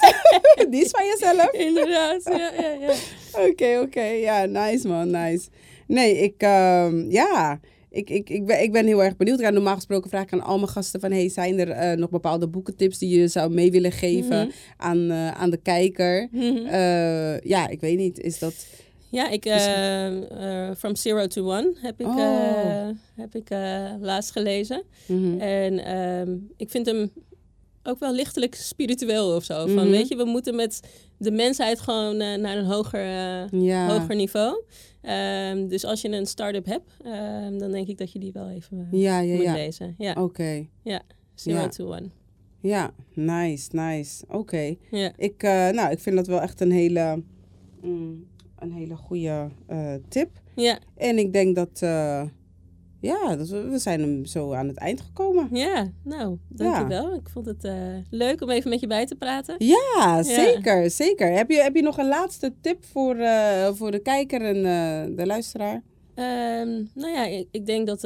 Die 0.71 0.85
is 0.85 0.91
van 0.91 1.07
jezelf. 1.07 1.51
Inderdaad, 1.53 2.21
ja, 2.25 2.51
ja, 2.61 2.77
ja. 2.81 2.93
Oké, 3.49 3.81
oké. 3.83 4.03
Ja, 4.05 4.45
nice 4.45 4.89
man, 4.89 5.11
nice. 5.11 5.49
Nee, 5.87 6.19
ik, 6.19 6.35
ehm, 6.39 7.11
ja, 7.11 7.61
ik, 7.95 8.11
ik, 8.11 8.31
ik, 8.31 8.47
ben, 8.47 8.63
ik 8.63 8.73
ben 8.73 8.87
heel 8.87 9.03
erg 9.05 9.17
benieuwd. 9.17 9.41
Ja, 9.41 9.51
normaal 9.51 9.75
gesproken 9.75 10.11
vraag 10.11 10.23
ik 10.23 10.33
aan 10.33 10.43
al 10.43 10.57
mijn 10.59 10.69
gasten 10.71 11.01
van... 11.01 11.11
Hey, 11.13 11.29
zijn 11.29 11.59
er 11.59 11.71
eh, 11.71 11.97
nog 11.97 12.11
bepaalde 12.11 12.49
boekentips 12.49 12.99
die 12.99 13.19
je 13.21 13.29
zou 13.29 13.51
mee 13.55 13.71
willen 13.71 13.93
geven 13.93 14.47
Mhm. 14.47 14.51
aan, 14.77 15.11
eh, 15.11 15.31
aan 15.31 15.51
de 15.51 15.57
kijker? 15.57 16.29
Mhm. 16.33 16.67
Eh, 16.67 17.41
ja, 17.41 17.69
ik 17.69 17.81
weet 17.81 17.99
niet. 17.99 18.21
Is 18.21 18.39
dat... 18.39 18.67
Ja, 19.11 19.29
ik, 19.31 19.43
From 20.79 20.97
Zero 20.97 21.27
to 21.27 21.43
One 21.51 21.73
heb 21.81 22.01
ik, 22.01 22.07
Oh. 22.07 22.89
heb 23.17 23.35
ik 23.35 23.49
laatst 24.01 24.31
gelezen. 24.33 24.83
Mhm. 25.07 25.39
En 25.41 25.85
ehm, 25.85 26.37
ik 26.57 26.71
vind 26.71 26.87
hem 26.87 27.11
ook 27.85 27.99
wel 27.99 28.15
lichtelijk 28.15 28.55
spiritueel 28.55 29.35
of 29.37 29.45
zo. 29.45 29.67
Van, 29.67 29.75
Mhm. 29.75 29.91
weet 29.91 30.09
je, 30.09 30.17
we 30.17 30.25
moeten 30.25 30.55
met 30.57 30.81
de 31.19 31.31
mensheid 31.31 31.81
gewoon 31.81 32.21
eh, 32.21 32.39
naar 32.39 32.57
een 32.57 32.65
hoger, 32.65 33.01
eh, 33.05 33.61
Ja. 33.63 33.89
hoger 33.99 34.15
niveau. 34.17 34.63
Ehm, 35.01 35.69
dus 35.69 35.85
als 35.85 36.01
je 36.01 36.09
een 36.09 36.27
start-up 36.27 36.67
hebt, 36.67 36.91
ehm, 37.05 37.59
dan 37.59 37.71
denk 37.71 37.89
ik 37.89 37.99
dat 37.99 38.13
je 38.13 38.19
die 38.19 38.33
wel 38.33 38.49
even 38.51 38.89
eh, 38.93 39.01
Ja, 39.01 39.19
ja, 39.21 39.35
moet 39.35 39.45
ja. 39.45 39.53
lezen. 39.53 39.95
Ja, 39.99 40.23
Oké. 40.23 40.67
Zero 41.35 41.59
ja. 41.59 41.69
to 41.69 41.87
One. 41.87 42.09
Ja, 42.61 42.95
nice, 43.15 43.69
nice. 43.73 44.25
Oké. 44.29 44.75
Ja. 44.91 45.13
Ik, 45.17 45.43
nou, 45.43 45.91
ik 45.91 45.99
vind 45.99 46.17
dat 46.17 46.27
wel 46.27 46.41
echt 46.41 46.61
een 46.61 46.71
hele, 46.73 47.23
mm, 47.83 48.27
een 48.59 48.73
hele 48.73 48.97
goede 48.97 49.51
tip. 50.09 50.29
Ja, 50.55 50.79
En 50.97 51.19
ik 51.19 51.33
denk 51.33 51.55
dat, 51.57 51.83
ja, 53.05 53.37
dat 53.37 53.49
we, 53.49 53.79
zijn 53.79 54.01
hem 54.01 54.27
zo 54.27 54.53
aan 54.53 54.69
het 54.69 54.77
eind 54.77 55.01
gekomen. 55.01 55.49
ja, 55.53 55.91
nou, 56.03 56.39
dankjewel. 56.49 57.15
Ik 57.15 57.29
vond 57.29 57.47
het 57.47 57.65
eh, 57.65 57.75
leuk 58.11 58.43
om 58.43 58.51
even 58.51 58.71
met 58.71 58.81
je 58.81 58.87
bij 58.87 59.07
te 59.07 59.15
praten. 59.15 59.55
Ja, 59.59 60.23
zeker, 60.23 60.91
zeker. 60.91 61.33
Heb 61.33 61.51
je, 61.51 61.57
heb 61.57 61.75
je 61.75 61.83
nog 61.83 61.99
een 61.99 62.09
laatste 62.09 62.53
tip 62.61 62.85
voor, 62.85 63.17
eh, 63.17 63.69
voor 63.73 63.91
de 63.91 63.99
kijker 63.99 64.41
en 64.43 64.57
eh, 64.57 65.17
de 65.17 65.27
luisteraar? 65.27 65.83
Ehm, 66.15 66.83
nou 66.95 67.13
ja, 67.13 67.25
ik, 67.25 67.49
ik 67.51 67.67
denk 67.67 67.87
dat, 67.87 68.01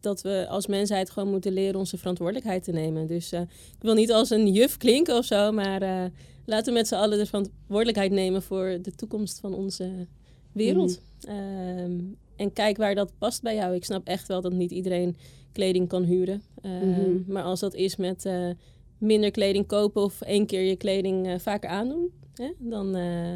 dat 0.00 0.22
we 0.22 0.46
als 0.48 0.66
mensheid 0.66 1.10
gewoon 1.10 1.30
moeten 1.30 1.52
leren 1.52 1.78
onze 1.78 1.98
verantwoordelijkheid 1.98 2.64
te 2.64 2.72
nemen. 2.72 3.06
Dus 3.06 3.32
ik 3.32 3.48
wil 3.80 3.94
niet 3.94 4.12
als 4.12 4.30
een 4.30 4.52
juf 4.52 4.76
klinken 4.76 5.16
of 5.16 5.24
zo, 5.24 5.52
maar 5.52 6.10
laten 6.44 6.72
we 6.72 6.78
met 6.78 6.88
z'n 6.88 6.94
allen 6.94 7.18
de 7.18 7.26
verantwoordelijkheid 7.26 8.12
nemen 8.12 8.42
voor 8.42 8.78
de 8.82 8.94
toekomst 8.94 9.40
van 9.40 9.54
onze 9.54 10.06
wereld. 10.52 11.00
Ehm, 11.20 11.98
en 12.36 12.52
kijk 12.52 12.76
waar 12.76 12.94
dat 12.94 13.12
past 13.18 13.42
bij 13.42 13.54
jou. 13.54 13.74
Ik 13.74 13.84
snap 13.84 14.06
echt 14.06 14.28
wel 14.28 14.40
dat 14.40 14.52
niet 14.52 14.70
iedereen 14.70 15.16
kleding 15.52 15.88
kan 15.88 16.02
huren. 16.02 16.42
Uh, 16.62 16.72
Mhm. 16.82 17.32
Maar 17.32 17.42
als 17.42 17.60
dat 17.60 17.74
is 17.74 17.96
met 17.96 18.24
eh, 18.24 18.50
minder 18.98 19.30
kleding 19.30 19.66
kopen 19.66 20.02
of 20.02 20.20
één 20.20 20.46
keer 20.46 20.62
je 20.62 20.76
kleding 20.76 21.26
eh, 21.26 21.38
vaker 21.38 21.70
aandoen, 21.70 22.10
hè, 22.34 22.50
dan, 22.58 22.96
eh, 22.96 23.34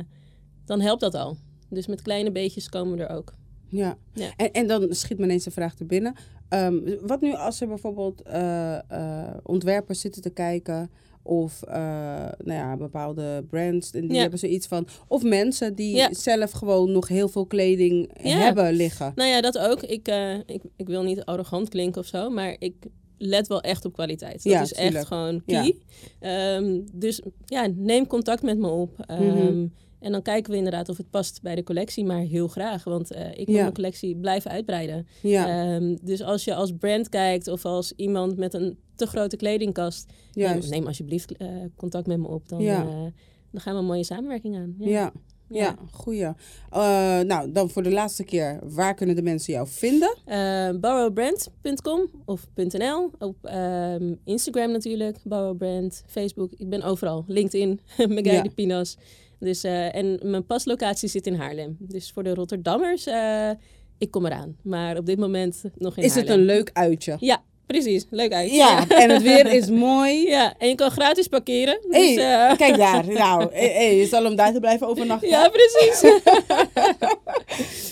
dan 0.65 0.81
helpt 0.81 1.01
dat 1.01 1.15
al. 1.15 1.37
Dus 1.71 1.87
met 1.87 2.03
kleine 2.03 2.31
beetjes 2.33 2.69
komen 2.69 2.97
we 2.97 3.05
er 3.05 3.17
ook. 3.17 3.35
Ja. 3.69 3.97
Ja. 4.15 4.31
En, 4.37 4.53
en 4.53 4.67
dan 4.67 4.95
schiet 4.95 5.19
me 5.19 5.25
ineens 5.25 5.47
een 5.47 5.53
vraag 5.53 5.75
te 5.75 5.85
binnen. 5.85 6.15
Ehm, 6.49 6.79
wat 7.01 7.21
nu 7.21 7.35
als 7.35 7.61
er 7.61 7.69
bijvoorbeeld 7.69 8.23
eh, 8.23 8.91
eh, 8.91 9.35
ontwerpers 9.43 10.01
zitten 10.01 10.23
te 10.23 10.31
kijken... 10.31 10.91
of 11.29 11.63
eh, 11.63 11.75
nou 12.45 12.59
ja, 12.59 12.77
bepaalde 12.77 13.45
brands, 13.49 13.91
en 13.93 14.01
die 14.07 14.15
Ja. 14.15 14.21
hebben 14.21 14.39
zoiets 14.39 14.67
van... 14.67 14.87
of 15.09 15.23
mensen 15.23 15.75
die 15.75 15.97
Ja. 15.97 16.09
zelf 16.15 16.51
gewoon 16.51 16.93
nog 16.93 17.09
heel 17.09 17.29
veel 17.29 17.47
kleding 17.47 18.11
Ja. 18.23 18.39
hebben 18.39 18.73
liggen. 18.73 19.13
Nou 19.15 19.29
ja, 19.31 19.41
dat 19.41 19.59
ook. 19.59 19.83
Ik, 19.83 20.09
eh, 20.09 20.35
ik, 20.35 20.63
ik 20.77 20.87
wil 20.89 21.03
niet 21.03 21.25
arrogant 21.25 21.69
klinken 21.69 22.01
of 22.01 22.07
zo, 22.07 22.31
maar 22.31 22.57
ik 22.59 22.75
let 23.19 23.47
wel 23.49 23.61
echt 23.61 23.85
op 23.85 23.93
kwaliteit. 23.93 24.43
Dat 24.43 24.53
Ja, 24.53 24.61
is 24.63 24.69
tuurlijk. 24.73 24.95
echt 24.97 25.07
gewoon 25.07 25.43
key. 25.47 25.77
Ehm, 26.21 26.81
dus 26.93 27.23
ja, 27.47 27.67
neem 27.75 28.07
contact 28.07 28.43
met 28.43 28.59
me 28.59 28.69
op. 28.69 28.91
Ehm, 29.07 29.25
Mhm. 29.25 29.67
En 30.01 30.13
dan 30.13 30.23
kijken 30.23 30.51
we 30.51 30.57
inderdaad 30.57 30.89
of 30.89 30.97
het 30.97 31.11
past 31.11 31.43
bij 31.43 31.55
de 31.55 31.63
collectie, 31.63 32.05
maar 32.05 32.21
heel 32.21 32.49
graag. 32.49 32.85
Want 32.85 33.11
eh, 33.13 33.31
ik 33.39 33.47
wil 33.47 33.55
Ja. 33.57 33.61
mijn 33.63 33.75
collectie 33.75 34.17
blijven 34.17 34.51
uitbreiden. 34.51 35.07
Ja, 35.23 35.47
Ehm, 35.75 35.97
dus 36.03 36.23
als 36.23 36.45
je 36.45 36.55
als 36.55 36.73
brand 36.79 37.09
kijkt 37.09 37.49
of 37.49 37.65
als 37.65 37.93
iemand 37.97 38.37
met 38.37 38.55
een 38.55 38.79
te 38.97 39.07
grote 39.07 39.37
kledingkast, 39.37 40.13
neem, 40.35 40.87
alsjeblieft 40.87 41.37
eh, 41.37 41.49
contact 41.77 42.07
met 42.07 42.19
me 42.19 42.29
op. 42.29 42.49
Dan, 42.49 42.61
Ja. 42.63 42.83
eh, 42.83 42.89
dan 43.51 43.61
gaan 43.61 43.73
we 43.75 43.79
een 43.81 43.87
mooie 43.87 44.05
samenwerking 44.05 44.57
aan. 44.57 44.75
Ja. 44.79 44.89
Ja. 44.89 45.13
Ja, 45.51 45.77
goeie. 45.91 46.29
Nou, 47.25 47.53
dan 47.53 47.71
voor 47.71 47.83
de 47.83 47.91
laatste 47.91 48.25
keer. 48.25 48.59
Waar 48.63 48.95
kunnen 48.95 49.17
de 49.17 49.23
mensen 49.23 49.53
jou 49.53 49.67
vinden? 49.69 50.17
Borrowbrand.com 50.81 52.11
of 52.25 52.47
.nl. 52.55 53.11
Op 53.19 53.37
ehm, 53.45 54.15
Instagram 54.25 54.71
natuurlijk, 54.71 55.17
borrowbrand, 55.25 56.03
Facebook. 56.07 56.53
Ik 56.57 56.69
ben 56.69 56.83
overal. 56.83 57.25
LinkedIn, 57.27 57.81
Megay 58.09 58.43
de 58.43 58.51
Pinos. 58.51 58.97
Dus, 59.41 59.65
eh, 59.65 59.95
en 59.95 60.19
mijn 60.23 60.47
paslocatie 60.47 61.09
zit 61.09 61.27
in 61.27 61.35
Haarlem. 61.35 61.77
Dus 61.79 62.11
voor 62.15 62.23
de 62.23 62.35
Rotterdammers, 62.35 63.07
eh, 63.07 63.51
ik 63.99 64.11
kom 64.11 64.27
eraan. 64.27 64.57
Maar 64.63 64.97
op 64.97 65.07
dit 65.07 65.19
moment 65.19 65.63
nog 65.75 65.97
in 65.97 66.03
Is 66.03 66.15
het 66.15 66.29
een 66.29 66.45
leuk 66.45 66.71
uitje? 66.73 67.17
Ja, 67.21 67.43
precies. 67.67 68.07
Leuk 68.11 68.33
uit. 68.33 68.51
Ja, 68.51 68.89
en 69.03 69.11
het 69.11 69.23
weer 69.23 69.47
is 69.47 69.69
mooi. 69.71 70.27
Ja, 70.29 70.55
en 70.59 70.69
je 70.69 70.75
kan 70.75 70.91
gratis 70.91 71.27
parkeren. 71.29 71.79
Dus, 71.89 72.15
Hey, 72.15 72.49
eh, 72.51 72.57
kijk 72.67 72.77
daar. 72.77 73.07
Nou, 73.25 73.49
hey, 73.53 73.73
hey, 73.73 73.97
je 73.97 74.07
zal 74.07 74.27
om 74.27 74.37
daar 74.37 74.53
te 74.53 74.61
blijven 74.61 74.87
overnachten. 74.87 75.29
ja, 75.29 75.49
precies. 75.49 76.13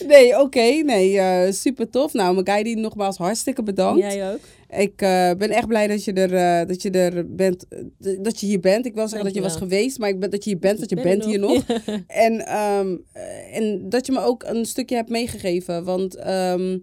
Nee, 0.06 0.40
oké. 0.40 0.60
nee, 0.84 1.52
super 1.52 1.90
tof. 1.90 2.12
Nou, 2.12 2.34
Magaidi, 2.34 2.74
nogmaals 2.74 3.16
hartstikke 3.16 3.62
bedankt. 3.62 4.00
Jij 4.00 4.32
ook. 4.32 4.40
Ik 4.68 5.02
eh, 5.02 5.30
ben 5.38 5.50
echt 5.50 5.66
blij 5.66 5.86
dat 5.86 6.04
je 6.04 6.12
er, 6.12 6.34
eh, 6.34 6.68
dat 6.68 6.82
je 6.82 6.90
er 6.90 7.34
bent, 7.34 7.66
eh, 7.68 8.22
dat 8.22 8.40
je 8.40 8.46
hier 8.46 8.60
bent. 8.60 8.86
Ik 8.86 8.94
wil 8.94 9.08
zeggen 9.08 9.24
dat 9.26 9.34
je 9.36 9.42
was 9.42 9.56
geweest, 9.56 9.98
maar 9.98 10.08
ik 10.08 10.20
ben 10.20 10.30
dat 10.30 10.44
je 10.44 10.50
hier 10.50 10.58
bent, 10.58 10.80
dat 10.80 10.88
je 10.90 10.94
Ben 10.94 11.04
bent 11.04 11.22
er 11.22 11.28
hier 11.28 11.38
nog. 11.38 11.64
En, 12.06 12.46
ehm, 12.46 12.96
eh, 13.12 13.56
en 13.56 13.88
dat 13.88 14.06
je 14.06 14.12
me 14.12 14.20
ook 14.20 14.42
een 14.42 14.64
stukje 14.64 14.96
hebt 14.96 15.08
meegegeven. 15.10 15.84
Want 15.84 16.14
ehm, 16.16 16.78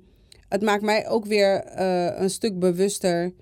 het 0.50 0.62
maakt 0.62 0.82
mij 0.84 1.08
ook 1.10 1.26
weer 1.26 1.64
een 2.22 2.30
stuk 2.30 2.60
bewuster 2.60 3.34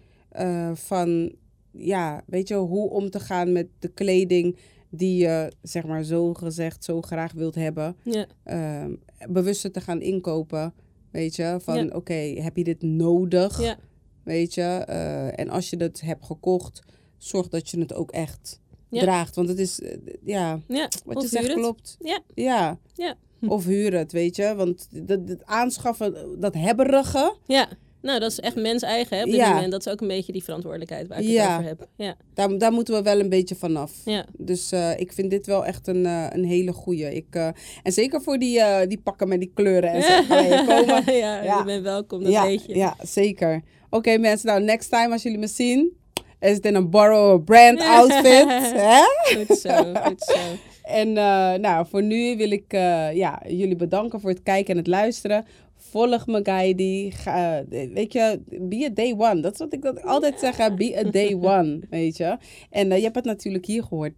van, 0.74 1.32
ja, 1.72 2.24
weet 2.26 2.48
je, 2.48 2.56
hoe 2.56 2.90
om 2.90 3.10
te 3.10 3.20
gaan 3.20 3.52
met 3.52 3.68
de 3.80 3.88
kleding 3.88 4.58
die 4.90 5.18
je, 5.24 5.52
zeg 5.62 5.86
maar, 5.86 6.04
zo 6.04 6.34
gezegd, 6.34 6.84
zo 6.84 7.02
graag 7.02 7.34
wilt 7.34 7.56
hebben. 7.56 7.96
Ja, 8.04 8.26
Ehm, 8.44 8.92
bewuster 9.30 9.72
te 9.72 9.82
gaan 9.82 10.02
inkopen. 10.02 10.74
Weet 11.12 11.36
je, 11.36 11.58
van 11.62 11.86
Ja. 11.86 11.96
oké, 11.96 12.14
heb 12.14 12.58
je 12.58 12.64
dit 12.64 12.82
nodig? 12.82 13.62
ja, 13.62 13.78
Weet 14.24 14.54
je, 14.54 14.62
eh, 14.88 15.40
en 15.40 15.50
als 15.50 15.70
je 15.70 15.78
het 15.78 16.02
hebt 16.02 16.26
gekocht, 16.26 16.82
zorg 17.18 17.48
dat 17.48 17.70
je 17.70 17.80
het 17.80 17.94
ook 17.94 18.12
echt 18.12 18.60
Ja. 18.90 19.02
draagt. 19.02 19.36
Want 19.36 19.48
het 19.50 19.60
is, 19.60 19.82
eh, 19.82 19.98
ja, 20.24 20.60
ja. 20.68 20.88
wat 21.06 21.22
je 21.22 21.28
zegt 21.28 21.44
huur 21.46 21.54
het. 21.54 21.62
klopt. 21.64 21.98
Ja. 22.00 22.20
Ja. 22.36 22.78
Ja. 22.94 23.16
Of 23.48 23.66
huren 23.66 24.00
het, 24.00 24.12
weet 24.12 24.36
je. 24.36 24.54
Want 24.56 24.88
dat, 24.92 25.28
dat 25.28 25.46
aanschaffen, 25.46 26.16
dat 26.40 26.54
hebberige, 26.54 27.36
Ja, 27.46 27.68
nou 28.02 28.20
dat 28.20 28.32
is 28.32 28.40
echt 28.40 28.56
mens 28.56 28.82
eigen 28.82 29.18
hè, 29.18 29.24
op 29.24 29.30
dit 29.30 29.40
Ja. 29.40 29.54
moment. 29.54 29.72
Dat 29.72 29.86
is 29.86 29.92
ook 29.92 30.02
een 30.02 30.08
beetje 30.08 30.32
die 30.32 30.44
verantwoordelijkheid 30.44 31.08
waar 31.08 31.20
ik 31.20 31.28
Ja. 31.28 31.44
het 31.48 31.52
over 31.58 31.66
heb. 31.66 31.88
Ja, 31.96 32.16
daar, 32.34 32.58
daar 32.58 32.72
moeten 32.72 32.94
we 32.94 33.02
wel 33.02 33.20
een 33.20 33.30
beetje 33.30 33.56
vanaf. 33.56 33.92
ja. 34.06 34.26
Dus 34.38 34.72
eh, 34.72 35.00
ik 35.00 35.14
vind 35.14 35.30
dit 35.32 35.46
wel 35.46 35.66
echt 35.66 35.88
een, 35.88 36.06
een 36.06 36.46
hele 36.46 36.72
goeie. 36.74 37.16
Ik, 37.16 37.36
en 37.84 37.92
zeker 37.94 38.22
voor 38.22 38.38
die, 38.40 38.88
die 38.88 39.00
pakken 39.00 39.28
met 39.28 39.40
die 39.40 39.52
kleuren 39.54 39.90
en 39.92 40.02
zo. 40.02 40.14
je 40.36 40.64
komen. 40.68 41.14
ja, 41.16 41.44
Ja. 41.44 41.58
je 41.58 41.64
bent 41.66 41.84
welkom, 41.84 42.24
dat 42.24 42.32
ja, 42.32 42.46
weet 42.46 42.66
je. 42.66 42.76
ja, 42.76 42.96
zeker. 43.04 43.62
Oké 43.94 44.18
mensen, 44.18 44.48
nou 44.48 44.64
next 44.64 44.90
time 44.90 45.12
als 45.12 45.24
jullie 45.24 45.38
me 45.38 45.48
zien, 45.48 45.98
is 46.40 46.56
het 46.56 46.66
in 46.66 46.76
een 46.76 46.90
Borrow 46.90 47.44
brand 47.44 47.80
outfit. 47.98 48.46
hè? 48.48 49.02
Goed 49.38 49.58
zo, 49.58 49.94
goed 49.94 50.22
zo. 50.22 50.38
En 50.84 51.08
eh, 51.18 51.54
nou, 51.54 51.86
voor 51.90 52.04
nu 52.04 52.38
wil 52.38 52.52
ik 52.52 52.74
eh, 52.74 53.14
ja, 53.16 53.42
jullie 53.48 53.76
bedanken 53.76 54.20
voor 54.22 54.30
het 54.30 54.44
kijken 54.44 54.72
en 54.72 54.78
het 54.78 54.88
luisteren. 54.88 55.46
Volg 55.78 56.28
me, 56.28 56.40
Guidey. 56.44 57.12
Ga, 57.16 57.64
eh, 57.70 57.90
weet 57.94 58.14
je, 58.14 58.40
be 58.50 58.86
a 58.86 58.90
day 58.94 59.16
one. 59.18 59.42
Dat 59.42 59.54
is 59.54 59.60
wat 59.60 59.74
ik 59.74 59.82
dat 59.82 60.04
altijd 60.04 60.40
zeg. 60.40 60.58
hè, 60.58 60.74
Be 60.74 60.98
a 61.06 61.12
day 61.12 61.34
one, 61.42 61.80
weet 61.90 62.18
je. 62.18 62.38
En 62.70 62.88
je 62.88 63.02
hebt 63.02 63.16
het 63.16 63.26
natuurlijk 63.26 63.66
hier 63.66 63.84
gehoord. 63.84 64.14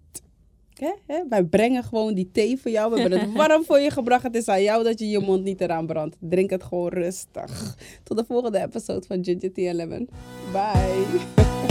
Hè? 1.08 1.24
Wij 1.30 1.44
brengen 1.44 1.84
gewoon 1.84 2.14
die 2.14 2.30
thee 2.32 2.60
voor 2.60 2.72
jou. 2.72 2.94
We 2.94 3.00
hebben 3.00 3.20
het 3.20 3.34
warm 3.48 3.64
voor 3.64 3.80
je 3.80 3.92
gebracht. 3.92 4.24
Het 4.24 4.36
is 4.36 4.48
aan 4.48 4.64
jou 4.64 4.84
dat 4.84 5.00
je 5.00 5.10
je 5.10 5.20
mond 5.20 5.44
niet 5.44 5.62
eraan 5.62 5.86
brandt. 5.86 6.16
Drink 6.20 6.50
het 6.50 6.64
gewoon 6.64 6.90
rustig. 6.90 7.76
Tot 8.04 8.18
de 8.18 8.26
volgende 8.28 8.62
episode 8.62 9.08
van 9.08 9.24
Ginger 9.24 9.54
Tea 9.54 9.70
and 9.70 9.78
Lemon. 9.78 10.10
Bye. 10.52 11.62